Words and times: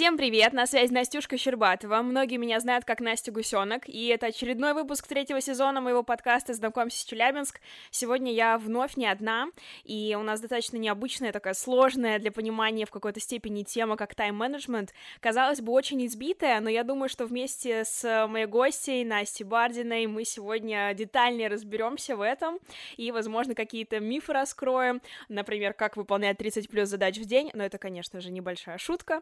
Всем 0.00 0.16
привет, 0.16 0.54
на 0.54 0.66
связи 0.66 0.94
Настюшка 0.94 1.36
Щербатова. 1.36 2.00
Многие 2.00 2.38
меня 2.38 2.58
знают 2.58 2.86
как 2.86 3.00
Настя 3.00 3.32
Гусенок, 3.32 3.86
и 3.86 4.06
это 4.06 4.28
очередной 4.28 4.72
выпуск 4.72 5.06
третьего 5.06 5.42
сезона 5.42 5.82
моего 5.82 6.02
подкаста 6.02 6.54
«Знакомься 6.54 7.00
с 7.00 7.04
Челябинск». 7.04 7.60
Сегодня 7.90 8.32
я 8.32 8.56
вновь 8.56 8.96
не 8.96 9.06
одна, 9.06 9.48
и 9.84 10.16
у 10.18 10.22
нас 10.22 10.40
достаточно 10.40 10.78
необычная, 10.78 11.32
такая 11.32 11.52
сложная 11.52 12.18
для 12.18 12.32
понимания 12.32 12.86
в 12.86 12.90
какой-то 12.90 13.20
степени 13.20 13.62
тема, 13.62 13.98
как 13.98 14.14
тайм-менеджмент. 14.14 14.94
Казалось 15.20 15.60
бы, 15.60 15.70
очень 15.72 16.06
избитая, 16.06 16.60
но 16.60 16.70
я 16.70 16.82
думаю, 16.82 17.10
что 17.10 17.26
вместе 17.26 17.84
с 17.84 18.26
моей 18.26 18.46
гостьей 18.46 19.04
Настей 19.04 19.44
Бардиной 19.44 20.06
мы 20.06 20.24
сегодня 20.24 20.94
детальнее 20.94 21.48
разберемся 21.48 22.16
в 22.16 22.22
этом, 22.22 22.58
и, 22.96 23.12
возможно, 23.12 23.54
какие-то 23.54 24.00
мифы 24.00 24.32
раскроем, 24.32 25.02
например, 25.28 25.74
как 25.74 25.98
выполнять 25.98 26.38
30 26.38 26.70
плюс 26.70 26.88
задач 26.88 27.18
в 27.18 27.26
день, 27.26 27.50
но 27.52 27.62
это, 27.62 27.76
конечно 27.76 28.22
же, 28.22 28.30
небольшая 28.30 28.78
шутка. 28.78 29.20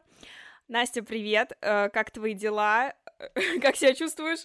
Настя, 0.69 1.03
привет! 1.03 1.57
Э, 1.63 1.89
как 1.89 2.11
твои 2.11 2.35
дела? 2.35 2.95
Как 3.63 3.75
себя 3.75 3.95
чувствуешь? 3.95 4.45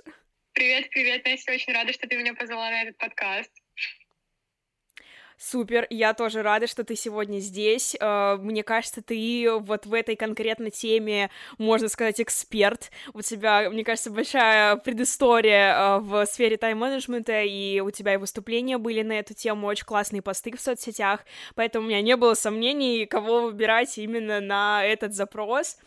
Привет, 0.54 0.90
привет, 0.90 1.26
Настя, 1.26 1.52
очень 1.52 1.74
рада, 1.74 1.92
что 1.92 2.08
ты 2.08 2.16
меня 2.16 2.34
позвала 2.34 2.70
на 2.70 2.84
этот 2.84 2.98
подкаст. 2.98 3.52
Супер, 5.46 5.88
я 5.90 6.14
тоже 6.14 6.42
рада, 6.42 6.68
что 6.68 6.86
ты 6.86 6.96
сегодня 6.96 7.40
здесь. 7.40 7.98
Э, 8.00 8.38
мне 8.38 8.64
кажется, 8.64 9.02
ты 9.02 9.46
вот 9.60 9.86
в 9.86 9.94
этой 9.94 10.16
конкретной 10.16 10.72
теме, 10.72 11.30
можно 11.58 11.90
сказать, 11.90 12.22
эксперт. 12.22 12.92
У 13.14 13.22
тебя, 13.22 13.70
мне 13.70 13.84
кажется, 13.84 14.10
большая 14.10 14.78
предыстория 14.78 15.76
э, 15.76 16.00
в 16.00 16.26
сфере 16.28 16.56
тайм-менеджмента, 16.56 17.42
и 17.42 17.82
у 17.82 17.92
тебя 17.92 18.14
и 18.14 18.18
выступления 18.18 18.78
были 18.78 19.02
на 19.02 19.20
эту 19.20 19.34
тему, 19.34 19.68
очень 19.68 19.86
классные 19.86 20.22
посты 20.22 20.56
в 20.56 20.62
соцсетях, 20.62 21.26
поэтому 21.56 21.88
у 21.88 21.90
меня 21.90 22.02
не 22.02 22.16
было 22.16 22.36
сомнений, 22.36 23.06
кого 23.06 23.42
выбирать 23.42 23.98
именно 23.98 24.40
на 24.40 24.86
этот 24.86 25.14
запрос. 25.14 25.78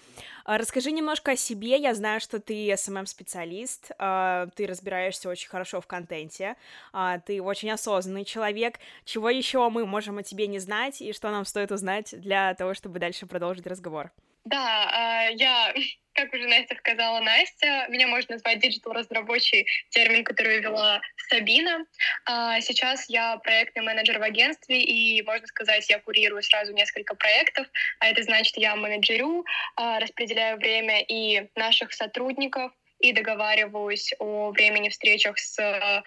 А, 0.49 0.59
расскажи 0.59 0.93
немножко 0.93 1.33
о 1.33 1.37
себе. 1.37 1.77
Я 1.77 1.93
знаю, 1.93 2.21
что 2.21 2.39
ты 2.39 2.71
SMM-специалист, 2.71 3.91
а, 3.99 4.47
ты 4.55 4.69
разбираешься 4.69 5.29
очень 5.29 5.49
хорошо 5.49 5.81
в 5.81 5.89
контенте, 5.89 6.55
а, 6.93 7.19
ты 7.19 7.43
очень 7.43 7.69
осознанный 7.73 8.25
человек. 8.25 8.79
Чего 9.05 9.29
еще 9.29 9.69
мы 9.69 9.85
можем 9.87 10.19
о 10.19 10.23
тебе 10.23 10.47
не 10.47 10.61
знать 10.61 11.03
и 11.03 11.13
что 11.13 11.33
нам 11.33 11.45
стоит 11.45 11.73
узнать 11.73 12.15
для 12.21 12.55
того, 12.55 12.75
чтобы 12.75 13.01
дальше 13.01 13.27
продолжить 13.27 13.67
разговор? 13.67 14.13
Да, 14.47 15.29
я 15.33 15.75
как 16.15 16.33
уже 16.33 16.47
Настя 16.47 16.75
сказала, 16.77 17.21
Настя, 17.21 17.87
меня 17.89 18.07
можно 18.07 18.35
назвать 18.37 18.59
диджитал-разработчий, 18.61 19.67
термин, 19.91 20.25
который 20.25 20.61
вела 20.61 21.01
Сабина. 21.29 21.85
А 22.25 22.61
сейчас 22.61 23.05
я 23.09 23.37
проектный 23.37 23.83
менеджер 23.83 24.19
в 24.19 24.23
агентстве, 24.23 24.83
и, 24.83 25.23
можно 25.23 25.47
сказать, 25.47 25.89
я 25.91 25.99
курирую 26.01 26.43
сразу 26.43 26.73
несколько 26.73 27.15
проектов, 27.15 27.67
а 28.01 28.07
это 28.09 28.23
значит, 28.23 28.57
я 28.57 28.77
менеджерю, 28.77 29.45
а, 29.77 30.01
распределяю 30.01 30.57
время 30.57 31.03
и 31.03 31.49
наших 31.55 31.93
сотрудников, 31.93 32.73
и 32.99 33.13
договариваюсь 33.13 34.15
о 34.19 34.53
времени 34.53 34.89
встречах 34.89 35.39
с 35.39 36.03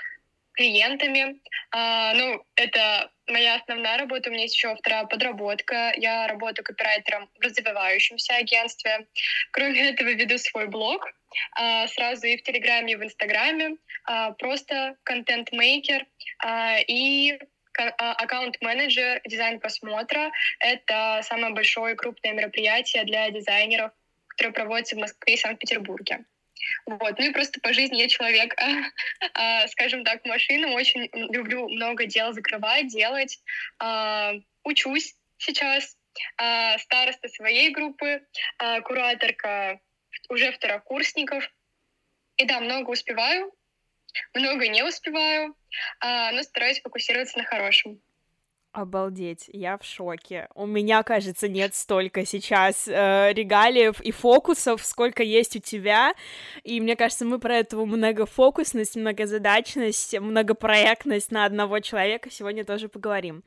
клиентами. 0.60 1.40
А, 1.72 2.14
ну, 2.14 2.44
это 2.56 3.10
моя 3.28 3.56
основная 3.56 3.98
работа. 3.98 4.30
У 4.30 4.34
меня 4.34 4.44
есть 4.44 4.56
еще 4.56 4.76
вторая 4.76 5.06
подработка. 5.06 5.94
Я 5.96 6.28
работаю 6.28 6.66
копирайтером 6.66 7.30
в 7.40 7.42
развивающемся 7.42 8.36
агентстве. 8.36 9.08
Кроме 9.52 9.90
этого, 9.90 10.10
веду 10.10 10.38
свой 10.38 10.68
блог. 10.68 11.08
А, 11.56 11.88
сразу 11.88 12.28
и 12.28 12.36
в 12.36 12.44
Телеграме, 12.44 12.94
и 12.94 12.96
в 12.98 13.04
Инстаграме. 13.04 13.78
А, 14.04 14.32
просто 14.32 14.98
контент-мейкер. 15.04 16.06
А, 16.40 16.78
и 16.86 17.40
а, 17.78 18.12
аккаунт-менеджер 18.24 19.22
дизайн 19.26 19.62
просмотра. 19.62 20.30
Это 20.60 21.22
самое 21.24 21.54
большое 21.54 21.94
и 21.94 21.98
крупное 21.98 22.34
мероприятие 22.34 23.06
для 23.06 23.30
дизайнеров, 23.30 23.92
которое 24.28 24.52
проводится 24.52 24.98
в 24.98 25.00
Москве 25.00 25.36
и 25.36 25.38
Санкт-Петербурге. 25.38 26.26
Вот. 26.86 27.18
Ну 27.18 27.26
и 27.26 27.32
просто 27.32 27.60
по 27.62 27.74
жизни 27.74 27.98
я 27.98 28.08
человек, 28.08 28.56
а, 29.34 29.68
скажем 29.68 30.04
так, 30.04 30.26
машина. 30.26 30.72
Очень 30.72 31.10
люблю 31.14 31.70
много 31.70 32.06
дел 32.06 32.34
закрывать, 32.34 32.88
делать. 32.88 33.40
А, 33.80 34.34
учусь 34.64 35.16
сейчас. 35.38 35.98
А, 36.38 36.78
староста 36.80 37.30
своей 37.30 37.70
группы, 37.70 38.22
кураторка 38.84 39.80
уже 40.28 40.52
второкурсников. 40.52 41.50
И 42.38 42.46
да, 42.46 42.60
много 42.60 42.92
успеваю, 42.92 43.54
много 44.34 44.68
не 44.68 44.84
успеваю, 44.84 45.56
но 46.02 46.44
стараюсь 46.44 46.82
фокусироваться 46.82 47.38
на 47.38 47.44
хорошем. 47.44 48.02
Обалдеть, 48.72 49.50
я 49.52 49.80
в 49.80 49.84
шоке. 49.84 50.48
У 50.54 50.68
меня, 50.68 51.02
кажется, 51.02 51.48
нет 51.48 51.74
столько 51.74 52.24
сейчас 52.24 52.88
э, 52.88 53.34
регалиев 53.34 54.00
и 54.00 54.12
фокусов, 54.12 54.86
сколько 54.86 55.24
есть 55.24 55.56
у 55.56 55.60
тебя. 55.60 56.14
И 56.64 56.80
мне 56.80 56.96
кажется, 56.96 57.26
мы 57.26 57.40
про 57.40 57.58
эту 57.58 57.84
многофокусность, 57.88 58.96
многозадачность, 58.96 60.20
многопроектность 60.20 61.32
на 61.32 61.46
одного 61.46 61.80
человека 61.80 62.30
сегодня 62.30 62.64
тоже 62.64 62.90
поговорим. 62.90 63.44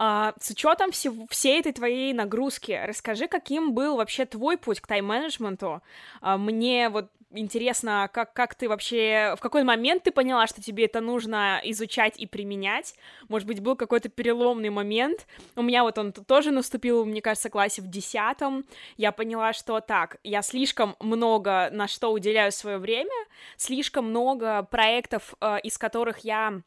А, 0.00 0.34
с 0.40 0.50
учетом 0.50 0.92
всего, 0.92 1.26
всей 1.28 1.60
этой 1.60 1.72
твоей 1.72 2.12
нагрузки, 2.12 2.80
расскажи, 2.84 3.26
каким 3.26 3.74
был 3.74 3.96
вообще 3.96 4.26
твой 4.26 4.56
путь 4.56 4.80
к 4.80 4.86
тайм-менеджменту. 4.86 5.82
А, 6.20 6.36
мне 6.36 6.88
вот 6.88 7.10
интересно, 7.30 8.08
как, 8.12 8.32
как 8.32 8.54
ты 8.54 8.68
вообще, 8.68 9.34
в 9.36 9.40
какой 9.40 9.64
момент 9.64 10.04
ты 10.04 10.10
поняла, 10.10 10.46
что 10.46 10.62
тебе 10.62 10.84
это 10.86 11.00
нужно 11.00 11.60
изучать 11.64 12.18
и 12.18 12.26
применять? 12.26 12.94
Может 13.28 13.46
быть, 13.46 13.60
был 13.60 13.76
какой-то 13.76 14.08
переломный 14.08 14.70
момент? 14.70 15.26
У 15.56 15.62
меня 15.62 15.82
вот 15.82 15.98
он 15.98 16.12
тоже 16.12 16.50
наступил, 16.50 17.04
мне 17.04 17.22
кажется, 17.22 17.48
в 17.48 17.52
классе 17.52 17.82
в 17.82 17.88
десятом. 17.88 18.64
Я 18.96 19.12
поняла, 19.12 19.52
что 19.52 19.80
так, 19.80 20.18
я 20.24 20.42
слишком 20.42 20.96
много 21.00 21.68
на 21.72 21.88
что 21.88 22.12
уделяю 22.12 22.52
свое 22.52 22.78
время, 22.78 23.14
слишком 23.56 24.06
много 24.06 24.62
проектов, 24.62 25.34
э, 25.40 25.58
из 25.62 25.78
которых 25.78 26.20
я 26.20 26.62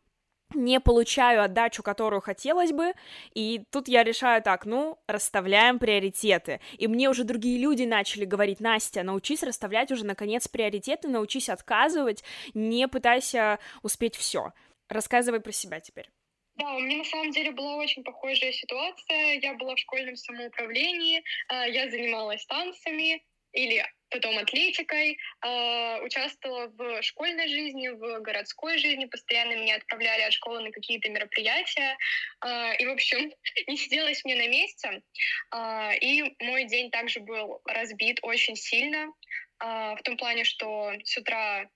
не 0.56 0.80
получаю 0.80 1.44
отдачу, 1.44 1.84
которую 1.84 2.22
хотелось 2.22 2.72
бы, 2.72 2.94
и 3.34 3.64
тут 3.72 3.88
я 3.88 4.04
решаю 4.04 4.42
так, 4.42 4.66
ну, 4.66 4.98
расставляем 5.08 5.80
приоритеты. 5.80 6.60
И 6.78 6.88
мне 6.88 7.10
уже 7.10 7.24
другие 7.24 7.60
люди 7.60 7.84
начали 7.84 8.26
говорить, 8.26 8.60
Настя, 8.60 9.04
научись 9.04 9.44
расставлять 9.44 9.92
уже, 9.92 10.06
наконец, 10.06 10.48
приоритеты, 10.48 11.08
научись 11.08 11.50
отказывать, 11.50 12.24
не 12.54 12.88
пытайся 12.88 13.60
успеть 13.84 14.16
все. 14.16 14.54
Рассказывай 14.90 15.40
про 15.40 15.52
себя 15.52 15.80
теперь. 15.80 16.10
Да, 16.56 16.76
у 16.76 16.80
меня 16.80 16.98
на 16.98 17.06
самом 17.06 17.32
деле 17.32 17.52
была 17.52 17.76
очень 17.78 18.04
похожая 18.04 18.52
ситуация. 18.52 19.40
Я 19.40 19.56
была 19.56 19.76
в 19.76 19.80
школьном 19.80 20.16
самоуправлении, 20.16 21.24
а, 21.48 21.68
я 21.68 21.90
занималась 21.90 22.46
танцами, 22.46 23.24
или 23.54 23.86
потом 24.12 24.38
атлетикой, 24.38 25.18
э, 25.44 26.02
участвовала 26.04 26.68
в 26.68 27.02
школьной 27.02 27.48
жизни, 27.48 27.88
в 27.88 28.20
городской 28.20 28.78
жизни, 28.78 29.06
постоянно 29.06 29.54
меня 29.54 29.78
отправляли 29.78 30.24
от 30.24 30.34
школы 30.34 30.62
на 30.62 30.72
какие-то 30.72 31.10
мероприятия, 31.10 31.98
э, 32.46 32.76
и, 32.78 32.86
в 32.86 32.92
общем, 32.92 33.32
не 33.68 33.78
сиделась 33.78 34.24
мне 34.26 34.36
на 34.36 34.48
месте, 34.48 35.02
э, 35.56 35.98
и 36.02 36.36
мой 36.40 36.66
день 36.66 36.92
также 36.92 37.22
был 37.22 37.62
разбит 37.66 38.20
очень 38.22 38.56
сильно, 38.56 39.08
э, 39.64 39.96
в 39.98 40.02
том 40.04 40.18
плане, 40.18 40.44
что 40.44 40.92
с 41.04 41.18
утра 41.18 41.68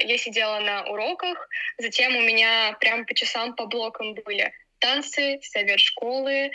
я 0.00 0.18
сидела 0.18 0.58
на 0.58 0.84
уроках, 0.90 1.48
затем 1.78 2.16
у 2.16 2.20
меня 2.20 2.76
прям 2.80 3.06
по 3.06 3.14
часам, 3.14 3.54
по 3.54 3.66
блокам 3.66 4.14
были 4.14 4.52
танцы, 4.80 5.38
совет 5.42 5.80
школы, 5.80 6.50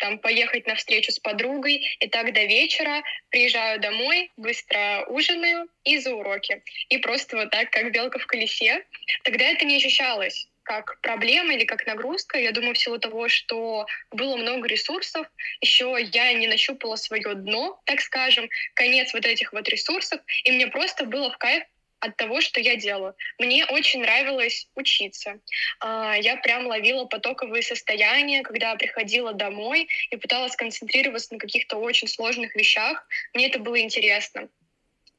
там 0.00 0.18
поехать 0.18 0.66
на 0.66 0.74
встречу 0.74 1.12
с 1.12 1.18
подругой, 1.18 1.86
и 2.00 2.08
так 2.08 2.32
до 2.32 2.44
вечера 2.44 3.02
приезжаю 3.28 3.80
домой, 3.80 4.32
быстро 4.36 5.04
ужинаю 5.08 5.68
и 5.84 5.98
за 5.98 6.14
уроки. 6.14 6.62
И 6.88 6.98
просто 6.98 7.36
вот 7.36 7.50
так, 7.50 7.70
как 7.70 7.92
белка 7.92 8.18
в 8.18 8.26
колесе. 8.26 8.84
Тогда 9.22 9.44
это 9.44 9.64
не 9.64 9.76
ощущалось 9.76 10.48
как 10.62 11.00
проблема 11.00 11.54
или 11.54 11.64
как 11.64 11.86
нагрузка. 11.86 12.38
Я 12.38 12.52
думаю, 12.52 12.74
в 12.74 12.78
силу 12.78 12.98
того, 12.98 13.28
что 13.28 13.86
было 14.12 14.36
много 14.36 14.68
ресурсов, 14.68 15.26
еще 15.60 15.96
я 16.12 16.32
не 16.32 16.46
нащупала 16.46 16.96
свое 16.96 17.34
дно, 17.34 17.80
так 17.86 18.00
скажем, 18.00 18.48
конец 18.74 19.12
вот 19.12 19.26
этих 19.26 19.52
вот 19.52 19.68
ресурсов, 19.68 20.20
и 20.44 20.52
мне 20.52 20.68
просто 20.68 21.06
было 21.06 21.30
в 21.32 21.38
кайф 21.38 21.64
от 22.00 22.16
того, 22.16 22.40
что 22.40 22.60
я 22.60 22.76
делаю. 22.76 23.14
Мне 23.38 23.66
очень 23.66 24.00
нравилось 24.00 24.68
учиться. 24.74 25.38
А, 25.80 26.16
я 26.16 26.36
прям 26.36 26.66
ловила 26.66 27.04
потоковые 27.04 27.62
состояния, 27.62 28.42
когда 28.42 28.74
приходила 28.74 29.32
домой 29.32 29.88
и 30.10 30.16
пыталась 30.16 30.56
концентрироваться 30.56 31.34
на 31.34 31.38
каких-то 31.38 31.76
очень 31.76 32.08
сложных 32.08 32.56
вещах. 32.56 33.06
Мне 33.34 33.48
это 33.48 33.58
было 33.58 33.80
интересно. 33.80 34.48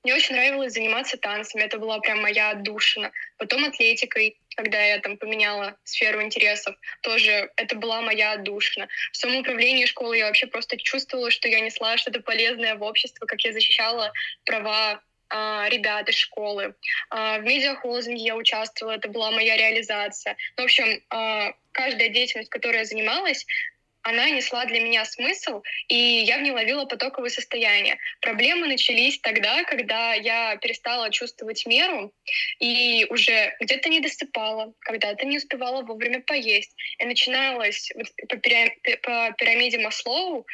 Мне 0.03 0.15
очень 0.15 0.33
нравилось 0.33 0.73
заниматься 0.73 1.15
танцами, 1.15 1.61
это 1.61 1.77
была 1.77 1.99
прям 1.99 2.23
моя 2.23 2.49
отдушина. 2.51 3.11
Потом 3.37 3.65
атлетикой, 3.65 4.39
когда 4.55 4.81
я 4.81 4.97
там 4.97 5.15
поменяла 5.17 5.77
сферу 5.83 6.23
интересов, 6.23 6.75
тоже 7.01 7.51
это 7.55 7.75
была 7.75 8.01
моя 8.01 8.31
отдушина. 8.31 8.87
В 9.11 9.17
самоуправлении 9.17 9.85
школы 9.85 10.17
я 10.17 10.25
вообще 10.25 10.47
просто 10.47 10.77
чувствовала, 10.77 11.29
что 11.29 11.47
я 11.47 11.59
несла 11.59 11.97
что-то 11.97 12.19
полезное 12.21 12.73
в 12.75 12.81
общество, 12.81 13.27
как 13.27 13.41
я 13.41 13.53
защищала 13.53 14.11
права 14.43 15.03
ребят 15.69 16.09
из 16.09 16.15
школы. 16.15 16.75
А, 17.09 17.39
в 17.39 17.43
медиахолдинге 17.43 18.23
я 18.23 18.35
участвовала, 18.35 18.95
это 18.95 19.09
была 19.09 19.31
моя 19.31 19.57
реализация. 19.57 20.35
Ну, 20.57 20.63
в 20.63 20.65
общем, 20.65 21.01
а, 21.09 21.53
каждая 21.71 22.09
деятельность, 22.09 22.49
которой 22.49 22.77
я 22.77 22.85
занималась, 22.85 23.45
она 24.03 24.29
несла 24.29 24.65
для 24.65 24.79
меня 24.79 25.05
смысл, 25.05 25.61
и 25.87 25.95
я 25.95 26.39
в 26.39 26.41
ней 26.41 26.51
ловила 26.51 26.85
потоковое 26.85 27.29
состояние. 27.29 27.97
Проблемы 28.19 28.67
начались 28.67 29.19
тогда, 29.19 29.63
когда 29.63 30.13
я 30.13 30.55
перестала 30.57 31.11
чувствовать 31.11 31.65
меру 31.65 32.11
и 32.59 33.05
уже 33.09 33.55
где-то 33.59 33.89
не 33.89 33.99
досыпала, 33.99 34.73
когда-то 34.79 35.25
не 35.25 35.37
успевала 35.37 35.83
вовремя 35.83 36.21
поесть. 36.21 36.75
И 36.97 37.05
начиналось 37.05 37.91
по, 38.27 38.37
пирамиде 38.37 39.77
Маслоу 39.79 40.47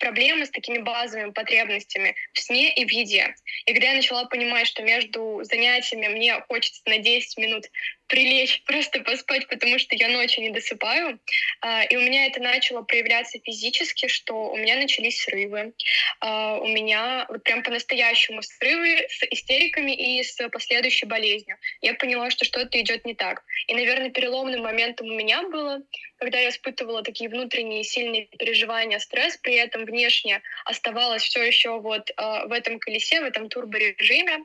проблемы 0.00 0.46
с 0.46 0.50
такими 0.50 0.78
базовыми 0.78 1.30
потребностями 1.30 2.16
в 2.32 2.40
сне 2.40 2.74
и 2.74 2.84
в 2.84 2.90
еде. 2.90 3.34
И 3.66 3.72
когда 3.72 3.90
я 3.90 3.96
начала 3.96 4.24
понимать, 4.24 4.66
что 4.66 4.82
между 4.82 5.40
занятиями 5.44 6.08
мне 6.08 6.40
хочется 6.48 6.82
на 6.86 6.98
10 6.98 7.38
минут 7.38 7.66
прилечь, 8.10 8.62
просто 8.66 9.00
поспать, 9.00 9.46
потому 9.48 9.78
что 9.78 9.94
я 9.94 10.08
ночью 10.08 10.42
не 10.42 10.50
досыпаю. 10.50 11.18
А, 11.62 11.84
и 11.84 11.96
у 11.96 12.00
меня 12.00 12.26
это 12.26 12.40
начало 12.40 12.82
проявляться 12.82 13.38
физически, 13.42 14.08
что 14.08 14.50
у 14.50 14.56
меня 14.56 14.76
начались 14.76 15.22
срывы. 15.22 15.72
А, 16.20 16.58
у 16.58 16.66
меня 16.66 17.26
вот 17.28 17.42
прям 17.44 17.62
по-настоящему 17.62 18.42
срывы 18.42 19.06
с 19.08 19.22
истериками 19.30 19.92
и 19.92 20.22
с 20.22 20.36
последующей 20.50 21.06
болезнью. 21.06 21.56
Я 21.80 21.94
поняла, 21.94 22.30
что 22.30 22.44
что-то 22.44 22.78
идет 22.80 23.06
не 23.06 23.14
так. 23.14 23.42
И, 23.68 23.74
наверное, 23.74 24.10
переломным 24.10 24.62
моментом 24.62 25.06
у 25.06 25.14
меня 25.14 25.42
было, 25.44 25.80
когда 26.18 26.38
я 26.38 26.50
испытывала 26.50 27.02
такие 27.02 27.30
внутренние 27.30 27.84
сильные 27.84 28.26
переживания, 28.26 28.98
стресс, 28.98 29.36
при 29.36 29.54
этом 29.54 29.84
внешне 29.84 30.42
оставалась 30.64 31.22
все 31.22 31.42
еще 31.42 31.80
вот 31.80 32.10
э, 32.10 32.14
в 32.46 32.52
этом 32.52 32.78
колесе, 32.78 33.20
в 33.20 33.24
этом 33.24 33.48
турборежиме, 33.48 34.44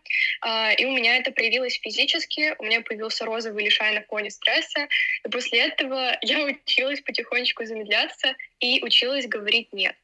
и 0.78 0.86
у 0.86 0.92
меня 0.92 1.18
это 1.18 1.32
проявилось 1.32 1.80
физически, 1.82 2.56
у 2.60 2.64
меня 2.64 2.82
появился 2.82 3.26
розовый 3.26 3.55
лишая 3.64 3.94
на 3.94 4.06
фоне 4.06 4.30
стресса. 4.30 4.88
И 5.26 5.30
после 5.30 5.68
этого 5.68 6.18
я 6.22 6.44
училась 6.44 7.02
потихонечку 7.02 7.66
замедляться 7.66 8.36
и 8.60 8.84
училась 8.84 9.28
говорить 9.28 9.72
«нет». 9.74 9.96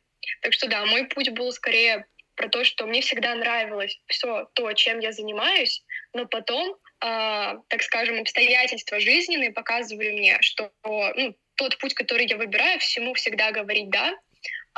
Так 0.41 0.53
что 0.53 0.67
да, 0.67 0.85
мой 0.85 1.05
путь 1.05 1.29
был 1.31 1.51
скорее 1.51 2.05
про 2.35 2.47
то, 2.47 2.63
что 2.63 2.85
мне 2.85 3.01
всегда 3.01 3.35
нравилось 3.35 3.99
все 4.07 4.47
то, 4.53 4.71
чем 4.73 4.99
я 4.99 5.11
занимаюсь, 5.11 5.83
но 6.13 6.25
потом, 6.25 6.75
э, 7.03 7.57
так 7.67 7.81
скажем, 7.81 8.21
обстоятельства 8.21 8.99
жизненные 8.99 9.51
показывали 9.51 10.11
мне, 10.11 10.37
что 10.41 10.71
ну, 10.83 11.35
тот 11.55 11.77
путь, 11.77 11.93
который 11.93 12.27
я 12.27 12.37
выбираю, 12.37 12.79
всему 12.79 13.13
всегда 13.13 13.51
говорить 13.51 13.89
«да», 13.89 14.15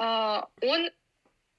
э, 0.01 0.65
он 0.65 0.89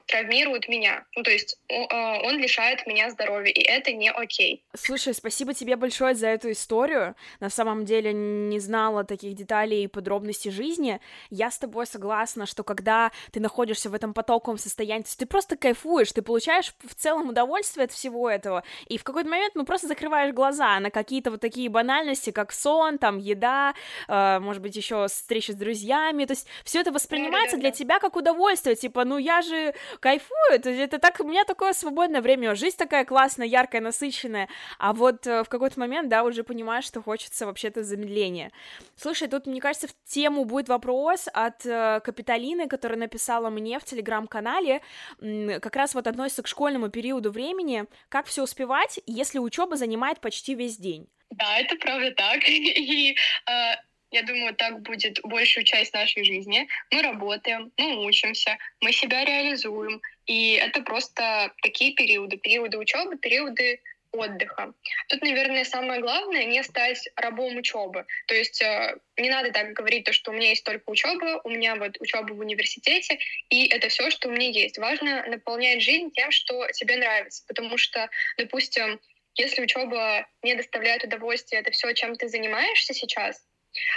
травмирует 0.06 0.68
меня. 0.68 1.04
Ну, 1.16 1.22
то 1.22 1.30
есть 1.30 1.58
а, 1.70 2.18
он 2.22 2.38
лишает 2.38 2.86
меня 2.86 3.10
здоровья, 3.10 3.52
и 3.52 3.62
это 3.62 3.92
не 3.92 4.10
окей. 4.10 4.62
Слушай, 4.74 5.14
спасибо 5.14 5.54
тебе 5.54 5.76
большое 5.76 6.14
за 6.14 6.28
эту 6.28 6.50
историю. 6.52 7.14
На 7.40 7.50
самом 7.50 7.84
деле 7.84 8.12
не 8.12 8.60
знала 8.60 9.04
таких 9.04 9.34
деталей 9.34 9.84
и 9.84 9.88
подробностей 9.88 10.50
жизни. 10.50 11.00
Я 11.30 11.50
с 11.50 11.58
тобой 11.58 11.86
согласна, 11.86 12.46
что 12.46 12.64
когда 12.64 13.12
ты 13.32 13.40
находишься 13.40 13.90
в 13.90 13.94
этом 13.94 14.14
потоковом 14.14 14.58
состоянии, 14.58 15.04
ты 15.16 15.26
просто 15.26 15.56
кайфуешь, 15.56 16.12
ты 16.12 16.22
получаешь 16.22 16.74
в 16.84 16.94
целом 16.94 17.30
удовольствие 17.30 17.84
от 17.84 17.92
всего 17.92 18.28
этого, 18.30 18.62
и 18.86 18.98
в 18.98 19.04
какой-то 19.04 19.28
момент 19.28 19.54
ну 19.54 19.64
просто 19.64 19.88
закрываешь 19.88 20.34
глаза 20.34 20.78
на 20.80 20.90
какие-то 20.90 21.30
вот 21.30 21.40
такие 21.40 21.68
банальности, 21.68 22.30
как 22.30 22.52
сон, 22.52 22.98
там 22.98 23.18
еда, 23.18 23.74
э, 24.08 24.38
может 24.40 24.62
быть 24.62 24.76
еще 24.76 25.06
встреча 25.08 25.52
с 25.52 25.56
друзьями, 25.56 26.24
то 26.24 26.32
есть 26.32 26.46
все 26.64 26.80
это 26.80 26.92
воспринимается 26.92 27.56
для 27.56 27.70
тебя 27.70 27.98
как 27.98 28.16
удовольствие, 28.16 28.76
типа, 28.76 29.04
ну 29.04 29.18
я 29.18 29.42
же 29.42 29.74
кайфую, 30.00 30.60
то 30.62 30.70
есть 30.70 30.80
это 30.80 30.98
так, 30.98 31.20
у 31.20 31.24
меня 31.24 31.44
такое 31.44 31.72
свободное 31.72 32.20
время, 32.20 32.54
жизнь 32.54 32.76
такая 32.76 33.04
классная, 33.04 33.46
яркая, 33.46 33.80
насыщенная, 33.80 34.48
а 34.78 34.92
вот 34.92 35.26
э, 35.26 35.44
в 35.44 35.48
какой-то 35.48 35.78
момент, 35.80 36.08
да, 36.08 36.24
уже 36.24 36.44
понимаешь, 36.44 36.84
что 36.84 37.02
хочется 37.02 37.46
вообще-то 37.46 37.82
замедления. 37.82 38.52
Слушай, 38.96 39.28
тут, 39.28 39.46
мне 39.46 39.60
кажется, 39.60 39.88
в 39.88 39.94
тему 40.04 40.44
будет 40.44 40.68
вопрос 40.68 41.28
от 41.32 41.64
э, 41.66 42.00
Капиталины, 42.04 42.68
которая 42.68 42.98
написала 42.98 43.50
мне 43.50 43.78
в 43.78 43.84
телеграм-канале, 43.84 44.80
как 45.60 45.76
раз 45.76 45.94
вот 45.94 46.06
относится 46.06 46.42
к 46.42 46.48
школьному 46.48 46.88
периоду 46.88 47.30
времени, 47.30 47.86
как 48.08 48.26
все 48.26 48.42
успевать, 48.42 49.00
если 49.06 49.38
учеба 49.38 49.76
занимает 49.76 50.20
почти 50.20 50.54
весь 50.54 50.76
день. 50.76 51.08
Да, 51.30 51.58
это 51.58 51.76
правда 51.76 52.12
так. 52.12 52.42
И 52.48 53.16
э, 53.46 53.74
я 54.14 54.22
думаю, 54.22 54.54
так 54.54 54.80
будет 54.82 55.20
большую 55.22 55.64
часть 55.64 55.92
нашей 55.92 56.24
жизни. 56.24 56.68
Мы 56.92 57.02
работаем, 57.02 57.72
мы 57.76 58.06
учимся, 58.06 58.56
мы 58.80 58.92
себя 58.92 59.24
реализуем. 59.24 60.00
И 60.26 60.52
это 60.52 60.82
просто 60.82 61.52
такие 61.62 61.94
периоды. 61.94 62.36
Периоды 62.36 62.78
учебы, 62.78 63.18
периоды 63.18 63.80
отдыха. 64.12 64.72
Тут, 65.08 65.22
наверное, 65.22 65.64
самое 65.64 66.00
главное 66.00 66.44
не 66.44 66.62
стать 66.62 67.08
рабом 67.16 67.56
учебы. 67.56 68.06
То 68.28 68.34
есть 68.36 68.62
э, 68.62 68.96
не 69.16 69.28
надо 69.28 69.50
так 69.50 69.72
говорить, 69.72 70.04
то, 70.04 70.12
что 70.12 70.30
у 70.30 70.34
меня 70.34 70.50
есть 70.50 70.62
только 70.62 70.88
учеба, 70.88 71.40
у 71.42 71.50
меня 71.50 71.74
вот 71.74 71.96
учеба 72.00 72.32
в 72.32 72.38
университете, 72.38 73.18
и 73.50 73.66
это 73.66 73.88
все, 73.88 74.10
что 74.10 74.28
у 74.28 74.30
меня 74.30 74.48
есть. 74.48 74.78
Важно 74.78 75.26
наполнять 75.26 75.82
жизнь 75.82 76.12
тем, 76.12 76.30
что 76.30 76.68
тебе 76.70 76.96
нравится, 76.96 77.42
потому 77.48 77.76
что, 77.76 78.08
допустим, 78.38 79.00
если 79.34 79.62
учеба 79.62 80.28
не 80.42 80.54
доставляет 80.54 81.02
удовольствия, 81.02 81.58
это 81.58 81.72
все, 81.72 81.92
чем 81.92 82.14
ты 82.14 82.28
занимаешься 82.28 82.94
сейчас, 82.94 83.42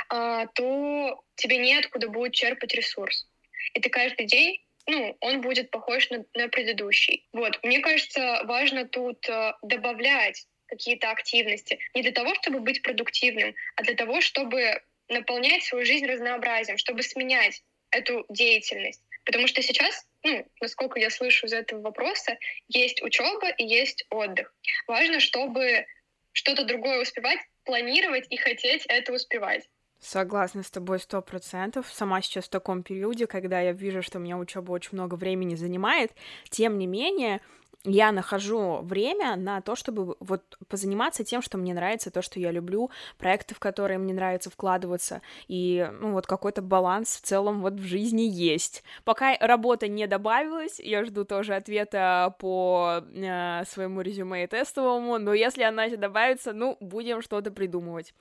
то 0.10 1.24
тебе 1.36 1.58
неоткуда 1.58 2.10
будет 2.10 2.34
черпать 2.34 2.74
ресурс. 2.74 3.28
И 3.74 3.80
ты 3.80 3.90
каждый 3.90 4.26
день 4.26 4.62
ну, 4.88 5.18
он 5.20 5.42
будет 5.42 5.70
похож 5.70 6.10
на, 6.10 6.24
на 6.34 6.48
предыдущий. 6.48 7.28
Вот, 7.34 7.62
мне 7.64 7.80
кажется, 7.80 8.42
важно 8.46 8.88
тут 8.88 9.28
э, 9.28 9.54
добавлять 9.62 10.48
какие-то 10.68 11.12
активности 11.12 11.78
не 11.94 12.02
для 12.02 12.12
того, 12.12 12.34
чтобы 12.36 12.62
быть 12.62 12.82
продуктивным, 12.82 13.54
а 13.76 13.84
для 13.84 13.96
того, 13.96 14.22
чтобы 14.22 14.82
наполнять 15.10 15.64
свою 15.64 15.86
жизнь 15.86 16.06
разнообразием, 16.06 16.78
чтобы 16.78 17.04
сменять 17.04 17.64
эту 17.92 18.26
деятельность. 18.30 19.02
Потому 19.26 19.48
что 19.48 19.62
сейчас, 19.62 20.06
ну, 20.24 20.46
насколько 20.62 21.00
я 21.00 21.10
слышу 21.10 21.48
из 21.48 21.54
этого 21.54 21.82
вопроса, 21.82 22.38
есть 22.70 23.02
учеба 23.02 23.50
и 23.50 23.66
есть 23.66 24.06
отдых. 24.10 24.54
Важно, 24.88 25.20
чтобы 25.20 25.86
что-то 26.32 26.64
другое 26.64 27.02
успевать, 27.02 27.40
планировать 27.68 28.26
и 28.32 28.38
хотеть 28.38 28.86
это 28.88 29.14
успевать. 29.14 29.70
Согласна 30.00 30.64
с 30.64 30.72
тобой 30.72 31.00
сто 31.00 31.22
процентов. 31.22 31.88
Сама 31.92 32.22
сейчас 32.22 32.46
в 32.46 32.50
таком 32.50 32.84
периоде, 32.84 33.28
когда 33.28 33.62
я 33.62 33.74
вижу, 33.74 34.02
что 34.02 34.18
у 34.18 34.22
меня 34.22 34.38
учеба 34.38 34.72
очень 34.72 34.92
много 34.94 35.16
времени 35.16 35.56
занимает, 35.56 36.12
тем 36.50 36.78
не 36.78 36.88
менее, 36.88 37.42
я 37.88 38.12
нахожу 38.12 38.82
время 38.82 39.36
на 39.36 39.62
то, 39.62 39.76
чтобы 39.76 40.16
вот 40.20 40.58
позаниматься 40.68 41.24
тем, 41.24 41.42
что 41.42 41.58
мне 41.58 41.74
нравится, 41.74 42.12
то, 42.12 42.22
что 42.22 42.40
я 42.40 42.52
люблю, 42.52 42.92
проекты, 43.18 43.56
в 43.56 43.60
которые 43.60 43.98
мне 43.98 44.14
нравится 44.14 44.50
вкладываться, 44.50 45.22
и, 45.48 45.90
ну, 46.00 46.12
вот 46.12 46.28
какой-то 46.28 46.62
баланс 46.62 47.16
в 47.16 47.22
целом 47.22 47.62
вот 47.62 47.74
в 47.74 47.84
жизни 47.84 48.24
есть. 48.24 48.84
Пока 49.06 49.38
работа 49.40 49.88
не 49.88 50.06
добавилась, 50.08 50.80
я 50.80 51.04
жду 51.06 51.24
тоже 51.24 51.56
ответа 51.56 52.36
по 52.40 53.02
э, 53.14 53.64
своему 53.66 54.02
резюме 54.02 54.44
и 54.44 54.48
тестовому, 54.48 55.18
но 55.18 55.34
если 55.34 55.64
она 55.64 55.88
добавится, 55.90 56.54
ну, 56.54 56.78
будем 56.80 57.22
что-то 57.22 57.52
придумывать. 57.52 58.14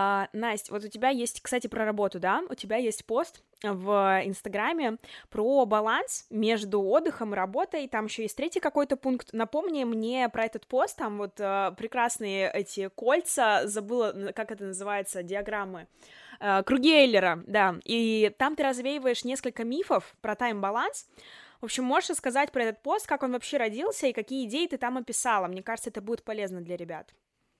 А, 0.00 0.28
Настя, 0.32 0.72
вот 0.72 0.84
у 0.84 0.88
тебя 0.88 1.08
есть, 1.08 1.40
кстати, 1.40 1.66
про 1.66 1.84
работу, 1.84 2.20
да? 2.20 2.44
У 2.48 2.54
тебя 2.54 2.76
есть 2.76 3.04
пост 3.04 3.42
в 3.64 4.22
Инстаграме 4.24 4.98
про 5.28 5.66
баланс 5.66 6.24
между 6.30 6.80
отдыхом 6.80 7.32
и 7.32 7.36
работой. 7.36 7.88
Там 7.88 8.04
еще 8.04 8.22
есть 8.22 8.36
третий 8.36 8.60
какой-то 8.60 8.96
пункт. 8.96 9.32
Напомни 9.32 9.82
мне 9.82 10.28
про 10.28 10.44
этот 10.44 10.68
пост. 10.68 10.96
Там 10.96 11.18
вот 11.18 11.40
э, 11.40 11.72
прекрасные 11.76 12.48
эти 12.48 12.88
кольца. 12.94 13.66
Забыла, 13.66 14.30
как 14.36 14.52
это 14.52 14.66
называется, 14.66 15.24
диаграммы. 15.24 15.88
Э, 16.38 16.62
круги 16.62 16.94
Эйлера, 16.94 17.42
да. 17.48 17.74
И 17.84 18.32
там 18.38 18.54
ты 18.54 18.62
развеиваешь 18.62 19.24
несколько 19.24 19.64
мифов 19.64 20.14
про 20.20 20.36
тайм-баланс. 20.36 21.08
В 21.60 21.64
общем, 21.64 21.82
можешь 21.82 22.16
сказать 22.16 22.52
про 22.52 22.62
этот 22.62 22.84
пост, 22.84 23.08
как 23.08 23.24
он 23.24 23.32
вообще 23.32 23.56
родился 23.56 24.06
и 24.06 24.12
какие 24.12 24.46
идеи 24.46 24.68
ты 24.68 24.78
там 24.78 24.96
описала. 24.96 25.48
Мне 25.48 25.64
кажется, 25.64 25.90
это 25.90 26.00
будет 26.00 26.22
полезно 26.22 26.60
для 26.60 26.76
ребят. 26.76 27.12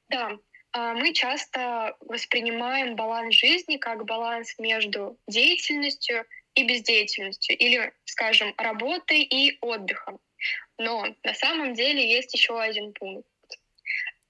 Да, 0.09 0.29
а, 0.29 0.39
мы 0.75 1.13
часто 1.13 1.97
воспринимаем 2.01 2.95
баланс 2.95 3.35
жизни 3.35 3.77
как 3.77 4.05
баланс 4.05 4.59
между 4.59 5.19
деятельностью 5.27 6.27
и 6.55 6.65
бездеятельностью, 6.65 7.57
или, 7.57 7.93
скажем, 8.05 8.55
работой 8.59 9.23
и 9.23 9.59
отдыхом. 9.61 10.21
Но 10.77 11.07
на 11.23 11.35
самом 11.35 11.75
деле 11.75 12.09
есть 12.11 12.35
еще 12.35 12.61
один 12.61 12.93
пункт. 12.93 13.29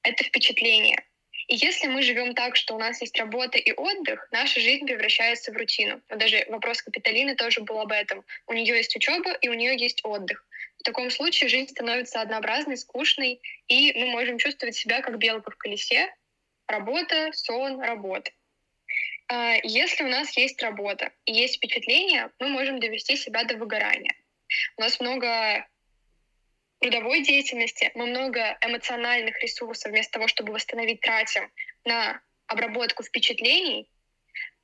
Это 0.03 0.25
впечатление. 0.25 1.05
И 1.49 1.57
если 1.57 1.89
мы 1.89 2.03
живем 2.03 2.35
так, 2.35 2.57
что 2.57 2.75
у 2.75 2.79
нас 2.79 3.01
есть 3.01 3.19
работа 3.19 3.57
и 3.57 3.73
отдых, 3.73 4.29
наша 4.31 4.61
жизнь 4.61 4.87
превращается 4.87 5.51
в 5.51 5.57
рутину. 5.57 6.01
Вот 6.11 6.19
даже 6.19 6.45
вопрос 6.49 6.83
Капиталины 6.83 7.37
тоже 7.37 7.63
был 7.63 7.81
об 7.81 7.91
этом. 7.91 8.23
У 8.47 8.53
нее 8.53 8.77
есть 8.77 8.95
учеба 8.95 9.33
и 9.33 9.49
у 9.49 9.55
нее 9.55 9.75
есть 9.77 10.03
отдых. 10.05 10.45
В 10.79 10.83
таком 10.83 11.11
случае 11.11 11.49
жизнь 11.49 11.71
становится 11.71 12.21
однообразной, 12.21 12.77
скучной, 12.77 13.41
и 13.67 13.93
мы 13.99 14.11
можем 14.11 14.39
чувствовать 14.39 14.77
себя 14.77 15.01
как 15.01 15.19
белка 15.19 15.51
в 15.51 15.57
колесе, 15.57 16.15
Работа, 16.69 17.31
сон, 17.33 17.81
работа. 17.81 18.31
А, 19.29 19.57
если 19.63 20.05
у 20.05 20.09
нас 20.09 20.37
есть 20.37 20.63
работа 20.63 21.13
и 21.25 21.33
есть 21.33 21.57
впечатление, 21.57 22.31
мы 22.39 22.49
можем 22.49 22.79
довести 22.79 23.17
себя 23.17 23.45
до 23.45 23.57
выгорания. 23.57 24.15
У 24.77 24.83
нас 24.83 25.01
много 25.01 25.67
трудовой 26.81 27.23
деятельности, 27.23 27.91
мы 27.95 28.07
много 28.07 28.57
эмоциональных 28.61 29.43
ресурсов 29.43 29.91
вместо 29.93 30.13
того, 30.13 30.29
чтобы 30.29 30.53
восстановить, 30.53 31.01
тратим 31.01 31.51
на 31.85 32.21
обработку 32.47 33.03
впечатлений. 33.03 33.91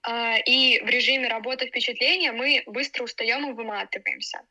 а, 0.02 0.36
и 0.36 0.80
в 0.80 0.86
режиме 0.86 1.28
работы 1.28 1.66
впечатления 1.66 2.32
мы 2.32 2.62
быстро 2.66 3.04
устаем 3.04 3.48
и 3.48 3.54
выматываемся. 3.54 4.42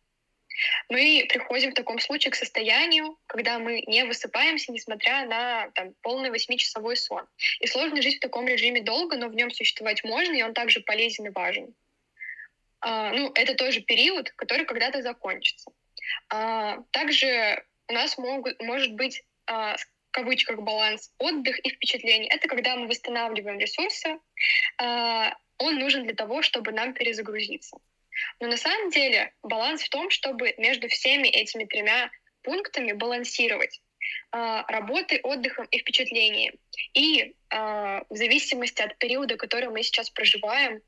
Мы 0.89 1.25
приходим 1.29 1.71
в 1.71 1.75
таком 1.75 1.99
случае 1.99 2.31
к 2.31 2.35
состоянию, 2.35 3.17
когда 3.27 3.59
мы 3.59 3.83
не 3.87 4.05
высыпаемся, 4.05 4.71
несмотря 4.71 5.25
на 5.25 5.69
там, 5.71 5.93
полный 6.01 6.29
восьмичасовой 6.29 6.97
сон. 6.97 7.25
И 7.59 7.67
сложно 7.67 8.01
жить 8.01 8.17
в 8.17 8.21
таком 8.21 8.47
режиме 8.47 8.81
долго, 8.81 9.17
но 9.17 9.27
в 9.27 9.35
нем 9.35 9.51
существовать 9.51 10.03
можно, 10.03 10.33
и 10.33 10.43
он 10.43 10.53
также 10.53 10.81
полезен 10.81 11.27
и 11.27 11.29
важен. 11.29 11.73
А, 12.81 13.11
ну, 13.13 13.31
это 13.33 13.55
тоже 13.55 13.81
период, 13.81 14.31
который 14.31 14.65
когда-то 14.65 15.01
закончится. 15.01 15.71
А, 16.29 16.83
также 16.91 17.63
у 17.87 17.93
нас 17.93 18.17
могут, 18.17 18.61
может 18.61 18.93
быть 18.93 19.23
а, 19.45 19.75
кавычках 20.13 20.59
баланс 20.59 21.11
отдых 21.17 21.59
и 21.65 21.69
впечатлений. 21.69 22.27
Это 22.27 22.47
когда 22.47 22.75
мы 22.75 22.87
восстанавливаем 22.87 23.59
ресурсы. 23.59 24.19
А, 24.77 25.35
он 25.57 25.79
нужен 25.79 26.03
для 26.03 26.13
того, 26.13 26.41
чтобы 26.41 26.71
нам 26.71 26.93
перезагрузиться. 26.93 27.77
Но 28.39 28.47
на 28.47 28.57
самом 28.57 28.89
деле 28.89 29.33
баланс 29.43 29.83
в 29.83 29.89
том, 29.89 30.09
чтобы 30.09 30.53
между 30.57 30.87
всеми 30.87 31.27
этими 31.27 31.65
тремя 31.65 32.11
пунктами 32.41 32.91
балансировать 32.91 33.81
а, 34.31 34.65
работы, 34.71 35.19
отдыхом 35.23 35.65
и 35.65 35.79
впечатлением. 35.79 36.55
И 36.93 37.35
а, 37.49 38.03
в 38.09 38.15
зависимости 38.15 38.81
от 38.81 38.97
периода, 38.97 39.37
который 39.37 39.69
мы 39.69 39.83
сейчас 39.83 40.09
проживаем, 40.09 40.81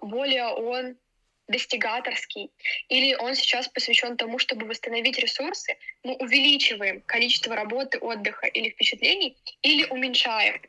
более 0.00 0.46
он 0.46 0.96
достигаторский, 1.46 2.50
или 2.88 3.14
он 3.14 3.34
сейчас 3.34 3.68
посвящен 3.68 4.16
тому, 4.16 4.38
чтобы 4.38 4.66
восстановить 4.66 5.18
ресурсы, 5.18 5.76
мы 6.02 6.14
увеличиваем 6.14 7.00
количество 7.02 7.54
работы, 7.54 7.98
отдыха 7.98 8.46
или 8.46 8.70
впечатлений, 8.70 9.36
или 9.62 9.84
уменьшаем. 9.84 10.60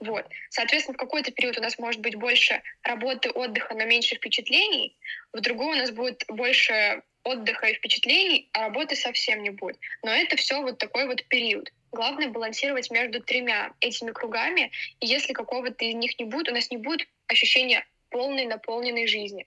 Вот. 0.00 0.26
Соответственно, 0.48 0.94
в 0.94 1.00
какой-то 1.00 1.30
период 1.30 1.58
у 1.58 1.62
нас 1.62 1.78
может 1.78 2.00
быть 2.00 2.16
больше 2.16 2.62
работы, 2.82 3.30
отдыха, 3.30 3.74
но 3.74 3.84
меньше 3.84 4.16
впечатлений, 4.16 4.96
в 5.32 5.40
другой 5.40 5.76
у 5.76 5.78
нас 5.78 5.90
будет 5.90 6.24
больше 6.28 7.02
отдыха 7.22 7.66
и 7.66 7.74
впечатлений, 7.74 8.48
а 8.52 8.60
работы 8.62 8.96
совсем 8.96 9.42
не 9.42 9.50
будет. 9.50 9.78
Но 10.02 10.10
это 10.10 10.36
все 10.36 10.62
вот 10.62 10.78
такой 10.78 11.06
вот 11.06 11.22
период. 11.26 11.70
Главное 11.92 12.28
балансировать 12.28 12.90
между 12.90 13.20
тремя 13.20 13.74
этими 13.80 14.12
кругами, 14.12 14.70
и 15.00 15.06
если 15.06 15.34
какого-то 15.34 15.84
из 15.84 15.94
них 15.94 16.18
не 16.18 16.24
будет, 16.24 16.48
у 16.48 16.54
нас 16.54 16.70
не 16.70 16.78
будет 16.78 17.06
ощущения 17.26 17.86
полной 18.08 18.46
наполненной 18.46 19.06
жизни. 19.06 19.46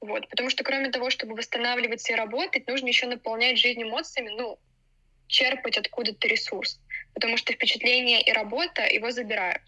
Вот. 0.00 0.28
Потому 0.28 0.48
что 0.48 0.64
кроме 0.64 0.88
того, 0.90 1.10
чтобы 1.10 1.34
восстанавливаться 1.34 2.12
и 2.12 2.16
работать, 2.16 2.66
нужно 2.66 2.86
еще 2.86 3.06
наполнять 3.06 3.58
жизнь 3.58 3.82
эмоциями, 3.82 4.30
ну, 4.30 4.58
черпать 5.26 5.76
откуда-то 5.76 6.26
ресурс. 6.26 6.80
Потому 7.18 7.36
что 7.36 7.52
впечатление 7.52 8.22
и 8.22 8.32
работа 8.32 8.86
его 8.86 9.10
забирают. 9.10 9.60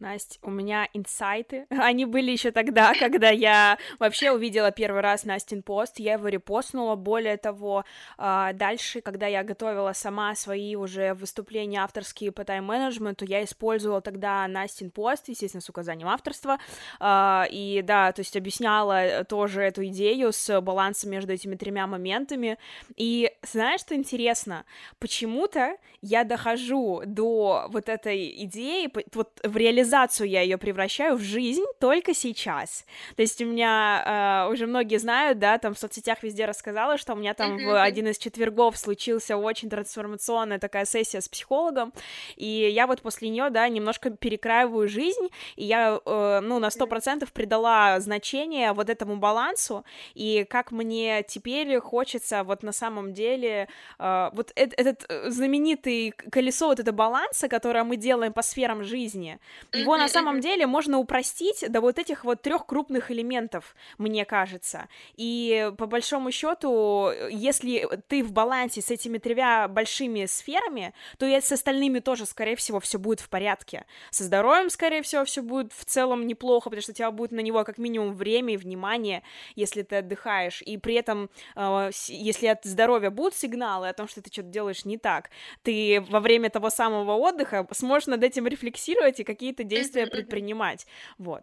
Настя, 0.00 0.38
у 0.42 0.50
меня 0.50 0.88
инсайты. 0.92 1.66
Они 1.70 2.04
были 2.04 2.30
еще 2.30 2.50
тогда, 2.50 2.92
когда 2.98 3.30
я 3.30 3.78
вообще 3.98 4.30
увидела 4.30 4.70
первый 4.70 5.00
раз 5.00 5.24
Настин 5.24 5.62
пост, 5.62 5.98
я 5.98 6.14
его 6.14 6.28
репостнула. 6.28 6.94
Более 6.94 7.36
того, 7.36 7.84
а, 8.16 8.52
дальше, 8.52 9.00
когда 9.00 9.26
я 9.26 9.42
готовила 9.42 9.92
сама 9.92 10.34
свои 10.34 10.76
уже 10.76 11.14
выступления 11.14 11.80
авторские 11.82 12.32
по 12.32 12.44
тайм-менеджменту, 12.44 13.24
я 13.24 13.42
использовала 13.42 14.00
тогда 14.00 14.46
Настин 14.46 14.90
пост, 14.90 15.28
естественно, 15.28 15.60
с 15.60 15.68
указанием 15.68 16.08
авторства, 16.08 16.58
а, 17.00 17.46
и 17.50 17.82
да, 17.82 18.12
то 18.12 18.20
есть 18.20 18.36
объясняла 18.36 19.24
тоже 19.24 19.62
эту 19.62 19.84
идею 19.86 20.32
с 20.32 20.60
балансом 20.60 21.10
между 21.10 21.32
этими 21.32 21.56
тремя 21.56 21.86
моментами. 21.86 22.58
И 22.96 23.32
знаешь, 23.42 23.80
что 23.80 23.94
интересно? 23.94 24.64
Почему-то 24.98 25.76
я 26.02 26.24
дохожу 26.24 27.02
до 27.04 27.66
вот 27.68 27.88
этой 27.88 28.44
идеи, 28.44 28.90
вот 29.14 29.40
в 29.42 29.56
реализации 29.56 29.87
реализацию 29.88 30.28
я 30.28 30.42
ее 30.42 30.58
превращаю 30.58 31.16
в 31.16 31.22
жизнь 31.22 31.64
только 31.80 32.14
сейчас. 32.14 32.84
То 33.16 33.22
есть 33.22 33.40
у 33.40 33.46
меня 33.46 34.44
э, 34.46 34.52
уже 34.52 34.66
многие 34.66 34.98
знают, 34.98 35.38
да, 35.38 35.58
там 35.58 35.74
в 35.74 35.78
соцсетях 35.78 36.22
везде 36.22 36.44
рассказала, 36.44 36.98
что 36.98 37.14
у 37.14 37.16
меня 37.16 37.34
там 37.34 37.56
в 37.56 37.82
один 37.82 38.08
из 38.08 38.18
четвергов 38.18 38.76
случился 38.76 39.36
очень 39.36 39.70
трансформационная 39.70 40.58
такая 40.58 40.84
сессия 40.84 41.20
с 41.20 41.28
психологом, 41.28 41.92
и 42.36 42.70
я 42.72 42.86
вот 42.86 43.00
после 43.00 43.30
нее, 43.30 43.50
да, 43.50 43.68
немножко 43.68 44.10
перекраиваю 44.10 44.88
жизнь, 44.88 45.28
и 45.56 45.64
я, 45.64 46.00
э, 46.04 46.40
ну, 46.42 46.58
на 46.58 46.70
сто 46.70 46.86
процентов 46.86 47.32
придала 47.32 48.00
значение 48.00 48.72
вот 48.72 48.90
этому 48.90 49.16
балансу, 49.16 49.84
и 50.14 50.46
как 50.48 50.72
мне 50.72 51.22
теперь 51.22 51.80
хочется 51.80 52.44
вот 52.44 52.62
на 52.62 52.72
самом 52.72 53.12
деле 53.14 53.68
э, 53.98 54.30
вот 54.32 54.52
э- 54.54 54.68
этот 54.76 55.06
знаменитый 55.32 56.12
колесо 56.30 56.66
вот 56.66 56.80
это 56.80 56.92
баланса, 56.92 57.48
которое 57.48 57.84
мы 57.84 57.96
делаем 57.96 58.32
по 58.32 58.42
сферам 58.42 58.84
жизни, 58.84 59.38
его 59.80 59.96
на 59.96 60.08
самом 60.08 60.40
деле 60.40 60.66
можно 60.66 60.98
упростить 60.98 61.64
до 61.68 61.80
вот 61.80 61.98
этих 61.98 62.24
вот 62.24 62.42
трех 62.42 62.66
крупных 62.66 63.10
элементов, 63.10 63.74
мне 63.98 64.24
кажется. 64.24 64.88
И 65.16 65.72
по 65.78 65.86
большому 65.86 66.30
счету, 66.30 67.10
если 67.30 67.88
ты 68.08 68.22
в 68.22 68.32
балансе 68.32 68.80
с 68.80 68.90
этими 68.90 69.18
тремя 69.18 69.68
большими 69.68 70.26
сферами, 70.26 70.94
то 71.18 71.26
и 71.26 71.40
с 71.40 71.52
остальными 71.52 71.98
тоже, 72.00 72.26
скорее 72.26 72.56
всего, 72.56 72.80
все 72.80 72.98
будет 72.98 73.20
в 73.20 73.28
порядке. 73.28 73.86
Со 74.10 74.24
здоровьем, 74.24 74.70
скорее 74.70 75.02
всего, 75.02 75.24
все 75.24 75.42
будет 75.42 75.72
в 75.72 75.84
целом 75.84 76.26
неплохо, 76.26 76.70
потому 76.70 76.82
что 76.82 76.92
у 76.92 76.94
тебя 76.94 77.10
будет 77.10 77.32
на 77.32 77.40
него 77.40 77.64
как 77.64 77.78
минимум 77.78 78.14
время 78.14 78.54
и 78.54 78.56
внимание, 78.56 79.22
если 79.56 79.82
ты 79.82 79.96
отдыхаешь. 79.96 80.62
И 80.62 80.78
при 80.78 80.94
этом, 80.94 81.30
э, 81.56 81.90
если 82.08 82.46
от 82.46 82.64
здоровья 82.64 83.10
будут 83.10 83.34
сигналы 83.34 83.88
о 83.88 83.92
том, 83.92 84.08
что 84.08 84.22
ты 84.22 84.30
что-то 84.32 84.48
делаешь 84.48 84.84
не 84.84 84.98
так, 84.98 85.30
ты 85.62 86.04
во 86.08 86.20
время 86.20 86.50
того 86.50 86.70
самого 86.70 87.14
отдыха 87.14 87.66
сможешь 87.72 88.06
над 88.06 88.22
этим 88.22 88.46
рефлексировать 88.46 89.20
и 89.20 89.24
какие-то 89.24 89.64
действия 89.68 90.06
предпринимать, 90.06 90.86
вот. 91.18 91.42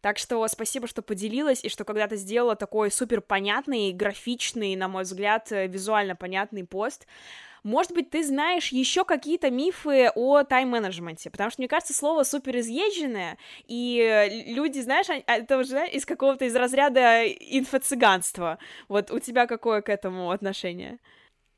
Так 0.00 0.18
что 0.18 0.46
спасибо, 0.48 0.86
что 0.86 1.02
поделилась, 1.02 1.64
и 1.64 1.68
что 1.68 1.84
когда-то 1.84 2.16
сделала 2.16 2.56
такой 2.56 2.90
супер 2.90 3.20
понятный, 3.20 3.92
графичный, 3.92 4.76
на 4.76 4.88
мой 4.88 5.02
взгляд, 5.02 5.50
э, 5.50 5.66
визуально 5.66 6.14
понятный 6.14 6.64
пост. 6.64 7.06
Может 7.64 7.92
быть, 7.92 8.10
ты 8.10 8.22
знаешь 8.22 8.68
еще 8.68 9.06
какие-то 9.06 9.50
мифы 9.50 10.10
о 10.14 10.42
тайм-менеджменте, 10.42 11.30
потому 11.30 11.50
что, 11.50 11.62
мне 11.62 11.68
кажется, 11.68 11.94
слово 11.94 12.22
супер 12.22 12.58
изъезженное, 12.58 13.38
и 13.66 14.44
люди, 14.48 14.80
знаешь, 14.80 15.06
а, 15.08 15.22
это 15.26 15.56
уже 15.56 15.88
из 15.88 16.04
какого-то 16.04 16.44
из 16.44 16.54
разряда 16.54 17.24
инфо-цыганства. 17.26 18.58
Вот 18.88 19.10
у 19.10 19.18
тебя 19.18 19.46
какое 19.46 19.80
к 19.80 19.88
этому 19.88 20.30
отношение? 20.30 20.98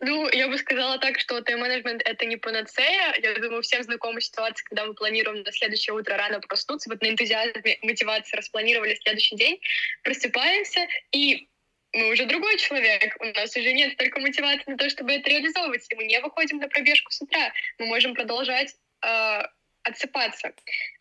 Ну, 0.00 0.28
я 0.30 0.48
бы 0.48 0.58
сказала 0.58 0.98
так, 0.98 1.18
что 1.18 1.40
тайм-менеджмент— 1.40 2.02
это 2.04 2.26
не 2.26 2.36
панацея. 2.36 3.14
Я 3.22 3.34
думаю, 3.34 3.62
всем 3.62 3.82
знакома 3.82 4.20
ситуация, 4.20 4.62
когда 4.64 4.84
мы 4.84 4.94
планируем 4.94 5.42
на 5.42 5.52
следующее 5.52 5.94
утро 5.94 6.16
рано 6.16 6.40
проснуться, 6.40 6.90
вот 6.90 7.00
на 7.00 7.08
энтузиазме, 7.08 7.78
мотивации 7.82 8.36
распланировали 8.36 8.94
следующий 8.94 9.36
день, 9.36 9.60
просыпаемся, 10.02 10.86
и 11.12 11.48
мы 11.94 12.12
уже 12.12 12.26
другой 12.26 12.58
человек. 12.58 13.16
У 13.20 13.24
нас 13.24 13.56
уже 13.56 13.72
нет 13.72 13.94
столько 13.94 14.20
мотивации 14.20 14.70
на 14.70 14.76
то, 14.76 14.90
чтобы 14.90 15.12
это 15.12 15.30
реализовывать. 15.30 15.86
И 15.88 15.94
мы 15.94 16.04
не 16.04 16.20
выходим 16.20 16.58
на 16.58 16.68
пробежку 16.68 17.10
с 17.10 17.22
утра. 17.22 17.52
Мы 17.78 17.86
можем 17.86 18.14
продолжать 18.14 18.74
э, 19.02 19.42
отсыпаться. 19.82 20.52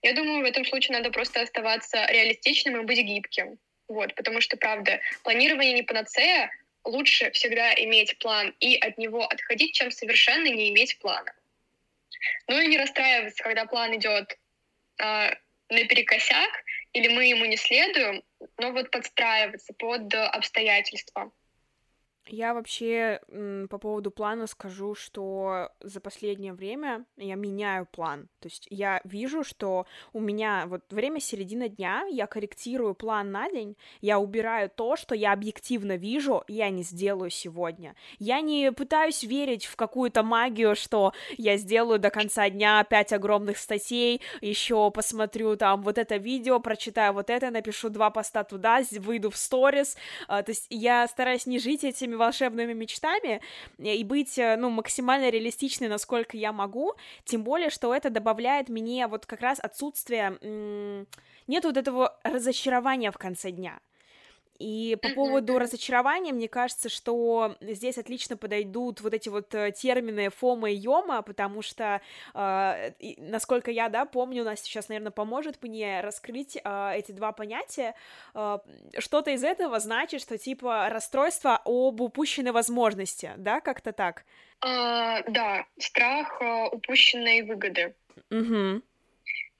Я 0.04 0.14
думаю, 0.14 0.42
в 0.42 0.46
этом 0.46 0.64
случае 0.64 0.98
надо 0.98 1.12
просто 1.12 1.42
оставаться 1.42 2.06
реалистичным 2.10 2.80
и 2.80 2.86
быть 2.86 3.00
гибким. 3.00 3.58
Вот, 3.90 4.16
потому 4.16 4.40
что, 4.40 4.58
правда, 4.58 5.02
планирование 5.24 5.74
не 5.74 5.84
панацея, 5.84 6.50
лучше 6.86 7.32
всегда 7.32 7.74
иметь 7.74 8.18
план 8.20 8.56
и 8.60 8.78
от 8.78 8.98
него 8.98 9.26
отходить, 9.26 9.76
чем 9.76 9.92
совершенно 9.92 10.48
не 10.48 10.70
иметь 10.70 10.98
плана. 11.00 11.34
Ну 12.48 12.60
и 12.60 12.68
не 12.68 12.78
расстраиваться, 12.78 13.44
когда 13.44 13.66
план 13.66 13.96
идет 13.96 14.38
э, 15.00 15.30
наперекосяк, 15.70 16.52
или 16.94 17.10
мы 17.10 17.26
ему 17.26 17.46
не 17.46 17.58
следуем, 17.58 18.24
но 18.58 18.72
вот 18.72 18.92
подстраиваться 18.92 19.74
под 19.74 20.14
обстоятельства. 20.14 21.32
Я 22.28 22.54
вообще 22.54 23.20
по 23.70 23.78
поводу 23.78 24.10
плана 24.10 24.48
скажу, 24.48 24.96
что 24.96 25.70
за 25.82 26.00
последнее 26.00 26.54
время 26.54 27.06
я 27.18 27.36
меняю 27.36 27.86
план. 27.86 28.30
То 28.40 28.48
есть 28.48 28.68
я 28.70 29.00
вижу, 29.04 29.44
что 29.44 29.86
у 30.12 30.20
меня 30.20 30.66
вот 30.68 30.82
время 30.90 31.20
середины 31.20 31.70
дня, 31.70 32.04
я 32.10 32.26
корректирую 32.26 32.96
план 32.96 33.32
на 33.32 33.50
день, 33.50 33.78
я 34.02 34.20
убираю 34.20 34.70
то, 34.70 34.96
что 34.96 35.14
я 35.14 35.34
объективно 35.34 35.98
вижу, 35.98 36.44
я 36.48 36.70
не 36.70 36.82
сделаю 36.84 37.30
сегодня. 37.30 37.96
Я 38.18 38.42
не 38.42 38.72
пытаюсь 38.72 39.24
верить 39.24 39.66
в 39.66 39.76
какую-то 39.76 40.24
магию, 40.24 40.76
что 40.76 41.14
я 41.38 41.58
сделаю 41.58 42.00
до 42.00 42.10
конца 42.10 42.50
дня 42.50 42.84
пять 42.84 43.14
огромных 43.14 43.58
статей, 43.58 44.22
еще 44.42 44.90
посмотрю 44.90 45.56
там 45.58 45.84
вот 45.84 46.00
это 46.00 46.18
видео, 46.18 46.60
прочитаю 46.60 47.14
вот 47.14 47.30
это, 47.30 47.52
напишу 47.52 47.90
два 47.90 48.10
поста 48.10 48.44
туда, 48.44 48.82
выйду 48.98 49.30
в 49.30 49.38
сторис. 49.38 49.96
А, 50.28 50.42
то 50.42 50.52
есть 50.52 50.66
я 50.70 51.08
стараюсь 51.08 51.46
не 51.46 51.60
жить 51.60 51.84
этими 51.84 52.15
своими 52.16 52.26
волшебными 52.26 52.74
мечтами 52.74 53.42
и 53.78 54.04
быть, 54.04 54.38
э, 54.38 54.56
ну, 54.58 54.70
максимально 54.70 55.30
реалистичной, 55.30 55.88
насколько 55.88 56.38
я 56.38 56.52
могу, 56.52 56.94
тем 57.26 57.44
более, 57.44 57.70
что 57.70 57.94
это 57.94 58.10
добавляет 58.10 58.70
мне 58.70 59.08
вот 59.08 59.26
как 59.26 59.42
раз 59.42 59.60
отсутствие, 59.60 60.38
нет 61.48 61.64
вот 61.64 61.78
этого 61.78 62.18
разочарования 62.24 63.12
в 63.12 63.18
конце 63.18 63.52
дня. 63.52 63.80
И 64.60 64.98
по 65.02 65.10
поводу 65.10 65.60
разочарования, 65.60 66.32
мне 66.32 66.48
кажется, 66.48 66.88
что 66.88 67.56
здесь 67.60 67.98
отлично 67.98 68.38
подойдут 68.38 69.02
вот 69.02 69.14
эти 69.14 69.28
вот 69.28 69.54
э, 69.54 69.72
термины 69.72 70.30
фома 70.30 70.72
и 70.72 70.76
йома, 70.76 71.22
потому 71.22 71.62
что, 71.62 72.02
э, 72.34 72.92
насколько 73.18 73.70
я, 73.70 73.90
да, 73.90 74.06
помню, 74.06 74.44
у 74.44 74.46
нас 74.46 74.62
сейчас, 74.62 74.88
наверное, 74.88 75.12
поможет 75.12 75.62
мне 75.62 76.00
раскрыть 76.02 76.58
э, 76.64 76.92
эти 76.96 77.12
два 77.12 77.34
понятия. 77.34 77.96
Э, 78.34 78.60
что-то 78.98 79.32
из 79.32 79.44
этого 79.44 79.80
значит, 79.80 80.22
что 80.22 80.38
типа 80.38 80.88
расстройство 80.90 81.62
об 81.66 82.00
упущенной 82.00 82.52
возможности, 82.52 83.34
да, 83.38 83.60
как-то 83.60 83.92
так? 83.92 84.24
А, 84.62 85.22
да, 85.24 85.66
страх 85.78 86.42
э, 86.42 86.68
упущенной 86.72 87.42
выгоды. 87.42 87.94
Угу. 88.32 88.82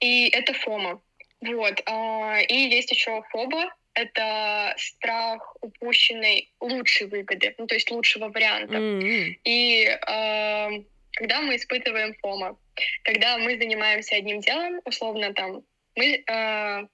И 0.00 0.28
это 0.28 0.54
фома. 0.54 1.00
Вот. 1.40 1.82
А, 1.86 2.40
и 2.40 2.54
есть 2.54 2.90
еще 2.90 3.22
фоба, 3.30 3.72
это 3.96 4.74
страх 4.76 5.56
упущенной 5.62 6.52
лучшей 6.60 7.06
выгоды, 7.06 7.54
ну, 7.56 7.66
то 7.66 7.74
есть 7.74 7.90
лучшего 7.90 8.28
варианта. 8.28 8.76
Mm-hmm. 8.76 9.38
И 9.44 9.84
э, 9.86 10.84
когда 11.12 11.40
мы 11.40 11.56
испытываем 11.56 12.14
фома, 12.20 12.58
когда 13.04 13.38
мы 13.38 13.56
занимаемся 13.56 14.16
одним 14.16 14.40
делом, 14.40 14.82
условно 14.84 15.32
там, 15.32 15.62
мы 15.94 16.22
э, 16.26 16.86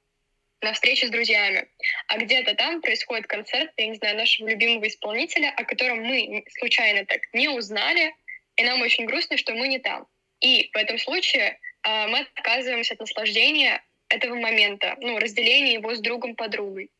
на 0.62 0.72
встрече 0.72 1.08
с 1.08 1.10
друзьями, 1.10 1.66
а 2.06 2.18
где-то 2.18 2.54
там 2.54 2.80
происходит 2.80 3.26
концерт, 3.26 3.72
я 3.76 3.88
не 3.88 3.96
знаю, 3.96 4.16
нашего 4.16 4.48
любимого 4.48 4.86
исполнителя, 4.86 5.52
о 5.56 5.64
котором 5.64 6.04
мы 6.04 6.44
случайно 6.56 7.04
так 7.04 7.22
не 7.32 7.48
узнали, 7.48 8.14
и 8.54 8.62
нам 8.62 8.80
очень 8.80 9.06
грустно, 9.06 9.36
что 9.36 9.54
мы 9.54 9.66
не 9.66 9.80
там. 9.80 10.06
И 10.40 10.70
в 10.72 10.76
этом 10.76 10.98
случае 10.98 11.58
э, 11.82 12.06
мы 12.06 12.20
отказываемся 12.20 12.94
от 12.94 13.00
наслаждения 13.00 13.82
этого 14.14 14.34
момента, 14.34 14.96
ну, 15.00 15.18
разделение 15.18 15.74
его 15.74 15.94
с 15.94 16.00
другом-подругой. 16.00 16.90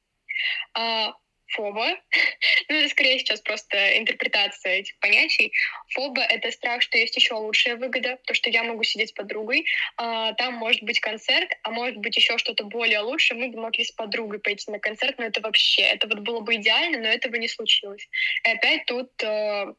А, 0.75 1.14
фоба, 1.52 1.87
ну, 2.69 2.76
это 2.76 2.88
скорее 2.88 3.19
сейчас 3.19 3.40
просто 3.40 3.99
интерпретация 3.99 4.78
этих 4.78 4.99
понятий. 4.99 5.52
Фоба— 5.90 6.23
это 6.28 6.50
страх, 6.50 6.83
что 6.83 6.99
есть 6.99 7.16
еще 7.16 7.35
лучшая 7.35 7.76
выгода, 7.76 8.19
то, 8.26 8.35
что 8.35 8.50
я 8.50 8.64
могу 8.64 8.83
сидеть 8.83 9.11
с 9.11 9.12
подругой, 9.12 9.66
а, 9.97 10.33
там 10.35 10.54
может 10.54 10.83
быть 10.83 11.00
концерт, 11.00 11.50
а 11.62 11.71
может 11.71 11.99
быть 11.99 12.16
еще 12.16 12.38
что-то 12.38 12.64
более 12.64 13.00
лучше, 13.00 13.35
мы 13.35 13.49
бы 13.49 13.61
могли 13.61 13.85
с 13.85 13.92
подругой 13.92 14.40
пойти 14.40 14.71
на 14.71 14.78
концерт, 14.78 15.19
но 15.19 15.25
это 15.25 15.40
вообще, 15.40 15.83
это 15.83 16.09
вот 16.09 16.21
было 16.21 16.40
бы 16.40 16.57
идеально, 16.57 16.99
но 16.99 17.09
этого 17.09 17.37
не 17.37 17.49
случилось. 17.49 18.09
И 18.45 18.50
опять 18.50 18.87
тут 18.87 19.11
э, 19.23 19.75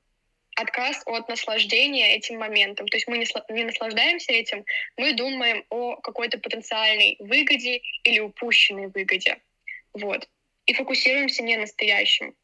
отказ 0.56 1.02
от 1.06 1.28
наслаждения 1.30 2.16
этим 2.16 2.40
моментом. 2.40 2.88
То 2.88 2.98
есть 2.98 3.08
мы 3.08 3.18
не, 3.18 3.64
наслаждаемся 3.64 4.34
этим, 4.34 4.66
мы 4.98 5.14
думаем 5.14 5.64
о 5.70 5.96
какой-то 5.98 6.38
потенциальной 6.38 7.18
выгоде 7.20 7.82
или 8.04 8.20
упущенной 8.20 8.88
выгоде. 8.88 9.42
Вот. 9.94 10.28
И 10.66 10.74
фокусируемся 10.74 11.44
не 11.44 11.58
настоящем. 11.58 12.36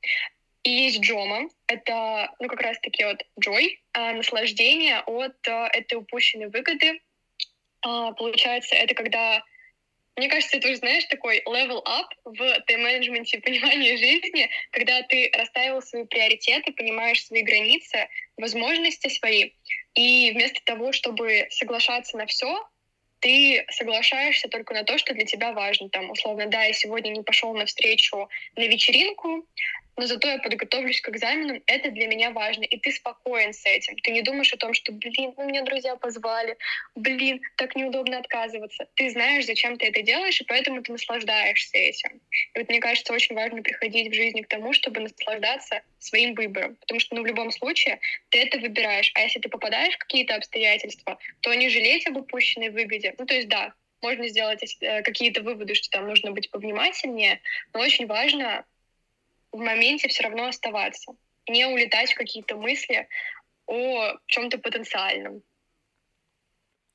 И 0.63 0.71
есть 0.71 0.99
джома, 0.99 1.49
это, 1.67 2.33
ну, 2.39 2.49
как 2.49 2.61
раз-таки 2.61 3.05
вот 3.05 3.25
джой, 3.39 3.81
а, 3.93 4.11
наслаждение 4.11 4.99
от 4.99 5.47
а, 5.47 5.69
этой 5.71 5.95
упущенной 5.95 6.49
выгоды. 6.49 7.01
А, 7.81 8.11
получается, 8.11 8.75
это 8.75 8.93
когда 8.93 9.43
мне 10.15 10.27
кажется, 10.27 10.59
ты 10.59 10.67
уже 10.67 10.77
знаешь 10.77 11.05
такой 11.05 11.41
level 11.45 11.81
up 11.85 12.07
в 12.25 12.61
тайм-менеджменте 12.67 13.39
понимания 13.39 13.97
жизни, 13.97 14.49
когда 14.71 15.01
ты 15.03 15.31
расставил 15.33 15.81
свои 15.81 16.05
приоритеты, 16.05 16.73
понимаешь 16.73 17.25
свои 17.25 17.41
границы, 17.41 18.07
возможности 18.37 19.07
свои, 19.07 19.51
и 19.95 20.31
вместо 20.31 20.61
того, 20.65 20.91
чтобы 20.91 21.47
соглашаться 21.51 22.17
на 22.17 22.25
все, 22.25 22.67
ты 23.19 23.65
соглашаешься 23.71 24.47
только 24.47 24.73
на 24.73 24.83
то, 24.83 24.97
что 24.97 25.13
для 25.13 25.25
тебя 25.25 25.51
важно. 25.53 25.89
Там, 25.89 26.09
условно, 26.11 26.47
да, 26.47 26.63
я 26.63 26.73
сегодня 26.73 27.09
не 27.09 27.21
пошел 27.21 27.53
на 27.53 27.65
встречу 27.65 28.29
на 28.55 28.67
вечеринку, 28.67 29.45
но 29.99 30.07
зато 30.07 30.29
я 30.29 30.37
подготовлюсь 30.37 31.01
к 31.01 31.09
экзаменам, 31.09 31.61
это 31.65 31.91
для 31.91 32.07
меня 32.07 32.31
важно, 32.31 32.63
и 32.63 32.77
ты 32.77 32.89
спокоен 32.93 33.51
с 33.51 33.65
этим. 33.65 33.97
Ты 33.97 34.11
не 34.11 34.21
думаешь 34.21 34.53
о 34.53 34.57
том, 34.57 34.73
что, 34.73 34.93
блин, 34.93 35.33
ну 35.35 35.45
меня 35.45 35.63
друзья 35.63 35.97
позвали, 35.97 36.57
блин, 36.95 37.41
так 37.57 37.75
неудобно 37.75 38.19
отказываться. 38.19 38.87
Ты 38.95 39.09
знаешь, 39.09 39.45
зачем 39.45 39.77
ты 39.77 39.87
это 39.87 40.01
делаешь, 40.01 40.39
и 40.39 40.45
поэтому 40.45 40.81
ты 40.81 40.93
наслаждаешься 40.93 41.77
этим. 41.77 42.21
И 42.53 42.59
вот 42.59 42.69
мне 42.69 42.79
кажется, 42.79 43.11
очень 43.11 43.35
важно 43.35 43.61
приходить 43.61 44.09
в 44.09 44.15
жизни 44.15 44.41
к 44.41 44.47
тому, 44.47 44.71
чтобы 44.71 45.01
наслаждаться 45.01 45.81
своим 45.97 46.33
выбором, 46.33 46.75
потому 46.75 47.01
что, 47.01 47.15
ну, 47.15 47.23
в 47.23 47.25
любом 47.25 47.51
случае, 47.51 47.99
ты 48.29 48.39
это 48.39 48.57
выбираешь, 48.57 49.11
а 49.15 49.19
если 49.23 49.41
ты 49.41 49.49
попадаешь 49.49 49.95
в 49.95 49.97
какие-то 49.97 50.35
обстоятельства, 50.35 51.19
то 51.41 51.53
не 51.53 51.67
жалеть 51.67 52.07
об 52.07 52.15
упущенной 52.15 52.69
выгоде. 52.69 53.15
Ну, 53.17 53.25
то 53.25 53.33
есть, 53.33 53.49
да, 53.49 53.73
можно 54.01 54.29
сделать 54.29 54.63
э, 54.79 55.01
какие-то 55.01 55.41
выводы, 55.41 55.75
что 55.75 55.89
там 55.89 56.07
нужно 56.07 56.31
быть 56.31 56.49
повнимательнее, 56.51 57.41
но 57.73 57.81
очень 57.81 58.07
важно 58.07 58.63
в 59.51 59.57
моменте 59.59 60.07
все 60.09 60.23
равно 60.23 60.47
оставаться, 60.47 61.13
не 61.47 61.65
улетать 61.65 62.13
в 62.13 62.15
какие-то 62.17 62.55
мысли 62.57 63.07
о 63.67 64.15
чем-то 64.27 64.59
потенциальном. 64.59 65.43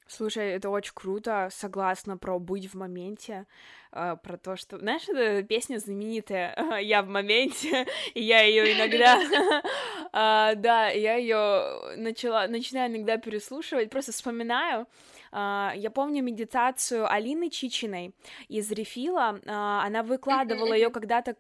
Слушай, 0.07 0.51
это 0.51 0.69
очень 0.69 0.93
круто, 0.95 1.49
согласна 1.51 2.19
про 2.19 2.39
быть 2.39 2.67
в 2.67 2.75
моменте, 2.75 3.47
э, 3.91 4.17
про 4.23 4.37
то, 4.37 4.55
что, 4.55 4.79
знаешь, 4.79 5.09
эта 5.09 5.43
песня 5.43 5.79
знаменитая 5.79 6.55
"Я 6.81 7.03
в 7.03 7.09
моменте", 7.09 7.87
и 8.13 8.23
я 8.23 8.43
ее 8.43 8.73
иногда, 8.73 9.19
а, 10.13 10.55
да, 10.57 10.91
я 10.91 11.15
ее 11.17 11.97
начала, 11.97 12.47
начинаю 12.49 12.91
иногда 12.93 13.17
переслушивать, 13.17 13.89
просто 13.89 14.13
вспоминаю, 14.13 14.87
я 15.35 15.91
помню 15.93 16.23
медитацию 16.23 17.11
Алины 17.11 17.51
Чичиной 17.51 18.15
из 18.49 18.71
Рефила. 18.71 19.41
А, 19.47 19.85
она 19.85 20.03
выкладывала 20.03 20.75
ее 20.75 20.91
когда-то 20.91 21.35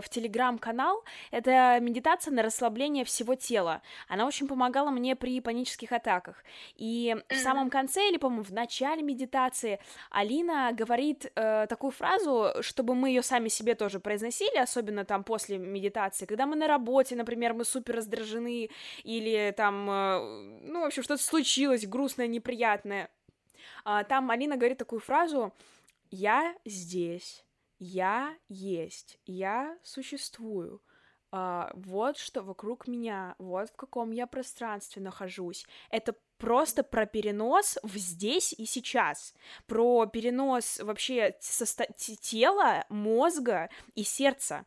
в 0.00 0.08
телеграм-канал. 0.08 1.04
Это 1.30 1.78
медитация 1.80 2.32
на 2.32 2.42
расслабление 2.42 3.04
всего 3.04 3.34
тела. 3.34 3.82
Она 4.08 4.26
очень 4.26 4.46
помогала 4.46 4.90
мне 4.90 5.16
при 5.16 5.40
панических 5.40 5.92
атаках. 5.92 6.44
И 6.76 7.16
в 7.28 7.36
самом 7.36 7.70
конце, 7.70 8.08
или, 8.08 8.16
по-моему, 8.16 8.44
в 8.44 8.52
начале 8.52 9.02
медитации, 9.02 9.80
Алина 10.10 10.70
говорит 10.72 11.30
э, 11.34 11.66
такую 11.68 11.90
фразу, 11.90 12.52
чтобы 12.60 12.94
мы 12.94 13.08
ее 13.08 13.22
сами 13.22 13.48
себе 13.48 13.74
тоже 13.74 14.00
произносили, 14.00 14.58
особенно 14.58 15.04
там 15.04 15.24
после 15.24 15.58
медитации, 15.58 16.26
когда 16.26 16.46
мы 16.46 16.56
на 16.56 16.66
работе, 16.66 17.16
например, 17.16 17.54
мы 17.54 17.64
супер 17.64 17.96
раздражены, 17.96 18.70
или 19.04 19.54
там, 19.56 19.90
э, 19.90 20.60
ну, 20.62 20.80
в 20.80 20.84
общем, 20.84 21.02
что-то 21.02 21.22
случилось 21.22 21.86
грустное, 21.86 22.26
неприятное, 22.26 23.04
а, 23.04 23.19
там 24.04 24.30
Алина 24.30 24.56
говорит 24.56 24.78
такую 24.78 25.00
фразу 25.00 25.52
«Я 26.10 26.54
здесь, 26.64 27.44
я 27.78 28.36
есть, 28.48 29.18
я 29.26 29.78
существую». 29.82 30.82
Uh, 31.32 31.70
вот 31.74 32.18
что 32.18 32.42
вокруг 32.42 32.88
меня, 32.88 33.36
вот 33.38 33.70
в 33.70 33.76
каком 33.76 34.10
я 34.10 34.26
пространстве 34.26 35.00
нахожусь. 35.00 35.64
Это 35.88 36.16
просто 36.38 36.82
про 36.82 37.06
перенос 37.06 37.78
в 37.84 37.96
здесь 37.98 38.52
и 38.52 38.64
сейчас, 38.64 39.34
про 39.66 40.06
перенос 40.06 40.80
вообще 40.80 41.36
состо- 41.40 41.92
тела, 41.96 42.84
мозга 42.88 43.70
и 43.94 44.02
сердца. 44.02 44.66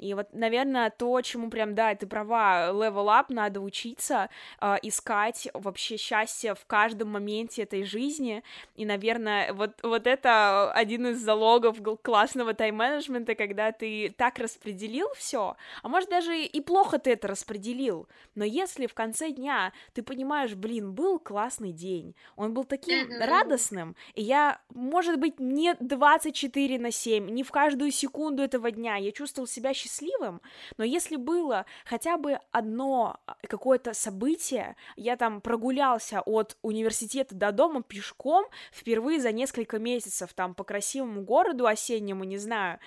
И 0.00 0.14
вот, 0.14 0.28
наверное, 0.32 0.90
то, 0.90 1.20
чему 1.20 1.50
прям, 1.50 1.74
да, 1.74 1.94
ты 1.94 2.06
права, 2.06 2.70
level 2.72 3.06
up, 3.06 3.26
надо 3.28 3.60
учиться, 3.60 4.30
э, 4.60 4.76
искать 4.82 5.48
вообще 5.52 5.98
счастье 5.98 6.54
в 6.54 6.64
каждом 6.66 7.10
моменте 7.10 7.62
этой 7.62 7.84
жизни. 7.84 8.42
И, 8.76 8.86
наверное, 8.86 9.52
вот, 9.52 9.72
вот 9.82 10.06
это 10.06 10.72
один 10.72 11.08
из 11.08 11.18
залогов 11.18 11.76
классного 12.02 12.54
тайм-менеджмента, 12.54 13.34
когда 13.34 13.72
ты 13.72 14.14
так 14.16 14.38
распределил 14.38 15.08
все, 15.16 15.56
а 15.82 15.88
может 15.88 16.08
даже 16.08 16.42
и 16.42 16.60
плохо 16.60 16.98
ты 16.98 17.12
это 17.12 17.28
распределил, 17.28 18.08
но 18.34 18.44
если 18.44 18.86
в 18.86 18.94
конце 18.94 19.30
дня 19.30 19.72
ты 19.92 20.02
понимаешь, 20.02 20.54
блин, 20.54 20.92
был 20.92 21.18
классный 21.18 21.72
день, 21.72 22.14
он 22.36 22.54
был 22.54 22.64
таким 22.64 23.06
mm-hmm. 23.06 23.26
радостным, 23.26 23.96
и 24.14 24.22
я, 24.22 24.60
может 24.74 25.18
быть, 25.18 25.38
не 25.38 25.74
24 25.78 26.78
на 26.78 26.90
7, 26.90 27.28
не 27.28 27.42
в 27.42 27.50
каждую 27.50 27.90
секунду 27.90 28.42
этого 28.42 28.70
дня, 28.70 28.96
я 28.96 29.12
чувствовал 29.12 29.46
себя 29.46 29.74
счастливым, 29.74 29.89
счастливым, 29.90 30.40
но 30.76 30.84
если 30.84 31.16
было 31.16 31.66
хотя 31.84 32.16
бы 32.16 32.38
одно 32.50 33.18
а, 33.26 33.36
какое-то 33.46 33.92
событие, 33.92 34.76
я 34.96 35.16
там 35.16 35.40
прогулялся 35.40 36.20
от 36.20 36.56
университета 36.62 37.34
до 37.34 37.52
дома 37.52 37.82
пешком 37.82 38.46
впервые 38.72 39.20
за 39.20 39.32
несколько 39.32 39.78
месяцев, 39.78 40.32
там 40.34 40.54
по 40.54 40.64
красивому 40.64 41.22
городу 41.22 41.66
осеннему, 41.66 42.24
не 42.24 42.38
знаю, 42.38 42.78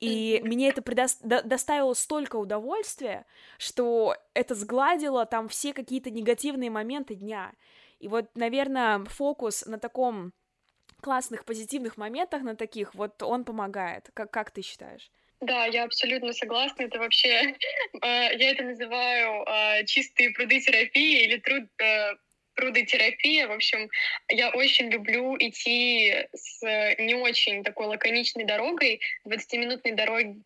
и 0.00 0.40
мне 0.44 0.68
это 0.68 0.80
предо- 0.80 1.42
доставило 1.42 1.94
столько 1.94 2.36
удовольствия, 2.36 3.26
что 3.58 4.16
это 4.34 4.54
сгладило 4.54 5.26
там 5.26 5.48
все 5.48 5.72
какие-то 5.72 6.10
негативные 6.10 6.70
моменты 6.70 7.14
дня. 7.14 7.52
И 7.98 8.06
вот, 8.06 8.26
наверное, 8.36 9.04
фокус 9.06 9.66
на 9.66 9.78
таком 9.78 10.32
классных, 11.00 11.44
позитивных 11.44 11.96
моментах, 11.96 12.42
на 12.42 12.54
таких, 12.54 12.94
вот 12.94 13.22
он 13.22 13.44
помогает. 13.44 14.10
Как, 14.14 14.30
как 14.30 14.50
ты 14.52 14.62
считаешь? 14.62 15.10
Да, 15.40 15.66
я 15.66 15.84
абсолютно 15.84 16.32
согласна. 16.32 16.82
Это 16.82 16.98
вообще, 16.98 17.28
э, 18.02 18.36
я 18.36 18.50
это 18.50 18.64
называю 18.64 19.44
э, 19.46 19.84
чистые 19.84 20.30
пруды 20.30 20.60
терапии 20.60 21.24
или 21.24 21.38
труд, 21.38 21.64
э, 21.80 22.14
прудотерапия. 22.54 23.46
В 23.46 23.52
общем, 23.52 23.88
я 24.28 24.50
очень 24.50 24.90
люблю 24.90 25.36
идти 25.38 26.26
с 26.34 26.60
не 26.98 27.14
очень 27.14 27.62
такой 27.62 27.86
лаконичной 27.86 28.44
дорогой, 28.44 29.00
20-минутной 29.26 29.92
дорогой 29.92 30.42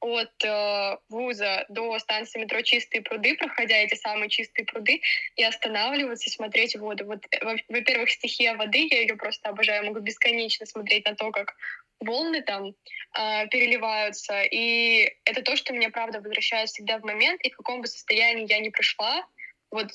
от 0.00 0.44
э, 0.44 0.96
вуза 1.10 1.66
до 1.68 1.98
станции 1.98 2.40
метро 2.40 2.62
Чистые 2.62 3.02
пруды, 3.02 3.36
проходя 3.36 3.76
эти 3.76 3.94
самые 3.94 4.30
чистые 4.30 4.64
пруды, 4.64 5.02
и 5.36 5.44
останавливаться, 5.44 6.30
смотреть 6.30 6.76
воду. 6.76 7.04
Вот, 7.04 7.24
э, 7.30 7.56
во-первых, 7.68 8.10
стихия 8.10 8.54
воды, 8.54 8.88
я 8.90 9.00
ее 9.00 9.16
просто 9.16 9.50
обожаю, 9.50 9.84
могу 9.84 10.00
бесконечно 10.00 10.64
смотреть 10.66 11.04
на 11.04 11.14
то, 11.14 11.30
как 11.30 11.54
волны 12.00 12.42
там 12.42 12.74
э, 13.14 13.46
переливаются. 13.48 14.42
И 14.42 15.12
это 15.24 15.42
то, 15.42 15.56
что 15.56 15.72
меня, 15.72 15.90
правда, 15.90 16.20
возвращает 16.20 16.68
всегда 16.68 16.98
в 16.98 17.04
момент, 17.04 17.40
и 17.42 17.50
в 17.50 17.56
каком 17.56 17.80
бы 17.80 17.86
состоянии 17.86 18.50
я 18.50 18.58
ни 18.58 18.70
пришла, 18.70 19.26
вот 19.70 19.88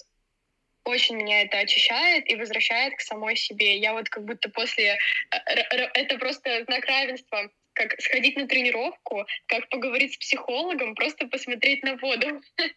очень 0.85 1.15
меня 1.15 1.41
это 1.41 1.57
очищает 1.57 2.29
и 2.29 2.35
возвращает 2.35 2.95
к 2.95 3.01
самой 3.01 3.35
себе. 3.35 3.77
Я 3.77 3.93
вот 3.93 4.07
как 4.09 4.23
будто 4.23 4.49
после... 4.49 4.97
Э, 5.31 5.53
это 5.93 6.17
просто 6.17 6.63
знак 6.65 6.85
равенства 6.85 7.49
как 7.73 7.99
сходить 8.01 8.37
на 8.37 8.47
тренировку, 8.47 9.25
как 9.47 9.67
поговорить 9.69 10.13
с 10.13 10.17
психологом, 10.17 10.95
просто 10.95 11.27
посмотреть 11.27 11.83
на 11.83 11.97
воду. 11.97 12.41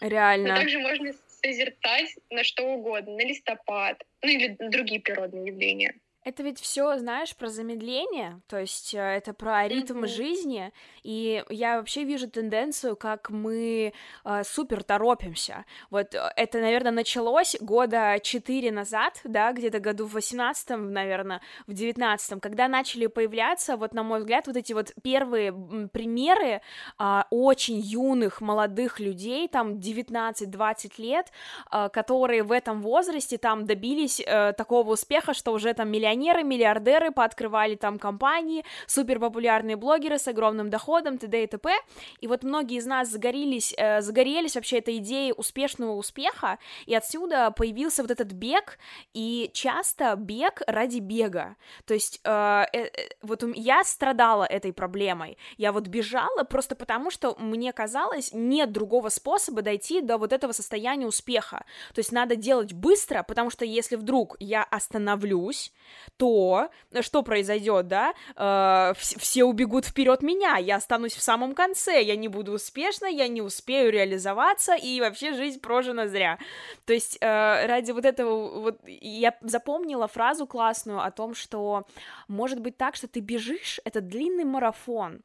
Реально. 0.00 0.50
Но 0.50 0.56
также 0.56 0.78
можно 0.78 1.12
созерцать 1.42 2.14
на 2.30 2.44
что 2.44 2.64
угодно, 2.64 3.16
на 3.16 3.22
листопад, 3.22 4.02
ну 4.22 4.28
или 4.28 4.56
на 4.58 4.68
другие 4.68 5.00
природные 5.00 5.46
явления. 5.46 5.94
Это 6.24 6.44
ведь 6.44 6.60
все, 6.60 6.98
знаешь, 6.98 7.34
про 7.34 7.48
замедление, 7.48 8.40
то 8.46 8.56
есть 8.56 8.94
э, 8.94 8.98
это 8.98 9.32
про 9.34 9.66
ритм 9.66 10.04
mm-hmm. 10.04 10.06
жизни, 10.06 10.72
и 11.02 11.44
я 11.48 11.78
вообще 11.78 12.04
вижу 12.04 12.30
тенденцию, 12.30 12.94
как 12.94 13.30
мы 13.30 13.92
э, 14.24 14.44
супер 14.44 14.84
торопимся. 14.84 15.64
Вот 15.90 16.14
э, 16.14 16.32
это, 16.36 16.60
наверное, 16.60 16.92
началось 16.92 17.56
года 17.60 18.20
четыре 18.22 18.70
назад, 18.70 19.20
да, 19.24 19.52
где-то 19.52 19.80
году 19.80 20.06
в 20.06 20.12
восемнадцатом, 20.12 20.92
наверное, 20.92 21.40
в 21.66 21.72
девятнадцатом, 21.72 22.38
когда 22.38 22.68
начали 22.68 23.08
появляться, 23.08 23.76
вот 23.76 23.92
на 23.92 24.04
мой 24.04 24.20
взгляд, 24.20 24.46
вот 24.46 24.56
эти 24.56 24.72
вот 24.72 24.92
первые 25.02 25.52
примеры 25.92 26.60
э, 27.00 27.22
очень 27.30 27.80
юных 27.80 28.40
молодых 28.40 29.00
людей, 29.00 29.48
там 29.48 29.72
19-20 29.72 30.92
лет, 30.98 31.32
э, 31.72 31.88
которые 31.92 32.44
в 32.44 32.52
этом 32.52 32.80
возрасте 32.80 33.38
там 33.38 33.66
добились 33.66 34.22
э, 34.24 34.52
такого 34.52 34.92
успеха, 34.92 35.34
что 35.34 35.50
уже 35.50 35.74
там 35.74 35.90
миллионеры 35.90 36.11
миллионеры, 36.14 36.42
миллиардеры 36.42 37.10
пооткрывали 37.10 37.74
там 37.76 37.98
компании, 37.98 38.64
супер 38.86 39.18
популярные 39.18 39.76
блогеры 39.76 40.18
с 40.18 40.28
огромным 40.28 40.70
доходом, 40.70 41.18
т.д. 41.18 41.44
и 41.44 41.46
т.п. 41.46 41.72
И 42.20 42.26
вот 42.26 42.44
многие 42.44 42.78
из 42.78 42.86
нас 42.86 43.08
загорелись, 43.08 43.74
э, 43.76 44.00
загорелись 44.00 44.54
вообще 44.54 44.78
этой 44.78 44.98
идеей 44.98 45.32
успешного 45.36 45.92
успеха, 45.92 46.58
и 46.86 46.94
отсюда 46.94 47.50
появился 47.50 48.02
вот 48.02 48.10
этот 48.10 48.32
бег, 48.32 48.78
и 49.14 49.50
часто 49.52 50.14
бег 50.16 50.62
ради 50.66 50.98
бега. 51.00 51.56
То 51.86 51.94
есть 51.94 52.20
э, 52.24 52.64
э, 52.72 52.90
вот 53.22 53.42
я 53.54 53.84
страдала 53.84 54.44
этой 54.44 54.72
проблемой. 54.72 55.36
Я 55.56 55.72
вот 55.72 55.88
бежала 55.88 56.44
просто 56.44 56.74
потому, 56.74 57.10
что 57.10 57.36
мне 57.38 57.72
казалось, 57.72 58.30
нет 58.32 58.72
другого 58.72 59.08
способа 59.08 59.62
дойти 59.62 60.00
до 60.00 60.18
вот 60.18 60.32
этого 60.32 60.52
состояния 60.52 61.06
успеха. 61.06 61.64
То 61.94 61.98
есть 61.98 62.12
надо 62.12 62.36
делать 62.36 62.72
быстро, 62.72 63.22
потому 63.22 63.50
что 63.50 63.64
если 63.64 63.96
вдруг 63.96 64.36
я 64.40 64.62
остановлюсь, 64.62 65.72
то 66.16 66.68
что 67.00 67.22
произойдет, 67.22 67.88
да? 67.88 68.14
Э, 68.36 68.94
все 68.96 69.44
убегут 69.44 69.86
вперед 69.86 70.22
меня, 70.22 70.56
я 70.56 70.76
останусь 70.76 71.14
в 71.14 71.22
самом 71.22 71.54
конце, 71.54 72.02
я 72.02 72.16
не 72.16 72.28
буду 72.28 72.52
успешна, 72.52 73.06
я 73.06 73.28
не 73.28 73.42
успею 73.42 73.90
реализоваться, 73.90 74.74
и 74.74 75.00
вообще 75.00 75.34
жизнь 75.34 75.60
прожена 75.60 76.08
зря. 76.08 76.38
То 76.86 76.92
есть 76.92 77.18
э, 77.20 77.66
ради 77.66 77.92
вот 77.92 78.04
этого 78.04 78.60
вот 78.60 78.80
я 78.86 79.36
запомнила 79.40 80.08
фразу 80.08 80.46
классную 80.46 81.00
о 81.00 81.10
том, 81.10 81.34
что 81.34 81.86
может 82.28 82.60
быть 82.60 82.76
так, 82.76 82.96
что 82.96 83.08
ты 83.08 83.20
бежишь, 83.20 83.80
это 83.84 84.00
длинный 84.00 84.44
марафон, 84.44 85.22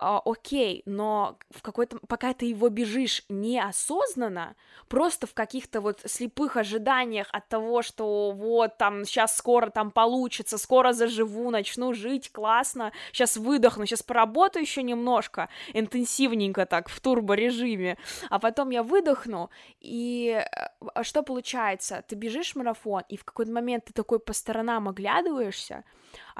а, 0.00 0.22
окей, 0.24 0.82
но 0.86 1.36
в 1.50 1.60
какой-то, 1.60 1.98
пока 2.08 2.32
ты 2.32 2.46
его 2.46 2.70
бежишь 2.70 3.22
неосознанно, 3.28 4.56
просто 4.88 5.26
в 5.26 5.34
каких-то 5.34 5.82
вот 5.82 6.00
слепых 6.06 6.56
ожиданиях 6.56 7.28
от 7.32 7.46
того, 7.48 7.82
что 7.82 8.32
вот 8.32 8.78
там 8.78 9.04
сейчас 9.04 9.36
скоро 9.36 9.68
там 9.68 9.90
получится, 9.90 10.56
скоро 10.56 10.94
заживу, 10.94 11.50
начну 11.50 11.92
жить 11.92 12.32
классно, 12.32 12.92
сейчас 13.12 13.36
выдохну, 13.36 13.84
сейчас 13.84 14.02
поработаю 14.02 14.62
еще 14.62 14.82
немножко, 14.82 15.50
интенсивненько 15.74 16.64
так, 16.64 16.88
в 16.88 16.98
турборежиме, 17.00 17.98
а 18.30 18.38
потом 18.38 18.70
я 18.70 18.82
выдохну, 18.82 19.50
и 19.80 20.42
э, 20.42 21.02
что 21.02 21.22
получается? 21.22 22.02
Ты 22.08 22.14
бежишь 22.14 22.56
марафон, 22.56 23.02
и 23.10 23.18
в 23.18 23.24
какой-то 23.24 23.52
момент 23.52 23.84
ты 23.84 23.92
такой 23.92 24.18
по 24.18 24.32
сторонам 24.32 24.88
оглядываешься, 24.88 25.84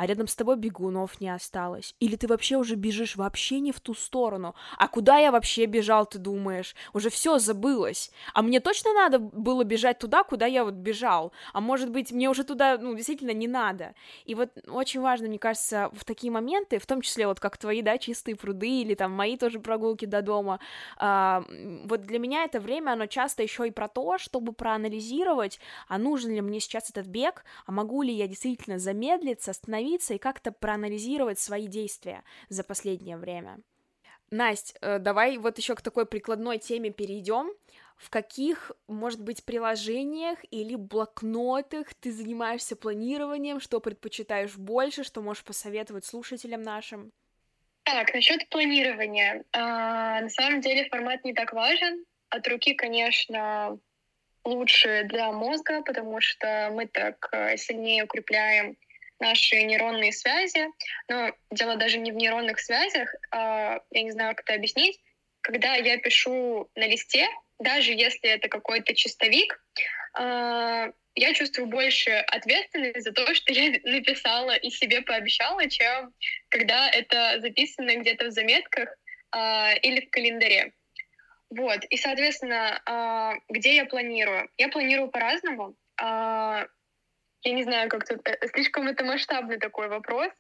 а 0.01 0.07
рядом 0.07 0.29
с 0.29 0.35
тобой 0.35 0.57
бегунов 0.57 1.21
не 1.21 1.29
осталось. 1.29 1.95
Или 2.01 2.17
ты 2.17 2.27
вообще 2.27 2.57
уже 2.57 2.75
бежишь 2.75 3.17
вообще 3.17 3.61
не 3.61 3.71
в 3.71 3.81
ту 3.81 3.93
сторону. 3.93 4.55
А 4.79 4.89
куда 4.89 5.19
я 5.19 5.31
вообще 5.31 5.67
бежал, 5.67 6.07
ты 6.07 6.19
думаешь? 6.19 6.75
Уже 6.95 7.11
все 7.11 7.39
забылось. 7.39 8.11
А 8.33 8.41
мне 8.41 8.61
точно 8.61 8.95
надо 8.95 9.19
было 9.19 9.63
бежать 9.63 9.99
туда, 9.99 10.25
куда 10.25 10.47
я 10.47 10.65
вот 10.65 10.73
бежал. 10.73 11.33
А 11.53 11.61
может 11.61 11.91
быть, 11.91 12.13
мне 12.13 12.31
уже 12.31 12.45
туда, 12.45 12.79
ну, 12.79 12.95
действительно 12.95 13.33
не 13.33 13.47
надо. 13.47 13.95
И 14.25 14.35
вот 14.35 14.49
очень 14.69 15.03
важно, 15.03 15.29
мне 15.29 15.39
кажется, 15.39 15.91
в 15.93 16.07
такие 16.07 16.33
моменты, 16.33 16.79
в 16.79 16.87
том 16.87 17.03
числе 17.03 17.27
вот 17.27 17.39
как 17.39 17.59
твои, 17.59 17.83
да, 17.83 17.99
чистые 17.99 18.37
пруды 18.37 18.81
или 18.81 18.95
там 18.95 19.13
мои 19.13 19.37
тоже 19.37 19.61
прогулки 19.61 20.07
до 20.07 20.23
дома, 20.23 20.61
а, 20.97 21.45
вот 21.85 22.07
для 22.07 22.19
меня 22.19 22.45
это 22.45 22.59
время, 22.59 22.93
оно 22.93 23.05
часто 23.05 23.43
еще 23.43 23.69
и 23.69 23.71
про 23.71 23.87
то, 23.87 24.17
чтобы 24.17 24.55
проанализировать, 24.55 25.61
а 25.89 25.99
нужен 25.99 26.33
ли 26.33 26.41
мне 26.41 26.59
сейчас 26.59 26.89
этот 26.89 27.07
бег, 27.07 27.45
а 27.67 27.73
могу 27.73 28.01
ли 28.01 28.15
я 28.15 28.27
действительно 28.27 28.79
замедлиться, 28.79 29.51
остановиться 29.51 29.90
и 30.15 30.19
как-то 30.19 30.53
проанализировать 30.53 31.39
свои 31.39 31.67
действия 31.67 32.23
за 32.49 32.65
последнее 32.65 33.17
время. 33.17 33.59
Настя, 34.31 34.79
э, 34.81 34.99
давай 34.99 35.39
вот 35.39 35.59
еще 35.59 35.75
к 35.75 35.83
такой 35.83 36.07
прикладной 36.07 36.59
теме 36.59 36.91
перейдем. 36.91 37.53
В 37.97 38.09
каких, 38.11 38.71
может 38.87 39.21
быть, 39.21 39.45
приложениях 39.45 40.39
или 40.51 40.75
блокнотах 40.75 41.93
ты 41.95 42.13
занимаешься 42.13 42.77
планированием, 42.77 43.61
что 43.61 43.81
предпочитаешь 43.81 44.57
больше, 44.57 45.05
что 45.05 45.21
можешь 45.21 45.45
посоветовать 45.45 46.05
слушателям 46.07 46.63
нашим? 46.63 47.13
Так, 47.83 48.15
насчет 48.15 48.49
планирования. 48.49 49.45
А, 49.53 50.21
на 50.21 50.29
самом 50.29 50.61
деле 50.61 50.89
формат 50.89 51.25
не 51.25 51.35
так 51.35 51.53
важен. 51.53 52.05
От 52.31 52.47
руки, 52.47 52.75
конечно, 52.75 53.79
лучше 54.45 55.05
для 55.05 55.33
мозга, 55.33 55.83
потому 55.83 56.21
что 56.21 56.71
мы 56.73 56.87
так 56.87 57.29
э, 57.33 57.57
сильнее 57.57 58.05
укрепляем 58.05 58.77
наши 59.21 59.63
нейронные 59.63 60.13
связи. 60.13 60.67
Но 61.09 61.33
дело 61.51 61.77
даже 61.77 61.99
не 61.99 62.13
в 62.13 62.17
нейронных 62.17 62.59
связях, 62.59 63.15
а, 63.31 63.81
я 63.91 64.03
не 64.03 64.11
знаю, 64.11 64.35
как 64.35 64.45
это 64.45 64.55
объяснить. 64.55 64.99
Когда 65.43 65.75
я 65.75 65.99
пишу 65.99 66.71
на 66.75 66.87
листе, 66.87 67.29
даже 67.59 67.93
если 67.93 68.31
это 68.31 68.49
какой-то 68.49 68.95
чистовик, 68.95 69.63
а, 70.15 70.89
я 71.15 71.35
чувствую 71.35 71.69
больше 71.69 72.11
ответственность 72.11 73.03
за 73.03 73.13
то, 73.13 73.35
что 73.35 73.53
я 73.53 73.79
написала 73.85 74.57
и 74.57 74.71
себе 74.71 75.03
пообещала, 75.03 75.69
чем 75.69 76.13
когда 76.49 76.89
это 76.91 77.41
записано 77.41 77.97
где-то 77.97 78.27
в 78.27 78.31
заметках 78.31 78.89
а, 79.31 79.73
или 79.83 80.07
в 80.07 80.11
календаре. 80.11 80.73
Вот, 81.51 81.85
и, 81.91 81.97
соответственно, 81.97 82.81
где 83.49 83.75
я 83.75 83.85
планирую? 83.85 84.49
Я 84.57 84.69
планирую 84.69 85.11
по-разному 85.11 85.75
я 87.43 87.53
не 87.53 87.63
знаю, 87.63 87.89
как 87.89 88.07
тут, 88.07 88.27
э, 88.27 88.39
слишком 88.49 88.89
это 88.89 89.05
масштабный 89.05 89.59
такой 89.59 89.89
вопрос. 89.89 90.31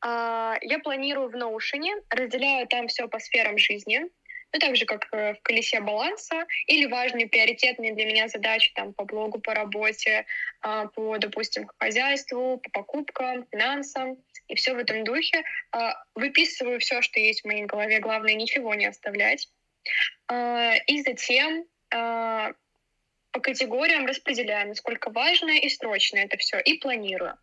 А, 0.00 0.56
я 0.62 0.78
планирую 0.78 1.28
в 1.28 1.34
Notion, 1.34 2.02
разделяю 2.10 2.66
там 2.68 2.88
все 2.88 3.08
по 3.08 3.18
сферам 3.18 3.58
жизни, 3.58 4.06
ну, 4.52 4.60
так 4.60 4.76
же, 4.76 4.86
как 4.86 5.08
э, 5.12 5.34
в 5.34 5.42
колесе 5.42 5.80
баланса, 5.80 6.46
или 6.66 6.86
важные 6.86 7.28
приоритетные 7.28 7.94
для 7.94 8.06
меня 8.06 8.28
задачи 8.28 8.72
там 8.74 8.94
по 8.94 9.04
блогу, 9.04 9.40
по 9.40 9.52
работе, 9.52 10.24
а, 10.62 10.86
по, 10.86 11.18
допустим, 11.18 11.68
хозяйству, 11.78 12.58
по 12.58 12.70
покупкам, 12.70 13.46
финансам, 13.50 14.16
и 14.46 14.54
все 14.54 14.72
в 14.72 14.78
этом 14.78 15.04
духе. 15.04 15.42
А, 15.72 16.02
выписываю 16.14 16.80
все, 16.80 17.02
что 17.02 17.20
есть 17.20 17.42
в 17.42 17.46
моей 17.46 17.66
голове, 17.66 17.98
главное 17.98 18.34
ничего 18.34 18.74
не 18.74 18.86
оставлять. 18.86 19.48
И 20.30 21.02
затем 21.02 21.64
по 23.38 23.42
категориям 23.42 24.04
распределяю, 24.06 24.68
насколько 24.68 25.10
важно 25.10 25.50
и 25.50 25.68
срочно 25.68 26.18
это 26.18 26.36
все, 26.38 26.58
и 26.58 26.78
планирую. 26.78 27.38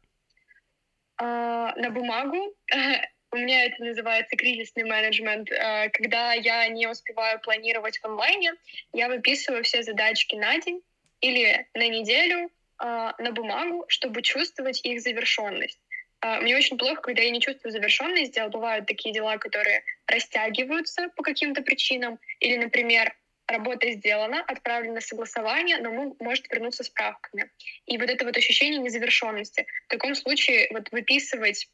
А, 1.17 1.73
на 1.77 1.89
бумагу 1.89 2.53
у 3.31 3.37
меня 3.37 3.63
это 3.63 3.81
называется 3.81 4.35
кризисный 4.35 4.83
менеджмент. 4.83 5.49
А, 5.51 5.87
когда 5.89 6.33
я 6.33 6.67
не 6.67 6.87
успеваю 6.87 7.39
планировать 7.39 7.99
в 7.99 8.05
онлайне, 8.05 8.51
я 8.91 9.07
выписываю 9.07 9.63
все 9.63 9.83
задачки 9.83 10.35
на 10.35 10.59
день 10.59 10.81
или 11.21 11.65
на 11.73 11.87
неделю 11.87 12.51
а, 12.77 13.15
на 13.17 13.31
бумагу, 13.31 13.85
чтобы 13.87 14.21
чувствовать 14.21 14.83
их 14.83 14.99
завершенность. 14.99 15.79
А, 16.19 16.41
мне 16.41 16.57
очень 16.57 16.77
плохо, 16.77 17.01
когда 17.01 17.21
я 17.21 17.29
не 17.29 17.39
чувствую 17.39 17.71
завершенность 17.71 18.33
дел. 18.33 18.49
Бывают 18.49 18.85
такие 18.85 19.13
дела, 19.13 19.37
которые 19.37 19.83
растягиваются 20.07 21.07
по 21.15 21.23
каким-то 21.23 21.61
причинам. 21.61 22.19
Или, 22.41 22.57
например, 22.57 23.15
работа 23.47 23.91
сделана, 23.91 24.41
отправлено 24.41 25.01
согласование, 25.01 25.77
но 25.77 26.15
может 26.19 26.49
вернуться 26.51 26.83
справками. 26.83 27.49
И 27.85 27.97
вот 27.97 28.09
это 28.09 28.25
вот 28.25 28.37
ощущение 28.37 28.79
незавершенности. 28.79 29.65
В 29.85 29.89
таком 29.89 30.15
случае 30.15 30.67
вот 30.71 30.91
выписывать 30.91 31.69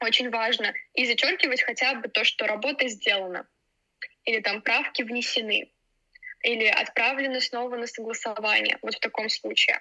очень 0.00 0.30
важно 0.30 0.74
и 0.94 1.06
зачеркивать 1.06 1.62
хотя 1.62 1.94
бы 1.94 2.08
то, 2.08 2.24
что 2.24 2.46
работа 2.46 2.88
сделана, 2.88 3.46
или 4.24 4.40
там 4.40 4.62
правки 4.62 5.02
внесены, 5.02 5.70
или 6.42 6.66
отправлены 6.66 7.40
снова 7.40 7.76
на 7.76 7.86
согласование, 7.86 8.78
вот 8.82 8.94
в 8.96 9.00
таком 9.00 9.28
случае. 9.28 9.80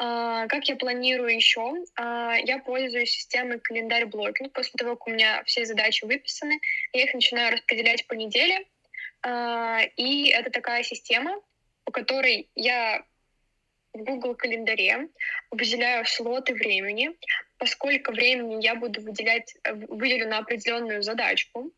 А, 0.00 0.46
как 0.46 0.68
я 0.68 0.76
планирую 0.76 1.34
еще? 1.34 1.74
А, 1.96 2.36
я 2.36 2.58
пользуюсь 2.58 3.10
системой 3.10 3.58
календарь 3.58 4.06
блокинг. 4.06 4.52
После 4.52 4.72
того, 4.76 4.94
как 4.94 5.08
у 5.08 5.10
меня 5.10 5.42
все 5.44 5.64
задачи 5.64 6.04
выписаны, 6.04 6.60
я 6.92 7.04
их 7.04 7.14
начинаю 7.14 7.52
распределять 7.52 8.06
по 8.06 8.14
неделе. 8.14 8.64
А, 9.22 9.80
и 9.96 10.28
это 10.28 10.50
такая 10.50 10.82
система, 10.82 11.40
по 11.84 11.92
которой 11.92 12.48
я 12.54 13.04
в 13.92 14.04
Google 14.04 14.34
календаре 14.34 15.08
выделяю 15.50 16.04
слоты 16.06 16.54
времени, 16.54 17.10
поскольку 17.58 18.12
времени 18.12 18.62
я 18.62 18.74
буду 18.74 19.00
выделять, 19.00 19.56
э, 19.64 19.72
выделю 19.72 20.28
на 20.28 20.38
определенную 20.38 21.02
задачку 21.02 21.72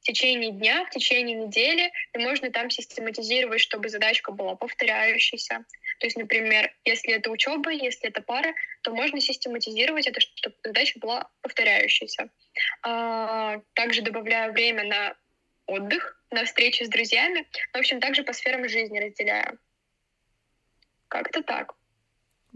в 0.00 0.02
течение 0.06 0.52
дня, 0.52 0.84
в 0.84 0.90
течение 0.90 1.36
недели, 1.36 1.92
и 2.14 2.18
можно 2.18 2.50
там 2.50 2.70
систематизировать, 2.70 3.60
чтобы 3.60 3.88
задачка 3.88 4.32
была 4.32 4.54
повторяющейся. 4.54 5.64
То 5.98 6.06
есть, 6.06 6.16
например, 6.16 6.72
если 6.84 7.14
это 7.14 7.30
учеба, 7.30 7.70
если 7.70 8.08
это 8.08 8.22
пара, 8.22 8.54
то 8.82 8.94
можно 8.94 9.20
систематизировать 9.20 10.06
это, 10.06 10.20
чтобы 10.20 10.56
задача 10.62 10.98
была 11.00 11.28
повторяющейся. 11.42 12.30
А, 12.82 13.60
также 13.74 14.02
добавляю 14.02 14.52
время 14.52 14.84
на 14.84 15.16
отдых, 15.66 16.20
на 16.30 16.44
встречи 16.44 16.82
с 16.82 16.88
друзьями. 16.88 17.46
В 17.72 17.78
общем, 17.78 18.00
также 18.00 18.22
по 18.22 18.32
сферам 18.32 18.68
жизни 18.68 18.98
разделяю. 18.98 19.58
Как-то 21.08 21.42
так. 21.42 21.74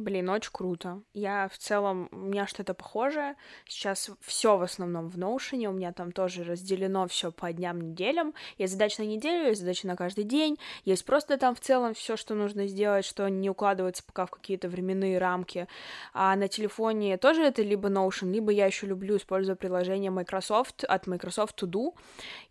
Блин, 0.00 0.30
очень 0.30 0.50
круто. 0.50 1.02
Я 1.12 1.50
в 1.52 1.58
целом, 1.58 2.08
у 2.10 2.16
меня 2.16 2.46
что-то 2.46 2.72
похожее. 2.72 3.36
Сейчас 3.66 4.10
все 4.22 4.56
в 4.56 4.62
основном 4.62 5.10
в 5.10 5.18
Notion, 5.18 5.66
у 5.66 5.72
меня 5.72 5.92
там 5.92 6.10
тоже 6.10 6.42
разделено 6.42 7.06
все 7.06 7.30
по 7.30 7.52
дням, 7.52 7.82
неделям. 7.82 8.32
Есть 8.56 8.72
задача 8.72 9.02
на 9.02 9.06
неделю, 9.06 9.48
есть 9.48 9.60
задача 9.60 9.86
на 9.86 9.96
каждый 9.96 10.24
день, 10.24 10.58
есть 10.86 11.04
просто 11.04 11.36
там 11.36 11.54
в 11.54 11.60
целом 11.60 11.92
все, 11.92 12.16
что 12.16 12.34
нужно 12.34 12.66
сделать, 12.66 13.04
что 13.04 13.28
не 13.28 13.50
укладывается 13.50 14.02
пока 14.02 14.24
в 14.24 14.30
какие-то 14.30 14.70
временные 14.70 15.18
рамки. 15.18 15.68
А 16.14 16.34
на 16.34 16.48
телефоне 16.48 17.18
тоже 17.18 17.42
это 17.42 17.60
либо 17.60 17.90
Notion, 17.90 18.32
либо 18.32 18.52
я 18.52 18.64
еще 18.64 18.86
люблю 18.86 19.18
использовать 19.18 19.60
приложение 19.60 20.10
Microsoft 20.10 20.84
от 20.84 21.06
Microsoft 21.06 21.62
To 21.62 21.66
Do, 21.66 21.94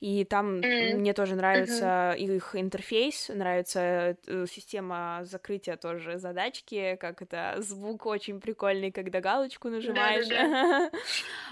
и 0.02 0.24
там 0.24 0.60
mm-hmm. 0.60 0.98
мне 0.98 1.14
тоже 1.14 1.36
нравится 1.36 2.14
mm-hmm. 2.16 2.20
их 2.20 2.56
интерфейс, 2.56 3.30
нравится 3.30 3.80
э, 4.28 4.46
система 4.48 5.22
закрытия 5.24 5.78
тоже 5.78 6.20
задачки, 6.20 6.96
как 7.02 7.24
это 7.24 7.39
звук 7.58 8.06
очень 8.06 8.40
прикольный, 8.40 8.92
когда 8.92 9.22
галочку 9.22 9.70
нажимаешь. 9.70 10.28
Да, 10.28 10.48
да, 10.48 10.90
да. 10.92 11.00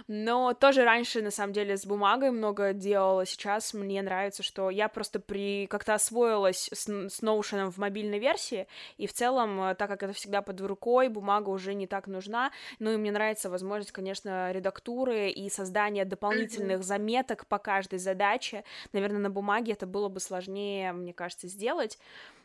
Но 0.08 0.54
тоже 0.54 0.84
раньше, 0.84 1.21
на 1.21 1.32
самом 1.32 1.54
деле, 1.54 1.78
с 1.78 1.86
бумагой 1.86 2.32
много 2.32 2.73
делала. 2.73 3.26
Сейчас 3.26 3.73
мне 3.73 4.02
нравится, 4.02 4.43
что 4.43 4.69
я 4.69 4.88
просто 4.88 5.19
при 5.19 5.67
как-то 5.67 5.93
освоилась 5.93 6.69
с, 6.73 6.88
с 6.88 7.21
Notion 7.21 7.71
в 7.71 7.78
мобильной 7.78 8.19
версии, 8.19 8.67
и 8.97 9.08
в 9.08 9.13
целом, 9.13 9.62
э, 9.62 9.76
так 9.76 9.89
как 9.89 10.04
это 10.04 10.13
всегда 10.13 10.41
под 10.41 10.62
рукой, 10.62 11.10
бумага 11.10 11.50
уже 11.50 11.73
не 11.73 11.88
так 11.88 12.08
нужна. 12.08 12.52
Ну 12.80 12.93
и 12.93 12.97
мне 12.97 13.12
нравится 13.12 13.50
возможность, 13.50 13.91
конечно, 13.91 14.52
редактуры 14.52 15.30
и 15.30 15.50
создания 15.50 16.06
дополнительных 16.06 16.80
mm-hmm. 16.80 16.84
заметок 16.84 17.45
по 17.47 17.58
каждой 17.58 18.00
задаче. 18.00 18.63
Наверное, 18.93 19.19
на 19.19 19.30
бумаге 19.30 19.73
это 19.73 19.86
было 19.86 20.10
бы 20.10 20.19
сложнее, 20.19 20.91
мне 20.93 21.13
кажется, 21.13 21.47
сделать. 21.47 21.97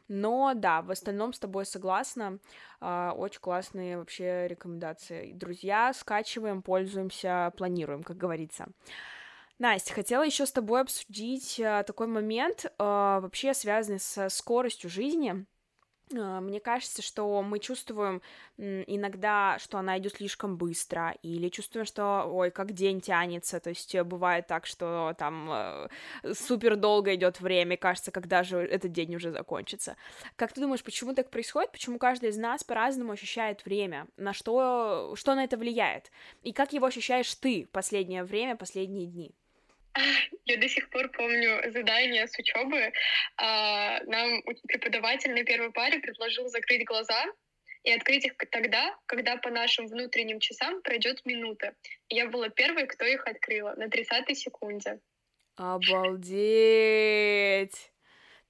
Но 0.09 0.53
да, 0.55 0.83
в 0.83 0.91
остальном 0.91 1.33
с 1.33 1.38
тобой 1.38 1.65
согласна. 1.67 2.38
А, 2.81 3.12
очень 3.17 3.41
классные 3.41 3.99
вообще 3.99 4.49
рекомендации. 4.49 5.33
Друзья, 5.33 5.93
скачиваем, 5.93 6.62
пользуемся, 6.62 7.53
планируем, 7.57 8.03
как 8.03 8.17
говорится. 8.17 8.67
Настя, 9.59 9.95
хотела 9.95 10.25
еще 10.25 10.45
с 10.45 10.53
тобой 10.53 10.81
обсудить 10.81 11.61
а, 11.61 11.83
такой 11.85 12.09
момент, 12.09 12.67
а, 12.79 13.21
вообще 13.21 13.55
связанный 13.55 14.01
со 14.01 14.29
скоростью 14.29 14.91
жизни. 14.91 15.47
А, 16.18 16.40
мне 16.40 16.61
кажется, 16.61 17.03
что 17.03 17.42
мы 17.42 17.59
чувствуем 17.59 18.22
иногда, 18.59 19.59
что 19.59 19.79
она 19.79 19.98
идет 19.98 20.14
слишком 20.14 20.57
быстро, 20.57 21.14
или 21.22 21.48
чувствуем, 21.48 21.87
что, 21.87 22.25
ой, 22.27 22.51
как 22.51 22.72
день 22.72 23.01
тянется, 23.01 23.61
то 23.61 23.70
есть 23.70 23.94
э, 23.94 24.05
бывает 24.05 24.46
так, 24.46 24.66
что 24.66 25.14
там 25.18 25.48
э, 25.51 25.88
супер 26.35 26.77
долго 26.77 27.14
идет 27.14 27.40
время, 27.40 27.77
кажется, 27.77 28.11
когда 28.11 28.42
же 28.42 28.59
этот 28.59 28.92
день 28.92 29.14
уже 29.16 29.31
закончится. 29.31 29.96
Как 30.37 30.53
ты 30.53 30.61
думаешь, 30.61 30.83
почему 30.83 31.14
так 31.14 31.31
происходит? 31.31 31.72
Почему 31.72 31.98
каждый 31.98 32.31
из 32.31 32.37
нас 32.37 32.62
по-разному 32.64 33.12
ощущает 33.12 33.64
время? 33.64 34.07
На 34.16 34.33
что, 34.33 35.14
что 35.16 35.35
на 35.35 35.44
это 35.44 35.57
влияет? 35.57 36.11
И 36.42 36.53
как 36.53 36.72
его 36.72 36.87
ощущаешь 36.87 37.35
ты 37.35 37.68
последнее 37.72 38.25
время, 38.25 38.57
последние 38.57 39.07
дни? 39.07 39.35
Я 40.44 40.57
до 40.57 40.68
сих 40.68 40.90
пор 40.90 41.11
помню 41.11 41.70
задание 41.70 42.26
с 42.26 42.38
учебы. 42.38 42.92
А, 43.37 44.02
нам 44.05 44.42
преподаватель 44.66 45.33
на 45.33 45.44
первой 45.44 45.70
паре 45.72 46.00
предложил 46.00 46.48
закрыть 46.48 46.85
глаза 46.85 47.24
и 47.85 47.92
открыть 47.92 48.24
их 48.24 48.35
тогда, 48.50 48.96
когда 49.07 49.37
по 49.37 49.50
нашим 49.50 49.87
внутренним 49.87 50.40
часам 50.40 50.83
пройдет 50.83 51.24
минута. 51.24 51.74
Я 52.09 52.28
была 52.28 52.48
первой, 52.48 52.87
кто 52.87 53.05
их 53.05 53.26
открыла 53.26 53.74
на 53.76 53.88
30 53.88 54.38
секунде. 54.38 55.00
Обалдеть! 55.57 56.33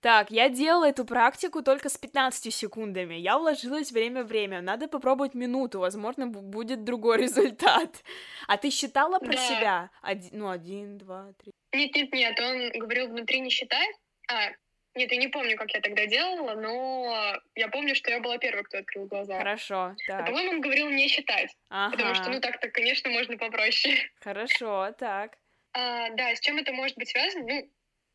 Так, 0.03 0.33
я 0.33 0.49
делала 0.49 0.89
эту 0.89 1.05
практику 1.05 1.63
только 1.63 1.89
с 1.89 1.97
15 1.97 2.53
секундами. 2.53 3.15
Я 3.15 3.39
вложилась 3.39 3.93
время-время. 3.93 4.61
Надо 4.61 4.89
попробовать 4.89 5.35
минуту, 5.35 5.79
возможно, 5.79 6.27
будет 6.27 6.83
другой 6.83 7.19
результат. 7.23 8.03
А 8.49 8.57
ты 8.57 8.71
считала 8.71 9.21
про 9.21 9.33
да. 9.33 9.39
себя? 9.39 9.91
Один, 10.03 10.31
ну, 10.33 10.51
один, 10.51 10.99
два, 10.99 11.33
три. 11.41 11.53
Нет, 11.73 11.95
нет, 11.95 12.13
нет, 12.13 12.41
он 12.41 12.81
говорил, 12.81 13.09
внутри 13.09 13.41
не 13.41 13.51
считай. 13.51 13.87
А, 14.29 14.51
нет, 14.97 15.13
я 15.13 15.19
не 15.19 15.29
помню, 15.29 15.57
как 15.57 15.73
я 15.73 15.81
тогда 15.81 16.05
делала, 16.07 16.55
но 16.55 17.39
я 17.55 17.69
помню, 17.69 17.95
что 17.95 18.11
я 18.11 18.21
была 18.21 18.39
первой, 18.39 18.65
кто 18.65 18.79
открыл 18.79 19.07
глаза. 19.07 19.39
Хорошо, 19.39 19.95
так. 20.09 20.23
А, 20.23 20.25
по-моему, 20.25 20.51
он 20.55 20.61
говорил 20.61 20.91
не 20.91 21.07
считать. 21.07 21.51
Ага. 21.71 21.93
Потому 21.93 22.15
что, 22.17 22.29
ну, 22.29 22.41
так-то, 22.41 22.69
конечно, 22.71 23.09
можно 23.09 23.39
попроще. 23.39 23.97
Хорошо, 24.21 24.93
так. 24.99 25.39
А, 25.75 26.11
да, 26.11 26.35
с 26.35 26.41
чем 26.41 26.59
это 26.59 26.73
может 26.73 26.99
быть 26.99 27.09
связано? 27.09 27.47
Ну, 27.47 27.71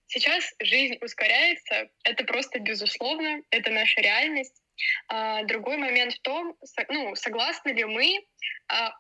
Сейчас 0.08 0.54
жизнь 0.60 0.98
ускоряется, 1.02 1.90
это 2.04 2.24
просто 2.24 2.60
безусловно, 2.60 3.42
это 3.50 3.72
наша 3.72 4.02
реальность. 4.02 4.62
А, 5.08 5.44
другой 5.44 5.78
момент 5.78 6.14
в 6.14 6.22
том, 6.22 6.56
ну, 6.90 7.16
согласны 7.16 7.70
ли 7.70 7.84
мы 7.84 8.26
а, 8.68 8.94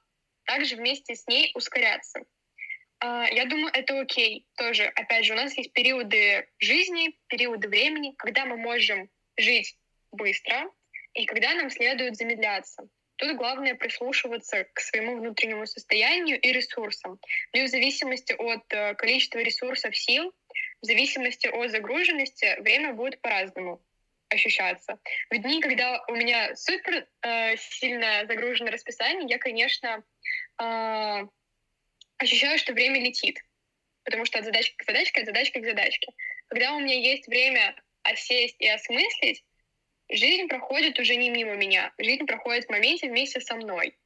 также 0.45 0.75
вместе 0.75 1.15
с 1.15 1.25
ней 1.27 1.51
ускоряться. 1.55 2.21
А, 2.99 3.27
я 3.31 3.45
думаю, 3.45 3.71
это 3.73 3.99
окей 3.99 4.45
тоже. 4.57 4.85
Опять 4.85 5.25
же, 5.25 5.33
у 5.33 5.37
нас 5.37 5.55
есть 5.57 5.71
периоды 5.73 6.47
жизни, 6.59 7.17
периоды 7.27 7.69
времени, 7.69 8.13
когда 8.17 8.45
мы 8.45 8.57
можем 8.57 9.09
жить 9.37 9.77
быстро 10.11 10.69
и 11.13 11.25
когда 11.25 11.53
нам 11.53 11.69
следует 11.69 12.15
замедляться. 12.15 12.87
Тут 13.17 13.35
главное 13.35 13.73
прислушиваться 13.73 14.65
к 14.73 14.79
своему 14.79 15.17
внутреннему 15.17 15.65
состоянию 15.65 16.39
и 16.39 16.51
ресурсам. 16.51 17.19
Ну 17.53 17.61
и 17.61 17.65
в 17.65 17.67
зависимости 17.67 18.33
от 18.33 18.63
э, 18.71 18.93
количества 18.93 19.39
ресурсов 19.39 19.97
сил, 19.97 20.33
в 20.81 20.85
зависимости 20.85 21.47
от 21.47 21.71
загруженности 21.71 22.59
время 22.61 22.93
будет 22.93 23.19
по-разному 23.21 23.81
ощущаться. 24.29 24.99
В 25.29 25.37
дни, 25.37 25.61
когда 25.61 26.03
у 26.07 26.15
меня 26.15 26.55
супер 26.55 27.07
э, 27.21 27.57
сильно 27.57 28.25
загружено 28.27 28.71
расписание, 28.71 29.27
я, 29.29 29.37
конечно, 29.37 30.03
э, 30.61 31.27
ощущаю, 32.17 32.57
что 32.57 32.73
время 32.73 32.99
летит, 33.01 33.39
потому 34.03 34.25
что 34.25 34.39
от 34.39 34.45
задачки 34.45 34.75
к 34.77 34.85
задачке, 34.85 35.21
от 35.21 35.27
задачки 35.27 35.59
к 35.59 35.65
задачке. 35.65 36.11
Когда 36.47 36.73
у 36.73 36.79
меня 36.79 36.95
есть 36.95 37.27
время 37.27 37.75
осесть 38.03 38.57
и 38.59 38.67
осмыслить, 38.67 39.43
жизнь 40.09 40.47
проходит 40.47 40.99
уже 40.99 41.15
не 41.15 41.29
мимо 41.29 41.55
меня, 41.55 41.93
жизнь 41.97 42.25
проходит 42.25 42.65
в 42.65 42.69
моменте 42.69 43.07
вместе 43.07 43.41
со 43.41 43.55
мной. 43.55 43.97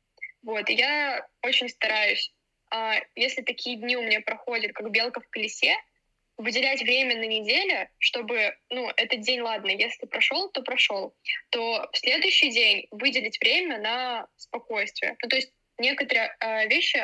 Вот, 0.44 0.70
и 0.70 0.74
я 0.74 1.28
очень 1.44 1.70
стараюсь, 1.70 2.34
а, 2.72 2.96
если 3.16 3.42
такие 3.42 3.78
дни 3.78 3.96
у 3.96 4.02
меня 4.02 4.22
проходят, 4.22 4.74
как 4.74 4.90
белка 4.90 5.20
в 5.20 5.30
колесе, 5.30 5.76
выделять 6.42 6.82
время 6.82 7.18
на 7.18 7.26
неделю, 7.26 7.88
чтобы, 8.00 8.56
ну, 8.70 8.90
этот 8.96 9.22
день, 9.22 9.42
ладно, 9.42 9.70
если 9.70 10.06
прошел, 10.06 10.50
то 10.50 10.62
прошел, 10.62 11.16
то 11.50 11.90
в 11.92 11.98
следующий 11.98 12.52
день 12.52 12.88
выделить 12.92 13.40
время 13.40 13.80
на 13.80 14.28
спокойствие. 14.38 15.16
Ну, 15.22 15.30
то 15.30 15.36
есть 15.36 15.54
некоторые 15.78 16.36
э, 16.40 16.68
вещи 16.68 17.00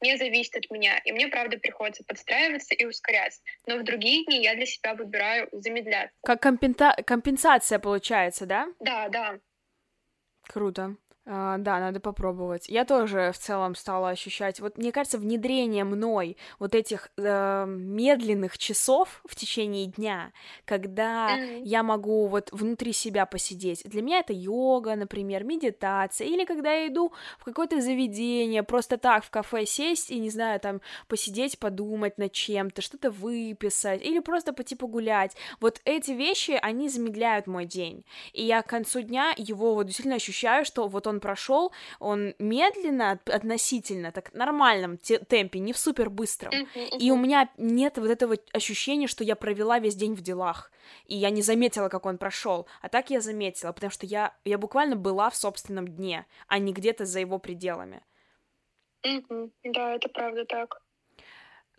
не 0.00 0.16
зависят 0.16 0.56
от 0.56 0.70
меня, 0.70 0.98
и 1.04 1.12
мне, 1.12 1.28
правда, 1.28 1.58
приходится 1.58 2.04
подстраиваться 2.04 2.74
и 2.74 2.84
ускоряться. 2.84 3.42
Но 3.66 3.76
в 3.76 3.84
другие 3.84 4.24
дни 4.24 4.42
я 4.42 4.54
для 4.54 4.66
себя 4.66 4.94
выбираю 4.94 5.48
замедляться. 5.52 6.16
Как 6.22 6.40
компенса... 6.40 6.96
компенсация 7.06 7.78
получается, 7.78 8.46
да? 8.46 8.68
Да, 8.80 9.08
да. 9.08 9.38
Круто. 10.48 10.96
А, 11.32 11.58
да, 11.58 11.78
надо 11.78 12.00
попробовать. 12.00 12.68
Я 12.68 12.84
тоже 12.84 13.30
в 13.32 13.38
целом 13.38 13.76
стала 13.76 14.08
ощущать, 14.08 14.58
вот 14.58 14.76
мне 14.76 14.90
кажется, 14.90 15.16
внедрение 15.16 15.84
мной 15.84 16.36
вот 16.58 16.74
этих 16.74 17.08
э, 17.16 17.66
медленных 17.68 18.58
часов 18.58 19.22
в 19.24 19.36
течение 19.36 19.86
дня, 19.86 20.32
когда 20.64 21.38
mm-hmm. 21.38 21.62
я 21.62 21.84
могу 21.84 22.26
вот 22.26 22.48
внутри 22.50 22.92
себя 22.92 23.26
посидеть. 23.26 23.82
Для 23.84 24.02
меня 24.02 24.18
это 24.18 24.32
йога, 24.32 24.96
например, 24.96 25.44
медитация, 25.44 26.26
или 26.26 26.44
когда 26.44 26.72
я 26.72 26.88
иду 26.88 27.12
в 27.38 27.44
какое-то 27.44 27.80
заведение, 27.80 28.64
просто 28.64 28.98
так 28.98 29.22
в 29.22 29.30
кафе 29.30 29.66
сесть 29.66 30.10
и, 30.10 30.18
не 30.18 30.30
знаю, 30.30 30.58
там 30.58 30.80
посидеть, 31.06 31.60
подумать 31.60 32.18
над 32.18 32.32
чем-то, 32.32 32.82
что-то 32.82 33.12
выписать, 33.12 34.02
или 34.02 34.18
просто 34.18 34.52
пойти 34.52 34.74
погулять. 34.74 35.36
Вот 35.60 35.80
эти 35.84 36.10
вещи, 36.10 36.58
они 36.60 36.88
замедляют 36.88 37.46
мой 37.46 37.66
день. 37.66 38.04
И 38.32 38.44
я 38.44 38.62
к 38.62 38.66
концу 38.66 39.02
дня 39.02 39.32
его 39.36 39.76
вот 39.76 39.86
действительно 39.86 40.16
ощущаю, 40.16 40.64
что 40.64 40.88
вот 40.88 41.06
он 41.06 41.19
прошел, 41.20 41.72
он 41.98 42.34
медленно 42.38 43.20
относительно, 43.26 44.12
так 44.12 44.32
нормальном 44.34 44.98
темпе, 44.98 45.58
не 45.58 45.72
в 45.72 45.78
супер 45.78 46.10
быстром. 46.10 46.52
И 46.98 47.10
у 47.10 47.16
меня 47.16 47.50
нет 47.56 47.98
вот 47.98 48.10
этого 48.10 48.36
ощущения, 48.52 49.06
что 49.06 49.24
я 49.24 49.36
провела 49.36 49.78
весь 49.78 49.94
день 49.94 50.14
в 50.14 50.20
делах, 50.20 50.70
и 51.06 51.16
я 51.16 51.30
не 51.30 51.42
заметила, 51.42 51.88
как 51.88 52.06
он 52.06 52.18
прошел. 52.18 52.66
А 52.82 52.88
так 52.88 53.10
я 53.10 53.20
заметила, 53.20 53.72
потому 53.72 53.90
что 53.90 54.06
я, 54.06 54.34
я 54.44 54.58
буквально 54.58 54.96
была 54.96 55.30
в 55.30 55.36
собственном 55.36 55.86
дне, 55.86 56.26
а 56.48 56.58
не 56.58 56.72
где-то 56.72 57.04
за 57.04 57.20
его 57.20 57.38
пределами. 57.38 58.02
Да, 59.02 59.94
это 59.94 60.08
правда 60.08 60.44
так. 60.44 60.82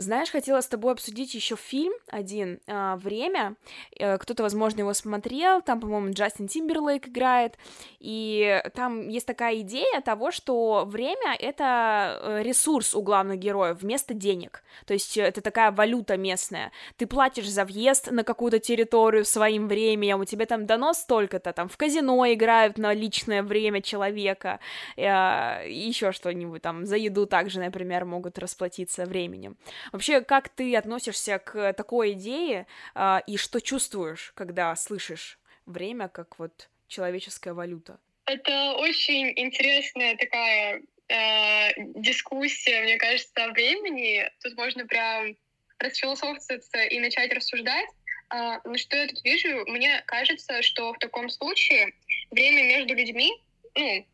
Знаешь, 0.02 0.32
хотела 0.32 0.62
с 0.62 0.68
тобой 0.68 0.94
обсудить 0.94 1.36
еще 1.36 1.56
фильм 1.56 1.94
один 2.08 2.60
э, 2.66 2.96
«Время». 2.96 3.56
Э, 4.00 4.18
кто-то, 4.18 4.42
возможно, 4.42 4.80
его 4.80 4.94
смотрел. 4.96 5.62
Там, 5.62 5.80
по-моему, 5.80 6.12
Джастин 6.12 6.48
Тимберлейк 6.48 7.08
играет. 7.08 7.56
И 8.00 8.64
там 8.74 9.08
есть 9.10 9.28
такая 9.28 9.60
идея 9.60 10.02
того, 10.02 10.32
что 10.32 10.86
время— 10.88 11.36
это 11.40 12.20
э, 12.20 12.44
ресурс 12.44 12.96
у 12.96 13.04
главных 13.04 13.38
героев 13.38 13.78
вместо 13.82 14.16
денег. 14.16 14.64
То 14.88 14.94
есть 14.94 15.18
это 15.18 15.42
такая 15.42 15.72
валюта 15.72 16.18
местная. 16.18 16.72
Ты 16.98 17.06
платишь 17.06 17.50
за 17.50 17.64
въезд 17.64 18.10
на 18.10 18.24
какую-то 18.24 18.58
территорию 18.58 19.24
своим 19.24 19.68
временем, 19.68 20.20
у 20.20 20.26
тебя 20.26 20.48
там 20.48 20.66
дано 20.66 20.94
столько-то, 20.94 21.54
там 21.54 21.70
в 21.70 21.78
казино 21.78 22.26
играют 22.34 22.80
на 22.80 22.94
личное 22.94 23.44
время 23.44 23.84
человека, 23.84 24.60
э, 24.98 25.70
еще 25.70 26.12
что-нибудь 26.12 26.64
там, 26.64 26.88
за 26.88 26.96
еду 26.96 27.28
также, 27.28 27.60
например, 27.60 28.06
могут 28.06 28.40
расплатиться 28.40 29.06
временем. 29.06 29.58
Вообще, 29.92 30.22
как 30.22 30.50
ты 30.50 30.76
относишься 30.76 31.40
к 31.40 31.74
такой 31.74 32.14
идее 32.14 32.68
а, 32.96 33.22
и 33.28 33.38
что 33.38 33.60
чувствуешь, 33.60 34.32
когда 34.36 34.76
слышишь 34.76 35.40
время 35.66 36.08
как 36.08 36.40
вот 36.40 36.70
человеческая 36.88 37.54
валюта? 37.54 38.00
Это 38.26 38.74
очень 38.74 39.34
интересная 39.36 40.16
такая 40.16 40.82
э, 41.10 41.72
дискуссия, 41.96 42.82
мне 42.84 42.98
кажется, 42.98 43.44
о 43.44 43.50
времени. 43.50 44.30
Тут 44.42 44.56
можно 44.56 44.86
прям 44.86 45.36
расфилософствоваться 45.80 46.84
и 46.84 47.00
начать 47.00 47.34
рассуждать. 47.34 47.88
Uh, 48.34 48.62
но 48.64 48.78
что 48.78 48.96
я 48.96 49.08
тут 49.08 49.22
вижу? 49.26 49.66
Мне 49.68 50.02
кажется, 50.08 50.62
что 50.62 50.94
в 50.94 51.00
таком 51.00 51.30
случае 51.30 51.94
время 52.30 52.64
между 52.64 52.94
людьми 52.94 53.30
ну, 53.76 54.06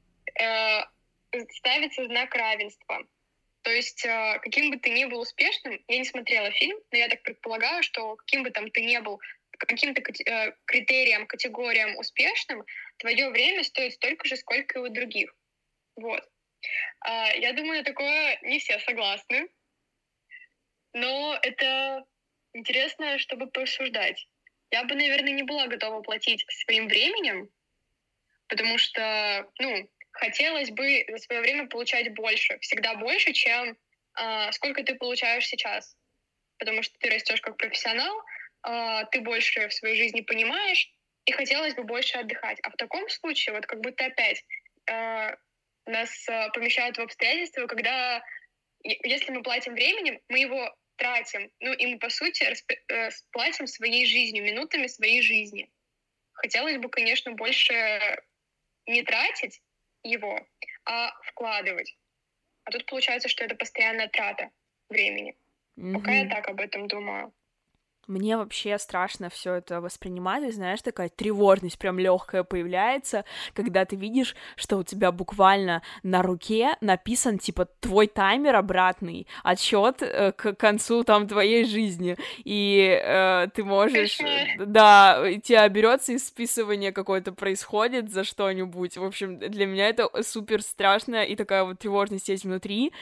э, 0.41 0.81
ставится 1.51 2.03
знак 2.05 2.33
равенства. 2.33 3.05
То 3.67 3.73
есть, 3.73 4.06
э, 4.06 4.39
каким 4.43 4.71
бы 4.71 4.77
ты 4.77 4.91
ни 4.91 5.03
был 5.03 5.19
успешным, 5.19 5.77
я 5.89 5.97
не 5.97 6.06
смотрела 6.06 6.49
фильм, 6.51 6.80
но 6.89 6.99
я 6.99 7.10
так 7.10 7.21
предполагаю, 7.21 7.84
что 7.84 8.15
каким 8.15 8.43
бы 8.43 8.49
там 8.49 8.71
ты 8.71 8.82
ни 8.82 8.97
был 8.99 9.19
каким-то 9.51 10.01
э, 10.01 10.53
критериям, 10.63 11.27
категориям 11.27 11.97
успешным, 11.97 12.63
твое 12.95 13.30
время 13.30 13.65
стоит 13.65 13.95
столько 13.95 14.25
же, 14.25 14.38
сколько 14.38 14.80
и 14.80 14.82
у 14.84 14.88
других. 14.88 15.36
Вот. 15.97 16.23
А, 17.01 17.34
я 17.34 17.51
думаю, 17.51 17.84
такое 17.84 18.39
не 18.43 18.60
все 18.60 18.80
согласны. 18.80 19.49
Но 20.93 21.38
это 21.41 22.06
интересно, 22.53 23.19
чтобы 23.19 23.47
порассуждать. 23.47 24.30
Я 24.71 24.86
бы, 24.86 24.95
наверное, 24.95 25.34
не 25.34 25.43
была 25.43 25.67
готова 25.67 25.99
платить 25.99 26.45
своим 26.47 26.88
временем, 26.88 27.49
потому 28.47 28.77
что, 28.77 29.51
ну, 29.60 29.89
хотелось 30.17 30.71
бы 30.71 31.06
за 31.08 31.17
свое 31.17 31.41
время 31.41 31.67
получать 31.67 32.13
больше, 32.13 32.60
всегда 32.60 32.95
больше, 32.95 33.34
чем 33.34 33.77
э, 34.19 34.51
сколько 34.51 34.84
ты 34.84 34.95
получаешь 34.95 35.47
сейчас. 35.47 35.95
Потому 36.60 36.84
что 36.84 36.97
ты 36.99 37.10
растешь 37.10 37.41
как 37.41 37.58
профессионал, 37.58 38.23
э, 38.67 39.03
ты 39.12 39.21
больше 39.21 39.67
в 39.67 39.73
своей 39.73 39.95
жизни 39.95 40.21
понимаешь, 40.21 40.91
и 41.25 41.32
хотелось 41.32 41.75
бы 41.75 41.84
больше 41.84 42.17
отдыхать. 42.17 42.60
А 42.63 42.69
в 42.69 42.75
таком 42.77 43.08
случае, 43.10 43.56
вот 43.56 43.65
как 43.65 43.82
будто 43.82 44.06
опять 44.06 44.43
э, 44.89 45.36
нас 45.86 46.30
э, 46.30 46.49
помещают 46.53 46.97
в 46.97 47.01
обстоятельства, 47.01 47.67
когда 47.67 48.23
если 48.84 49.32
мы 49.32 49.43
платим 49.43 49.73
временем, 49.73 50.19
мы 50.30 50.39
его 50.39 50.75
тратим. 50.95 51.51
Ну 51.60 51.73
и 51.73 51.86
мы, 51.88 51.99
по 51.99 52.10
сути, 52.10 52.43
расп- 52.43 52.80
э, 52.88 53.10
платим 53.32 53.67
своей 53.67 54.06
жизнью, 54.06 54.43
минутами 54.43 54.88
своей 54.88 55.21
жизни. 55.21 55.69
Хотелось 56.34 56.77
бы, 56.77 56.89
конечно, 56.89 57.32
больше 57.34 58.21
не 58.86 59.03
тратить, 59.03 59.62
его, 60.08 60.39
а 60.86 61.12
вкладывать. 61.24 61.98
А 62.63 62.72
тут 62.72 62.86
получается, 62.86 63.30
что 63.30 63.43
это 63.43 63.56
постоянная 63.56 64.08
трата 64.10 64.50
времени. 64.89 65.38
Mm-hmm. 65.78 65.93
Пока 65.93 66.12
я 66.13 66.30
так 66.30 66.48
об 66.50 66.60
этом 66.60 66.88
думаю. 66.88 67.34
Мне 68.08 68.38
вообще 68.38 68.78
страшно 68.78 69.30
все 69.30 69.56
это 69.56 69.82
воспринимать, 69.82 70.43
и 70.43 70.52
знаешь, 70.52 70.82
такая 70.82 71.10
тревожность 71.10 71.78
прям 71.78 72.00
легкая 72.00 72.43
появляется, 72.43 73.26
когда 73.54 73.84
ты 73.84 73.98
видишь, 73.98 74.36
что 74.56 74.78
у 74.78 74.84
тебя 74.84 75.12
буквально 75.12 75.82
на 76.04 76.22
руке 76.22 76.78
написан 76.80 77.38
типа 77.38 77.65
твой 77.80 78.08
таймер 78.08 78.56
обратный, 78.56 79.28
отсчет 79.43 80.02
э, 80.02 80.32
к 80.32 80.54
концу 80.54 81.04
там 81.04 81.28
твоей 81.28 81.65
жизни, 81.65 82.17
и 82.46 83.00
э, 83.04 83.48
ты 83.54 83.63
можешь, 83.63 84.20
да, 84.58 85.24
тебя 85.43 85.67
берется 85.67 86.13
и 86.13 86.17
списывание 86.17 86.93
какое-то 86.93 87.34
происходит 87.34 88.10
за 88.10 88.24
что-нибудь. 88.24 88.98
В 88.98 89.04
общем, 89.04 89.38
для 89.38 89.65
меня 89.65 89.89
это 89.89 90.10
супер 90.24 90.62
страшно 90.62 91.24
и 91.24 91.36
такая 91.36 91.65
вот 91.65 91.80
тревожность 91.80 92.30
есть 92.30 92.46
внутри. 92.46 92.93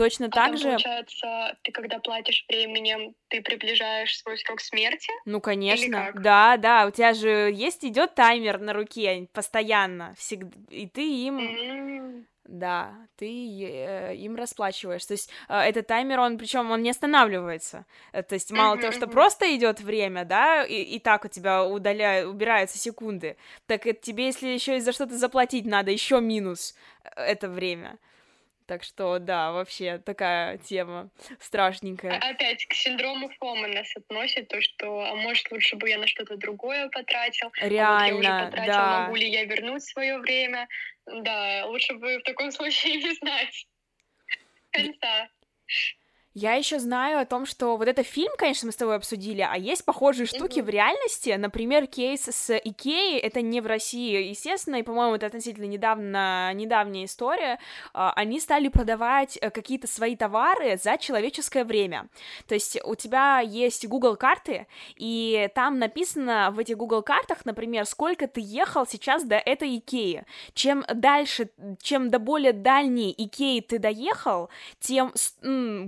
Точно 0.00 0.26
а 0.26 0.30
так 0.30 0.56
же. 0.56 0.70
Получается, 0.70 1.58
ты 1.62 1.72
когда 1.72 1.98
платишь 1.98 2.46
временем, 2.48 3.14
ты 3.28 3.42
приближаешь 3.42 4.16
свой 4.16 4.38
срок 4.38 4.62
смерти? 4.62 5.12
Ну, 5.26 5.42
конечно. 5.42 6.12
Да, 6.14 6.56
да. 6.56 6.86
У 6.86 6.90
тебя 6.90 7.12
же 7.12 7.50
есть 7.52 7.84
идет 7.84 8.14
таймер 8.14 8.58
на 8.60 8.72
руке 8.72 9.28
постоянно. 9.34 10.14
Всегда. 10.16 10.56
И 10.70 10.86
ты 10.86 11.02
им. 11.02 12.26
Да, 12.44 12.94
ты 13.16 13.26
э, 13.26 14.16
им 14.16 14.36
расплачиваешь. 14.36 15.04
То 15.04 15.12
есть 15.12 15.30
э, 15.50 15.56
этот 15.56 15.86
таймер, 15.86 16.18
он 16.18 16.38
причем 16.38 16.70
он 16.70 16.82
не 16.82 16.90
останавливается. 16.90 17.84
Э, 18.12 18.22
то 18.22 18.34
есть 18.34 18.50
мало 18.50 18.76
mm-hmm. 18.76 18.80
того, 18.80 18.92
что 18.92 19.06
просто 19.06 19.54
идет 19.54 19.80
время, 19.80 20.24
да, 20.24 20.64
и, 20.64 20.82
и 20.82 20.98
так 20.98 21.26
у 21.26 21.28
тебя 21.28 21.62
удаляют, 21.64 22.28
убираются 22.28 22.76
секунды, 22.76 23.36
так 23.66 23.86
это 23.86 24.00
тебе, 24.00 24.26
если 24.26 24.48
еще 24.48 24.78
и 24.78 24.80
за 24.80 24.90
что-то 24.90 25.16
заплатить 25.16 25.64
надо, 25.64 25.92
еще 25.92 26.20
минус 26.20 26.74
э, 27.04 27.20
это 27.20 27.48
время. 27.48 27.98
Так 28.70 28.84
что, 28.84 29.18
да, 29.18 29.50
вообще 29.50 29.98
такая 29.98 30.56
тема 30.58 31.10
страшненькая. 31.40 32.20
Опять 32.20 32.64
к 32.66 32.72
синдрому 32.72 33.28
Фома 33.40 33.66
нас 33.66 33.88
относит, 33.96 34.46
то, 34.46 34.60
что, 34.60 35.02
а 35.06 35.16
может, 35.16 35.50
лучше 35.50 35.74
бы 35.74 35.88
я 35.88 35.98
на 35.98 36.06
что-то 36.06 36.36
другое 36.36 36.88
потратил. 36.88 37.50
Реально, 37.60 38.38
а 38.38 38.42
вот 38.42 38.50
потратил, 38.50 38.72
да. 38.72 39.00
могу 39.00 39.16
ли 39.16 39.28
я 39.28 39.44
вернуть 39.44 39.82
свое 39.82 40.18
время. 40.18 40.68
Да, 41.04 41.66
лучше 41.66 41.94
бы 41.94 42.18
в 42.18 42.22
таком 42.22 42.52
случае 42.52 42.98
не 42.98 43.12
знать 43.14 43.66
конца. 44.70 45.28
Я 46.32 46.54
еще 46.54 46.78
знаю 46.78 47.18
о 47.18 47.24
том, 47.24 47.44
что 47.44 47.76
вот 47.76 47.88
это 47.88 48.04
фильм, 48.04 48.30
конечно, 48.38 48.66
мы 48.66 48.72
с 48.72 48.76
тобой 48.76 48.94
обсудили, 48.94 49.40
а 49.40 49.56
есть 49.56 49.84
похожие 49.84 50.26
штуки 50.26 50.60
mm-hmm. 50.60 50.64
в 50.64 50.68
реальности. 50.68 51.34
Например, 51.36 51.88
кейс 51.88 52.22
с 52.22 52.56
Икеей, 52.56 53.18
это 53.18 53.42
не 53.42 53.60
в 53.60 53.66
России, 53.66 54.28
естественно, 54.28 54.76
и, 54.76 54.84
по-моему, 54.84 55.16
это 55.16 55.26
относительно 55.26 55.64
недавно, 55.64 56.52
недавняя 56.54 57.06
история. 57.06 57.58
А, 57.92 58.12
они 58.14 58.38
стали 58.38 58.68
продавать 58.68 59.38
э, 59.40 59.50
какие-то 59.50 59.88
свои 59.88 60.14
товары 60.14 60.78
за 60.80 60.98
человеческое 60.98 61.64
время. 61.64 62.08
То 62.46 62.54
есть 62.54 62.78
у 62.84 62.94
тебя 62.94 63.40
есть 63.40 63.88
Google 63.88 64.14
карты, 64.14 64.68
и 64.94 65.50
там 65.56 65.80
написано 65.80 66.52
в 66.52 66.60
этих 66.60 66.76
Google 66.76 67.02
картах, 67.02 67.44
например, 67.44 67.86
сколько 67.86 68.28
ты 68.28 68.40
ехал 68.40 68.86
сейчас 68.86 69.24
до 69.24 69.34
этой 69.34 69.78
Икеи. 69.78 70.24
Чем 70.54 70.84
дальше, 70.94 71.50
чем 71.82 72.08
до 72.08 72.20
более 72.20 72.52
дальней 72.52 73.12
Икеи 73.18 73.58
ты 73.60 73.80
доехал, 73.80 74.48
тем 74.78 75.12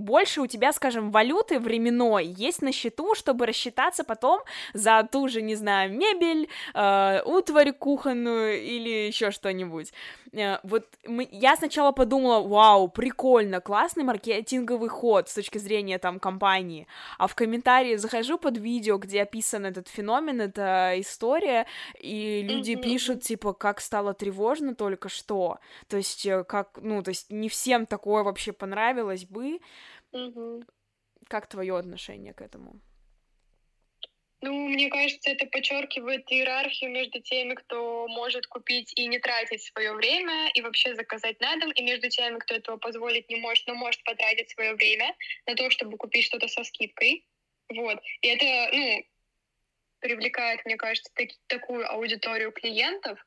больше 0.03 0.32
больше 0.33 0.41
у 0.41 0.47
тебя, 0.47 0.73
скажем, 0.73 1.11
валюты 1.11 1.59
временной 1.59 2.25
есть 2.25 2.61
на 2.61 2.71
счету, 2.71 3.15
чтобы 3.15 3.45
рассчитаться 3.45 4.03
потом 4.03 4.41
за 4.73 5.07
ту 5.11 5.27
же, 5.27 5.41
не 5.41 5.55
знаю, 5.55 5.91
мебель, 5.91 6.47
э, 6.73 7.21
утварь 7.25 7.71
кухонную 7.71 8.61
или 8.61 9.07
еще 9.07 9.31
что-нибудь. 9.31 9.93
Э, 10.33 10.57
вот 10.63 10.85
мы, 11.05 11.27
я 11.31 11.55
сначала 11.55 11.91
подумала, 11.91 12.47
вау, 12.47 12.87
прикольно, 12.87 13.61
классный 13.61 14.03
маркетинговый 14.03 14.89
ход 14.89 15.29
с 15.29 15.35
точки 15.35 15.59
зрения 15.59 15.99
там 15.99 16.19
компании, 16.19 16.87
а 17.17 17.27
в 17.27 17.35
комментарии 17.35 17.97
захожу 17.97 18.37
под 18.37 18.57
видео, 18.57 18.97
где 18.97 19.21
описан 19.21 19.65
этот 19.65 19.87
феномен, 19.87 20.41
эта 20.41 20.93
история, 20.97 21.65
и 21.99 22.41
люди 22.41 22.75
пишут, 22.75 23.21
типа, 23.21 23.53
как 23.53 23.81
стало 23.81 24.13
тревожно 24.13 24.73
только 24.73 25.09
что, 25.09 25.59
то 25.87 25.97
есть, 25.97 26.25
э, 26.25 26.43
как, 26.43 26.79
ну, 26.81 27.03
то 27.03 27.09
есть 27.09 27.31
не 27.31 27.49
всем 27.49 27.85
такое 27.85 28.23
вообще 28.23 28.51
понравилось 28.51 29.25
бы. 29.25 29.59
Mm-hmm. 30.13 30.63
Как 31.27 31.47
твое 31.47 31.77
отношение 31.77 32.33
к 32.33 32.41
этому? 32.41 32.79
Ну, 34.41 34.67
мне 34.67 34.89
кажется, 34.89 35.29
это 35.29 35.45
подчеркивает 35.45 36.29
иерархию 36.29 36.91
между 36.91 37.21
теми, 37.21 37.53
кто 37.53 38.09
может 38.09 38.45
купить 38.45 38.91
и 38.99 39.07
не 39.07 39.17
тратить 39.17 39.63
свое 39.63 39.93
время, 39.93 40.49
и 40.53 40.61
вообще 40.61 40.95
заказать 40.95 41.39
на 41.39 41.55
дом, 41.55 41.71
и 41.71 41.81
между 41.81 42.09
теми, 42.09 42.39
кто 42.39 42.55
этого 42.55 42.75
позволить 42.75 43.29
не 43.29 43.37
может, 43.37 43.65
но 43.67 43.75
может 43.75 44.03
потратить 44.03 44.49
свое 44.49 44.73
время 44.73 45.15
на 45.47 45.55
то, 45.55 45.69
чтобы 45.69 45.97
купить 45.97 46.25
что-то 46.25 46.49
со 46.49 46.65
скидкой. 46.65 47.25
Вот. 47.73 48.01
И 48.21 48.27
это, 48.27 48.75
ну, 48.75 49.05
привлекает, 49.99 50.65
мне 50.65 50.75
кажется, 50.75 51.09
так, 51.15 51.29
такую 51.47 51.89
аудиторию 51.89 52.51
клиентов. 52.51 53.25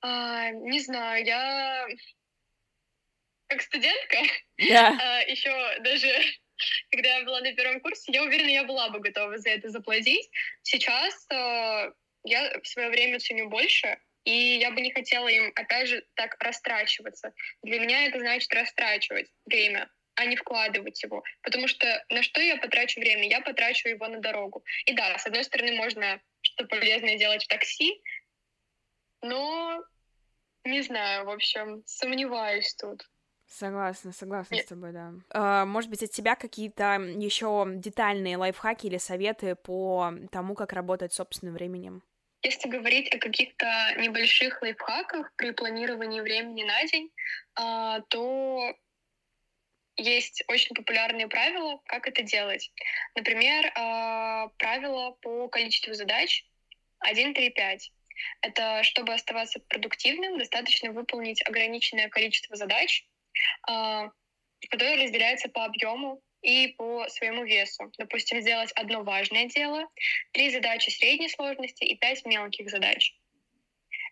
А, 0.00 0.48
не 0.48 0.80
знаю, 0.80 1.26
я 1.26 1.86
как 3.50 3.62
студентка 3.62 4.16
yeah. 4.58 4.96
а, 4.98 5.20
еще 5.22 5.52
даже 5.80 6.08
когда 6.90 7.18
я 7.18 7.24
была 7.24 7.40
на 7.40 7.52
первом 7.54 7.80
курсе, 7.80 8.12
я 8.12 8.22
уверена, 8.22 8.48
я 8.48 8.64
была 8.64 8.88
бы 8.90 9.00
готова 9.00 9.38
за 9.38 9.50
это 9.50 9.68
заплатить. 9.70 10.30
Сейчас 10.62 11.26
э, 11.30 11.92
я 12.24 12.60
в 12.62 12.66
свое 12.66 12.88
время 12.90 13.18
ценю 13.18 13.48
больше, 13.48 13.98
и 14.24 14.58
я 14.58 14.70
бы 14.70 14.80
не 14.80 14.92
хотела 14.92 15.28
им, 15.28 15.52
опять 15.54 15.88
же, 15.88 16.04
так 16.14 16.36
растрачиваться. 16.40 17.32
Для 17.62 17.80
меня 17.80 18.06
это 18.06 18.20
значит 18.20 18.52
растрачивать 18.52 19.30
время, 19.46 19.90
а 20.14 20.26
не 20.26 20.36
вкладывать 20.36 21.02
его. 21.02 21.22
Потому 21.42 21.68
что 21.68 22.04
на 22.10 22.22
что 22.22 22.40
я 22.40 22.56
потрачу 22.56 23.00
время? 23.00 23.28
Я 23.28 23.40
потрачу 23.40 23.88
его 23.88 24.06
на 24.08 24.20
дорогу. 24.20 24.64
И 24.84 24.92
да, 24.92 25.16
с 25.18 25.26
одной 25.26 25.44
стороны, 25.44 25.72
можно 25.72 26.20
что-то 26.42 26.68
полезное 26.68 27.16
делать 27.16 27.44
в 27.44 27.48
такси, 27.48 28.02
но 29.22 29.82
не 30.64 30.82
знаю, 30.82 31.24
в 31.24 31.30
общем, 31.30 31.82
сомневаюсь 31.86 32.74
тут. 32.74 33.02
Согласна, 33.50 34.12
согласна 34.12 34.54
Нет. 34.54 34.64
с 34.64 34.68
тобой, 34.68 34.92
да. 34.92 35.12
А, 35.30 35.66
может 35.66 35.90
быть, 35.90 36.04
от 36.04 36.12
тебя 36.12 36.36
какие-то 36.36 37.00
еще 37.00 37.66
детальные 37.68 38.36
лайфхаки 38.36 38.86
или 38.86 38.96
советы 38.96 39.56
по 39.56 40.12
тому, 40.30 40.54
как 40.54 40.72
работать 40.72 41.12
с 41.12 41.16
собственным 41.16 41.54
временем? 41.54 42.02
Если 42.42 42.68
говорить 42.68 43.12
о 43.12 43.18
каких-то 43.18 43.66
небольших 43.98 44.62
лайфхаках 44.62 45.32
при 45.34 45.50
планировании 45.50 46.20
времени 46.20 46.62
на 46.62 46.84
день, 46.86 47.10
а, 47.56 48.00
то 48.02 48.72
есть 49.96 50.44
очень 50.46 50.74
популярные 50.74 51.26
правила, 51.26 51.80
как 51.86 52.06
это 52.06 52.22
делать. 52.22 52.72
Например, 53.16 53.72
а, 53.74 54.46
правило 54.58 55.10
по 55.22 55.48
количеству 55.48 55.92
задач 55.94 56.46
1, 57.00 57.34
3, 57.34 57.50
5. 57.50 57.92
Это 58.42 58.84
чтобы 58.84 59.12
оставаться 59.12 59.58
продуктивным, 59.68 60.38
достаточно 60.38 60.92
выполнить 60.92 61.44
ограниченное 61.46 62.08
количество 62.08 62.54
задач, 62.54 63.06
которые 63.66 65.02
разделяются 65.02 65.48
по 65.48 65.64
объему 65.64 66.20
и 66.42 66.68
по 66.78 67.08
своему 67.08 67.44
весу. 67.44 67.90
Допустим, 67.98 68.40
сделать 68.40 68.72
одно 68.72 69.02
важное 69.02 69.46
дело, 69.46 69.86
три 70.32 70.50
задачи 70.50 70.90
средней 70.90 71.28
сложности 71.28 71.84
и 71.84 71.96
пять 71.96 72.24
мелких 72.24 72.70
задач. 72.70 73.14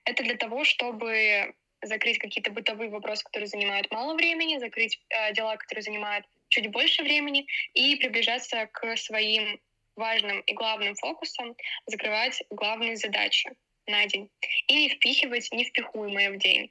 Это 0.05 0.23
для 0.23 0.37
того, 0.37 0.65
чтобы 0.65 1.55
закрыть 1.83 2.19
какие-то 2.19 2.51
бытовые 2.51 2.91
вопросы, 2.91 3.25
которые 3.25 3.47
занимают 3.47 3.91
мало 3.91 4.15
времени, 4.15 4.59
закрыть 4.59 5.01
э, 5.11 5.33
дела, 5.33 5.57
которые 5.57 5.83
занимают 5.83 6.27
чуть 6.49 6.71
больше 6.71 7.03
времени, 7.03 7.47
и 7.75 7.97
приближаться 7.97 8.67
к 8.67 8.97
своим 8.97 9.61
важным 9.97 10.41
и 10.41 10.55
главным 10.55 10.95
фокусам, 10.95 11.55
закрывать 11.87 12.43
главные 12.51 12.97
задачи 12.97 13.51
на 13.87 14.07
день 14.07 14.31
и 14.67 14.75
не 14.75 14.89
впихивать 14.89 15.51
невпихуемое 15.53 16.31
в 16.31 16.39
день. 16.39 16.71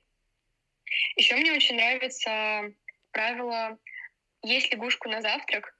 Еще 1.15 1.35
мне 1.35 1.51
очень 1.53 1.75
нравится 1.75 2.73
правило 3.11 3.77
«есть 4.43 4.71
лягушку 4.71 5.09
на 5.09 5.21
завтрак». 5.21 5.73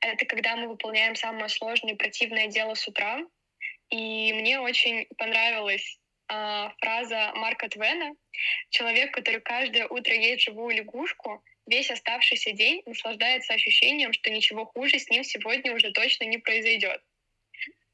Это 0.00 0.26
когда 0.26 0.56
мы 0.56 0.68
выполняем 0.68 1.14
самое 1.14 1.48
сложное 1.48 1.94
и 1.94 1.96
противное 1.96 2.48
дело 2.48 2.74
с 2.74 2.86
утра. 2.86 3.20
И 3.90 4.32
мне 4.32 4.60
очень 4.60 5.06
понравилась 5.16 5.98
э, 6.28 6.68
фраза 6.78 7.32
Марка 7.34 7.68
Твена. 7.68 8.14
Человек, 8.70 9.14
который 9.14 9.40
каждое 9.40 9.86
утро 9.86 10.14
ест 10.14 10.42
живую 10.42 10.76
лягушку, 10.76 11.42
весь 11.66 11.90
оставшийся 11.90 12.52
день 12.52 12.82
наслаждается 12.84 13.54
ощущением, 13.54 14.12
что 14.12 14.30
ничего 14.30 14.66
хуже 14.66 14.98
с 14.98 15.08
ним 15.08 15.24
сегодня 15.24 15.74
уже 15.74 15.92
точно 15.92 16.24
не 16.24 16.38
произойдет. 16.38 17.00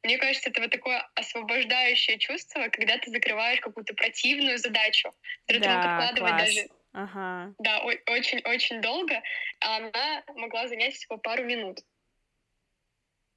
Мне 0.03 0.19
кажется, 0.19 0.51
это 0.51 0.61
вот 0.61 0.71
такое 0.71 1.09
освобождающее 1.15 2.19
чувство, 2.19 2.69
когда 2.69 2.99
ты 2.99 3.11
закрываешь 3.11 3.61
какую-то 3.61 3.95
противную 3.95 4.59
задачу, 4.59 5.13
которую 5.47 5.63
да, 5.63 5.69
ты 5.69 5.77
мог 5.77 5.87
откладывать 5.87 6.33
класс. 6.33 6.55
даже 6.55 6.69
ага. 6.93 7.55
да, 7.59 7.83
очень-очень 7.83 8.81
долго, 8.81 9.23
а 9.61 9.77
она 9.77 10.25
могла 10.35 10.67
занять 10.69 10.95
всего 10.95 11.19
пару 11.19 11.45
минут. 11.45 11.81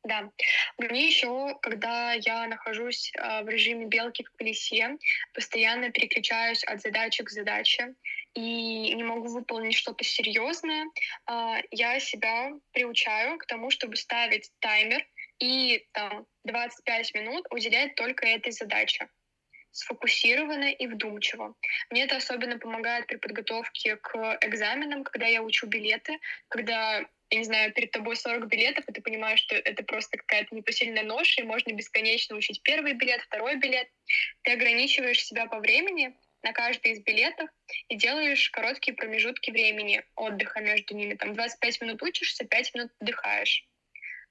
Да. 0.06 0.30
Мне 0.78 1.08
еще, 1.08 1.58
когда 1.64 2.14
я 2.14 2.46
нахожусь 2.48 3.12
э, 3.16 3.44
в 3.44 3.50
режиме 3.50 3.88
белки 3.88 4.24
в 4.24 4.32
колесе, 4.34 4.98
постоянно 5.34 5.90
переключаюсь 5.90 6.64
от 6.64 6.82
задачи 6.82 7.24
к 7.24 7.30
задаче 7.32 7.96
и 8.36 8.94
не 8.94 9.04
могу 9.04 9.30
выполнить 9.30 9.74
что-то 9.74 10.04
серьезное, 10.04 10.86
э, 11.28 11.62
я 11.72 12.00
себя 12.00 12.52
приучаю 12.72 13.40
к 13.40 13.48
тому, 13.48 13.72
чтобы 13.72 13.96
ставить 13.96 14.52
таймер 14.60 15.04
и 15.40 15.88
там 15.92 16.26
25 16.44 17.14
минут 17.16 17.46
уделять 17.52 17.96
только 17.96 18.28
этой 18.28 18.52
задаче 18.52 19.08
сфокусированно 19.76 20.72
и 20.72 20.88
вдумчиво. 20.88 21.54
Мне 21.90 22.06
это 22.06 22.16
особенно 22.16 22.58
помогает 22.58 23.08
при 23.08 23.18
подготовке 23.18 23.98
к 23.98 24.38
экзаменам, 24.42 25.04
когда 25.04 25.28
я 25.28 25.44
учу 25.44 25.68
билеты, 25.68 26.18
когда, 26.48 27.00
я 27.30 27.38
не 27.38 27.44
знаю, 27.44 27.74
перед 27.74 27.92
тобой 27.92 28.16
40 28.16 28.48
билетов, 28.48 28.88
и 28.88 28.94
ты 28.94 29.02
понимаешь, 29.02 29.42
что 29.42 29.56
это 29.56 29.84
просто 29.84 30.18
какая-то 30.18 30.56
непосильная 30.56 31.04
нож, 31.04 31.38
и 31.38 31.44
можно 31.44 31.74
бесконечно 31.74 32.38
учить 32.38 32.62
первый 32.64 32.94
билет, 32.94 33.22
второй 33.22 33.58
билет. 33.58 33.90
Ты 34.44 34.54
ограничиваешь 34.54 35.24
себя 35.26 35.46
по 35.46 35.60
времени 35.60 36.16
на 36.42 36.54
каждый 36.54 36.94
из 36.94 37.04
билетов 37.04 37.50
и 37.90 37.98
делаешь 37.98 38.50
короткие 38.52 38.94
промежутки 38.94 39.52
времени 39.52 40.06
отдыха 40.16 40.62
между 40.62 40.96
ними. 40.96 41.16
Там 41.16 41.34
25 41.34 41.82
минут 41.82 42.02
учишься, 42.02 42.46
5 42.46 42.76
минут 42.76 42.92
отдыхаешь. 43.02 43.68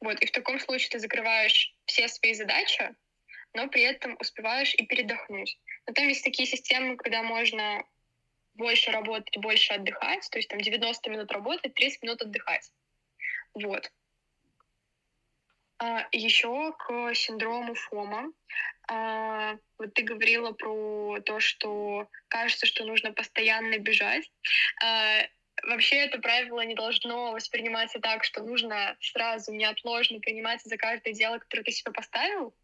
Вот, 0.05 0.21
и 0.21 0.27
в 0.27 0.33
таком 0.33 0.61
случае 0.61 0.91
ты 0.91 0.99
закрываешь 0.99 1.75
все 1.87 2.09
свои 2.09 2.35
задачи, 2.35 2.95
но 3.55 3.69
при 3.69 3.83
этом 3.83 4.19
успеваешь 4.21 4.75
и 4.75 4.85
передохнуть. 4.85 5.59
Но 5.87 5.95
там 5.95 6.07
есть 6.09 6.23
такие 6.23 6.47
системы, 6.47 6.99
когда 6.99 7.23
можно 7.23 7.83
больше 8.53 8.91
работать, 8.91 9.35
больше 9.39 9.73
отдыхать, 9.73 10.29
то 10.31 10.39
есть 10.39 10.51
там 10.51 10.61
90 10.61 11.09
минут 11.09 11.33
работать, 11.33 11.73
30 11.73 12.03
минут 12.03 12.21
отдыхать. 12.21 12.71
Вот. 13.55 13.91
А, 15.79 16.07
еще 16.13 16.75
к 16.79 17.15
синдрому 17.15 17.75
ФОМа. 17.75 18.31
А, 18.89 19.57
вот 19.79 19.95
ты 19.95 20.03
говорила 20.03 20.53
про 20.53 21.21
то, 21.21 21.41
что 21.41 22.11
кажется, 22.29 22.67
что 22.67 22.85
нужно 22.85 23.13
постоянно 23.13 23.79
бежать. 23.79 24.31
А, 24.85 25.23
Вообще 25.67 25.97
это 25.97 26.19
правило 26.19 26.61
не 26.61 26.75
должно 26.75 27.33
восприниматься 27.33 27.99
так, 27.99 28.25
что 28.25 28.43
нужно 28.43 28.97
сразу 29.01 29.53
неотложно 29.53 30.21
приниматься 30.21 30.69
за 30.69 30.77
каждое 30.77 31.15
дело, 31.15 31.39
которое 31.39 31.63
ты 31.63 31.73
себе 31.73 31.93
поставил. 31.93 32.55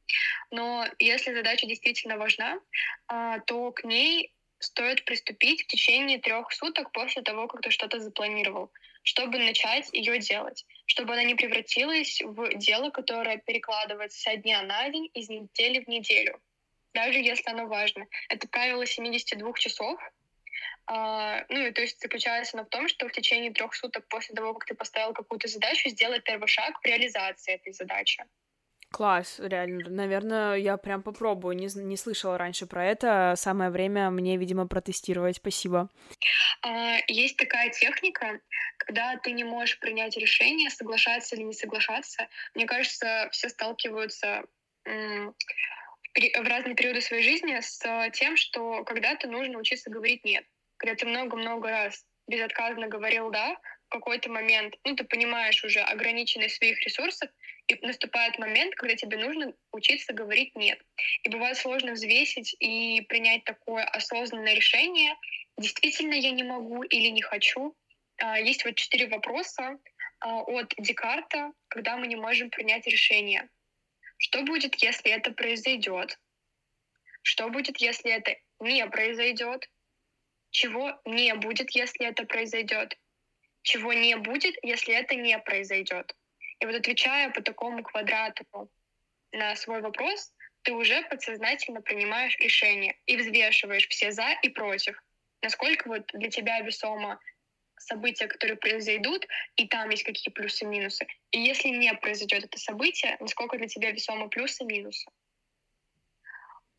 Но 0.50 0.86
если 0.98 1.32
задача 1.32 1.66
действительно 1.66 2.18
важна, 2.18 2.60
а, 3.06 3.40
то 3.40 3.72
к 3.72 3.84
ней 3.84 4.32
стоит 4.58 5.04
приступить 5.04 5.64
в 5.64 5.66
течение 5.66 6.18
трех 6.18 6.52
суток 6.52 6.92
после 6.92 7.22
того, 7.22 7.48
как 7.48 7.62
ты 7.62 7.70
что-то 7.70 7.98
запланировал, 7.98 8.70
чтобы 9.02 9.38
начать 9.38 9.88
ее 9.92 10.18
делать, 10.18 10.66
чтобы 10.86 11.14
она 11.14 11.24
не 11.24 11.34
превратилась 11.34 12.20
в 12.22 12.54
дело, 12.56 12.90
которое 12.90 13.38
перекладывается 13.38 14.20
со 14.20 14.36
дня 14.36 14.62
на 14.62 14.88
день, 14.90 15.10
из 15.14 15.30
недели 15.30 15.82
в 15.82 15.88
неделю, 15.88 16.38
даже 16.92 17.18
если 17.18 17.50
оно 17.50 17.66
важно. 17.66 18.06
Это 18.28 18.46
правило 18.48 18.84
72 18.84 19.52
часов, 19.54 19.98
ну 20.90 21.66
и 21.66 21.70
то 21.70 21.82
есть 21.82 22.00
заключается 22.00 22.56
оно 22.56 22.66
в 22.66 22.68
том, 22.68 22.88
что 22.88 23.08
в 23.08 23.12
течение 23.12 23.52
трех 23.52 23.74
суток 23.74 24.06
после 24.08 24.34
того, 24.34 24.54
как 24.54 24.66
ты 24.66 24.74
поставил 24.74 25.12
какую-то 25.12 25.46
задачу, 25.46 25.88
сделать 25.88 26.24
первый 26.24 26.48
шаг 26.48 26.80
в 26.80 26.84
реализации 26.84 27.54
этой 27.54 27.72
задачи. 27.72 28.24
Класс, 28.90 29.36
реально. 29.38 29.88
Наверное, 29.88 30.56
я 30.56 30.76
прям 30.76 31.02
попробую. 31.02 31.54
Не, 31.54 31.68
не 31.80 31.96
слышала 31.96 32.36
раньше 32.36 32.66
про 32.66 32.84
это. 32.84 33.34
Самое 33.36 33.70
время 33.70 34.10
мне, 34.10 34.36
видимо, 34.36 34.66
протестировать. 34.66 35.36
Спасибо. 35.36 35.88
А, 36.62 36.96
есть 37.06 37.36
такая 37.36 37.70
техника, 37.70 38.40
когда 38.78 39.16
ты 39.16 39.30
не 39.30 39.44
можешь 39.44 39.78
принять 39.78 40.16
решение, 40.16 40.70
соглашаться 40.70 41.36
или 41.36 41.44
не 41.44 41.52
соглашаться. 41.52 42.28
Мне 42.54 42.66
кажется, 42.66 43.28
все 43.30 43.48
сталкиваются 43.48 44.42
в 44.84 45.34
разные 46.48 46.74
периоды 46.74 47.00
своей 47.00 47.22
жизни 47.22 47.60
с 47.60 48.10
тем, 48.12 48.36
что 48.36 48.82
когда-то 48.82 49.28
нужно 49.28 49.58
учиться 49.58 49.88
говорить 49.88 50.24
«нет». 50.24 50.44
Когда 50.80 50.94
ты 50.94 51.06
много-много 51.06 51.68
раз 51.68 52.06
безотказно 52.26 52.88
говорил 52.88 53.30
«да», 53.30 53.54
в 53.88 53.90
какой-то 53.90 54.30
момент, 54.30 54.74
ну, 54.84 54.96
ты 54.96 55.04
понимаешь 55.04 55.62
уже 55.62 55.80
ограниченность 55.80 56.56
своих 56.56 56.82
ресурсов, 56.82 57.28
и 57.66 57.74
наступает 57.84 58.38
момент, 58.38 58.74
когда 58.76 58.94
тебе 58.96 59.18
нужно 59.18 59.52
учиться 59.72 60.14
говорить 60.14 60.56
«нет». 60.56 60.80
И 61.24 61.28
бывает 61.28 61.58
сложно 61.58 61.92
взвесить 61.92 62.56
и 62.60 63.02
принять 63.02 63.44
такое 63.44 63.84
осознанное 63.84 64.54
решение, 64.54 65.14
действительно 65.58 66.14
я 66.14 66.30
не 66.30 66.44
могу 66.44 66.82
или 66.82 67.08
не 67.08 67.20
хочу. 67.20 67.76
А, 68.16 68.40
есть 68.40 68.64
вот 68.64 68.76
четыре 68.76 69.06
вопроса 69.06 69.78
а, 70.20 70.40
от 70.40 70.72
Декарта, 70.78 71.52
когда 71.68 71.98
мы 71.98 72.06
не 72.06 72.16
можем 72.16 72.48
принять 72.48 72.86
решение. 72.86 73.50
Что 74.16 74.42
будет, 74.44 74.76
если 74.76 75.10
это 75.10 75.32
произойдет? 75.32 76.18
Что 77.20 77.50
будет, 77.50 77.76
если 77.82 78.10
это 78.12 78.34
не 78.60 78.86
произойдет? 78.86 79.68
Чего 80.50 81.00
не 81.04 81.34
будет, 81.34 81.70
если 81.70 82.06
это 82.06 82.24
произойдет? 82.24 82.98
Чего 83.62 83.92
не 83.92 84.16
будет, 84.16 84.54
если 84.62 84.94
это 84.94 85.14
не 85.14 85.38
произойдет? 85.38 86.14
И 86.60 86.66
вот 86.66 86.74
отвечая 86.74 87.30
по 87.30 87.42
такому 87.42 87.82
квадрату 87.82 88.44
на 89.32 89.56
свой 89.56 89.80
вопрос, 89.80 90.32
ты 90.62 90.72
уже 90.72 91.02
подсознательно 91.02 91.80
принимаешь 91.80 92.36
решение 92.38 92.98
и 93.06 93.16
взвешиваешь 93.16 93.88
все 93.88 94.12
за 94.12 94.32
и 94.42 94.48
против. 94.48 95.02
Насколько 95.42 95.88
вот 95.88 96.06
для 96.12 96.30
тебя 96.30 96.60
весомо 96.60 97.18
события, 97.78 98.26
которые 98.26 98.56
произойдут, 98.56 99.26
и 99.56 99.66
там 99.66 99.88
есть 99.88 100.02
какие 100.02 100.32
плюсы 100.32 100.64
и 100.64 100.68
минусы. 100.68 101.06
И 101.30 101.40
если 101.40 101.68
не 101.68 101.92
произойдет 101.94 102.44
это 102.44 102.58
событие, 102.58 103.16
насколько 103.20 103.56
для 103.56 103.68
тебя 103.68 103.90
весомы 103.90 104.28
плюсы 104.28 104.64
и 104.64 104.66
минусы. 104.66 105.10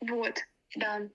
Вот, 0.00 0.38
да. 0.76 1.08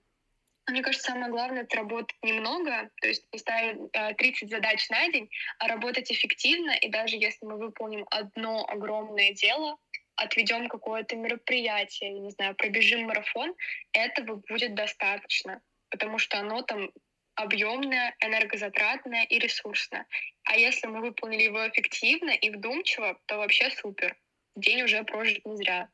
Мне 0.68 0.82
кажется, 0.82 1.12
самое 1.12 1.30
главное— 1.30 1.62
это 1.64 1.76
работать 1.76 2.16
немного, 2.22 2.90
то 3.00 3.08
есть 3.08 3.24
не 3.32 3.38
ставить 3.38 3.90
30 4.18 4.42
э, 4.42 4.46
задач 4.48 4.88
на 4.90 5.08
день, 5.08 5.30
а 5.58 5.68
работать 5.68 6.12
эффективно, 6.12 6.72
и 6.72 6.88
даже 6.88 7.16
если 7.16 7.46
мы 7.46 7.56
выполним 7.56 8.06
одно 8.10 8.66
огромное 8.68 9.32
дело, 9.32 9.78
отведем 10.16 10.68
какое-то 10.68 11.16
мероприятие, 11.16 12.10
не 12.10 12.30
знаю, 12.30 12.54
пробежим 12.54 13.04
марафон, 13.04 13.54
этого 13.92 14.42
будет 14.48 14.74
достаточно, 14.74 15.62
потому 15.90 16.18
что 16.18 16.38
оно 16.38 16.62
там 16.62 16.90
объемное, 17.34 18.14
энергозатратное 18.20 19.24
и 19.24 19.38
ресурсное. 19.38 20.06
А 20.44 20.56
если 20.56 20.88
мы 20.88 21.00
выполнили 21.00 21.44
его 21.44 21.66
эффективно 21.68 22.30
и 22.30 22.50
вдумчиво, 22.50 23.18
то 23.26 23.38
вообще 23.38 23.70
супер. 23.70 24.16
День 24.56 24.82
уже 24.82 25.04
прожит 25.04 25.46
не 25.46 25.56
зря. 25.56 25.88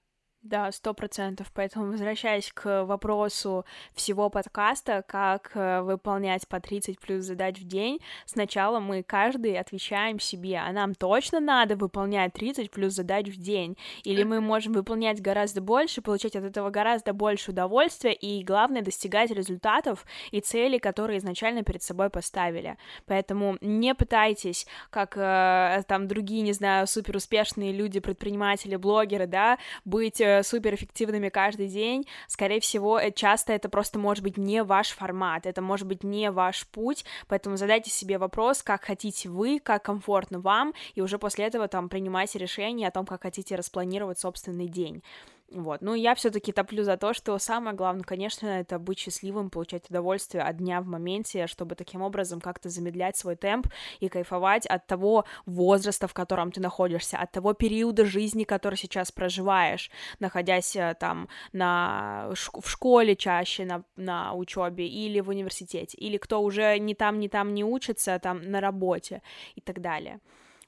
Да, 0.45 0.70
сто 0.72 0.92
процентов. 0.92 1.51
Поэтому, 1.55 1.86
возвращаясь 1.86 2.53
к 2.53 2.84
вопросу 2.84 3.64
всего 3.95 4.28
подкаста, 4.28 5.03
как 5.09 5.53
э, 5.55 5.80
выполнять 5.80 6.47
по 6.47 6.61
30 6.61 7.01
плюс 7.01 7.24
задач 7.24 7.59
в 7.59 7.66
день, 7.66 7.99
сначала 8.26 8.78
мы 8.78 9.03
каждый 9.03 9.59
отвечаем 9.59 10.20
себе, 10.20 10.59
а 10.59 10.70
нам 10.72 10.95
точно 10.95 11.40
надо 11.40 11.76
выполнять 11.76 12.34
30 12.34 12.70
плюс 12.70 12.92
задач 12.92 13.28
в 13.28 13.40
день, 13.40 13.78
или 14.03 14.22
мы 14.22 14.42
можем 14.42 14.74
выполнять 14.74 15.22
гораздо 15.22 15.62
больше, 15.62 16.03
получать 16.03 16.36
от 16.36 16.45
этого 16.45 16.68
гораздо 16.68 17.14
больше 17.14 17.53
удовольствия, 17.53 18.12
и 18.12 18.45
главное, 18.45 18.82
достигать 18.82 19.30
результатов 19.30 20.05
и 20.30 20.42
целей, 20.42 20.78
которые 20.78 21.20
изначально 21.20 21.62
перед 21.62 21.82
собой 21.82 22.11
поставили. 22.11 22.76
Поэтому 23.07 23.57
не 23.62 23.95
пытайтесь, 23.95 24.66
как 24.90 25.16
э, 25.16 25.84
там 25.88 26.07
другие, 26.07 26.42
не 26.42 26.53
знаю, 26.53 26.86
суперуспешные 26.86 27.72
люди, 27.72 27.99
предприниматели, 27.99 28.76
блогеры, 28.76 29.26
да, 29.26 29.57
быть 29.86 30.20
э, 30.39 30.43
суперэффективными 30.43 31.28
каждый 31.28 31.68
день, 31.68 32.07
скорее 32.28 32.61
всего, 32.61 32.99
э, 32.99 33.11
часто 33.11 33.53
это 33.53 33.68
просто 33.68 33.99
может 33.99 34.22
быть 34.22 34.37
не 34.37 34.62
ваш 34.62 34.91
формат, 34.91 35.47
это 35.47 35.62
может 35.62 35.87
быть 35.87 36.05
не 36.05 36.30
ваш 36.30 36.66
путь, 36.68 37.05
поэтому 37.28 37.57
задайте 37.57 37.91
себе 37.91 38.18
вопрос, 38.18 38.62
как 38.62 38.85
хотите 38.85 39.28
вы, 39.28 39.61
как 39.61 39.85
комфортно 39.85 40.41
вам, 40.41 40.74
и 40.95 41.01
уже 41.01 41.18
после 41.18 41.47
этого 41.47 41.68
там 41.68 41.89
принимайте 41.89 42.39
решение 42.39 42.89
о 42.89 42.91
том, 42.91 43.07
как 43.07 43.22
хотите 43.22 43.57
распланировать 43.57 44.18
собственный 44.18 44.68
день. 44.68 45.03
Вот. 45.51 45.82
Ну, 45.82 45.95
я 45.95 46.14
все-таки 46.14 46.53
топлю 46.53 46.84
за 46.84 46.97
то, 46.97 47.12
что 47.12 47.38
самое 47.38 47.76
главное, 47.76 48.03
конечно, 48.03 48.47
это 48.47 48.78
быть 48.78 48.99
счастливым, 48.99 49.51
получать 49.51 49.88
удовольствие 49.90 50.42
от 50.42 50.57
дня 50.57 50.80
в 50.80 50.86
моменте, 50.86 51.47
чтобы 51.47 51.74
таким 51.74 52.03
образом 52.03 52.40
как-то 52.40 52.70
замедлять 52.70 53.16
свой 53.16 53.36
темп 53.36 53.68
и 54.01 54.09
кайфовать 54.09 54.66
от 54.66 54.86
того 54.86 55.26
возраста, 55.47 56.09
в 56.09 56.14
котором 56.14 56.51
ты 56.51 56.61
находишься, 56.61 57.18
от 57.18 57.30
того 57.30 57.53
периода 57.53 58.05
жизни, 58.05 58.45
который 58.45 58.76
сейчас 58.76 59.12
проживаешь, 59.12 59.90
находясь 60.18 60.74
э, 60.76 60.97
там 60.99 61.28
на, 61.53 62.30
в 62.30 62.68
школе 62.68 63.14
чаще, 63.14 63.64
на, 63.64 63.84
на 63.97 64.32
учебе 64.32 64.88
или 64.88 65.20
в 65.20 65.28
университете, 65.28 65.97
или 65.99 66.16
кто 66.16 66.42
уже 66.42 66.78
ни 66.78 66.95
там, 66.95 67.20
ни 67.20 67.28
там 67.28 67.55
не 67.55 67.64
учится, 67.64 68.14
а 68.14 68.18
там 68.18 68.42
на 68.51 68.61
работе 68.61 69.22
и 69.55 69.61
так 69.61 69.80
далее. 69.80 70.20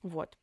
Вот. 0.02 0.36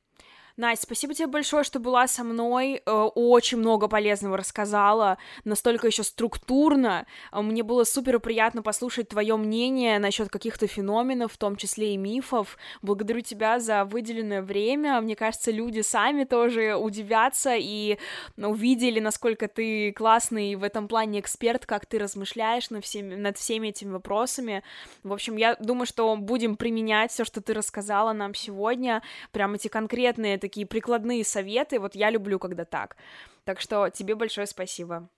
Настя, 0.55 0.85
спасибо 0.85 1.15
тебе 1.15 1.25
большое, 1.25 1.63
что 1.63 1.79
была 1.79 2.07
со 2.07 2.23
мной, 2.23 2.83
э, 2.85 2.91
очень 2.91 3.57
много 3.57 3.87
полезного 3.87 4.37
рассказала, 4.37 5.17
настолько 5.45 5.87
еще 5.87 6.03
структурно. 6.03 7.07
Э, 7.31 7.41
мне 7.41 7.63
было 7.63 7.85
супер 7.85 8.19
приятно 8.19 8.61
послушать 8.61 9.09
твое 9.09 9.35
мнение 9.35 9.97
насчет 9.97 10.29
каких-то 10.29 10.67
феноменов, 10.67 11.33
в 11.33 11.37
том 11.37 11.55
числе 11.55 11.95
и 11.95 11.97
мифов. 11.97 12.59
Благодарю 12.83 13.21
тебя 13.21 13.59
за 13.59 13.83
выделенное 13.83 14.43
время. 14.43 15.01
Мне 15.01 15.15
кажется, 15.15 15.49
люди 15.49 15.81
сами 15.81 16.23
тоже 16.23 16.75
удивятся 16.75 17.55
и 17.57 17.97
увидели, 18.37 18.99
насколько 18.99 19.47
ты 19.47 19.91
классный 19.91 20.53
в 20.53 20.61
этом 20.61 20.87
плане 20.87 21.19
эксперт, 21.19 21.65
как 21.65 21.87
ты 21.87 21.97
размышляешь 21.97 22.69
над 22.69 22.85
всеми, 22.85 23.15
над 23.15 23.39
всеми 23.39 23.69
этими 23.69 23.89
вопросами. 23.89 24.61
В 25.01 25.13
общем, 25.13 25.35
я 25.35 25.55
думаю, 25.55 25.87
что 25.87 26.15
будем 26.15 26.57
применять 26.57 27.11
все, 27.11 27.25
что 27.25 27.41
ты 27.41 27.55
рассказала 27.55 28.13
нам 28.13 28.35
сегодня, 28.35 29.01
прям 29.31 29.55
эти 29.55 29.67
конкретные 29.67 30.42
такие 30.43 30.67
прикладные 30.67 31.23
советы. 31.23 31.79
Вот 31.79 31.95
я 31.95 32.09
люблю, 32.09 32.37
когда 32.37 32.65
так. 32.65 32.97
Так 33.45 33.61
что 33.61 33.89
тебе 33.89 34.13
большое 34.15 34.45
спасибо. 34.45 35.09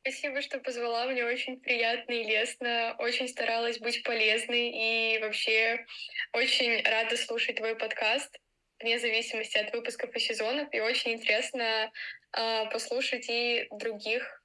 Спасибо, 0.00 0.40
что 0.40 0.58
позвала. 0.60 1.04
Мне 1.06 1.24
очень 1.24 1.60
приятно 1.60 2.12
и 2.12 2.24
лестно. 2.24 2.96
Очень 2.98 3.28
старалась 3.28 3.78
быть 3.78 4.02
полезной 4.02 4.70
и 4.70 5.18
вообще 5.18 5.84
очень 6.32 6.82
рада 6.84 7.16
слушать 7.16 7.56
твой 7.56 7.76
подкаст 7.76 8.38
вне 8.80 8.98
зависимости 8.98 9.58
от 9.58 9.72
выпусков 9.74 10.14
и 10.14 10.20
сезонов. 10.20 10.68
И 10.72 10.80
очень 10.80 11.12
интересно 11.12 11.90
э, 12.32 12.70
послушать 12.70 13.26
и 13.28 13.66
других 13.70 14.42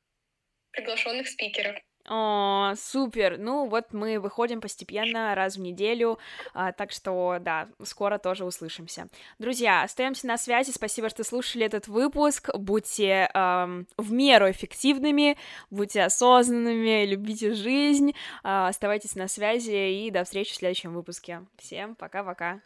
приглашенных 0.72 1.28
спикеров. 1.28 1.78
О, 2.08 2.74
супер! 2.76 3.38
Ну 3.38 3.68
вот 3.68 3.94
мы 3.94 4.20
выходим 4.20 4.60
постепенно 4.60 5.36
раз 5.36 5.56
в 5.56 5.60
неделю, 5.60 6.18
а, 6.54 6.72
так 6.72 6.92
что 6.92 7.38
да, 7.40 7.70
скоро 7.84 8.18
тоже 8.18 8.44
услышимся. 8.44 9.08
Друзья, 9.40 9.84
остаемся 9.84 10.28
на 10.28 10.38
связи. 10.38 10.72
Спасибо, 10.72 11.10
что 11.10 11.24
слушали 11.24 11.66
этот 11.66 11.88
выпуск. 11.88 12.50
Будьте 12.56 13.30
эм, 13.34 13.88
в 13.98 14.12
меру 14.12 14.50
эффективными, 14.50 15.38
будьте 15.70 16.04
осознанными, 16.04 17.06
любите 17.06 17.54
жизнь, 17.54 18.12
э, 18.12 18.14
оставайтесь 18.44 19.16
на 19.16 19.28
связи 19.28 20.06
и 20.06 20.12
до 20.12 20.24
встречи 20.24 20.54
в 20.54 20.58
следующем 20.58 20.94
выпуске. 20.94 21.46
Всем 21.58 21.96
пока-пока. 21.96 22.62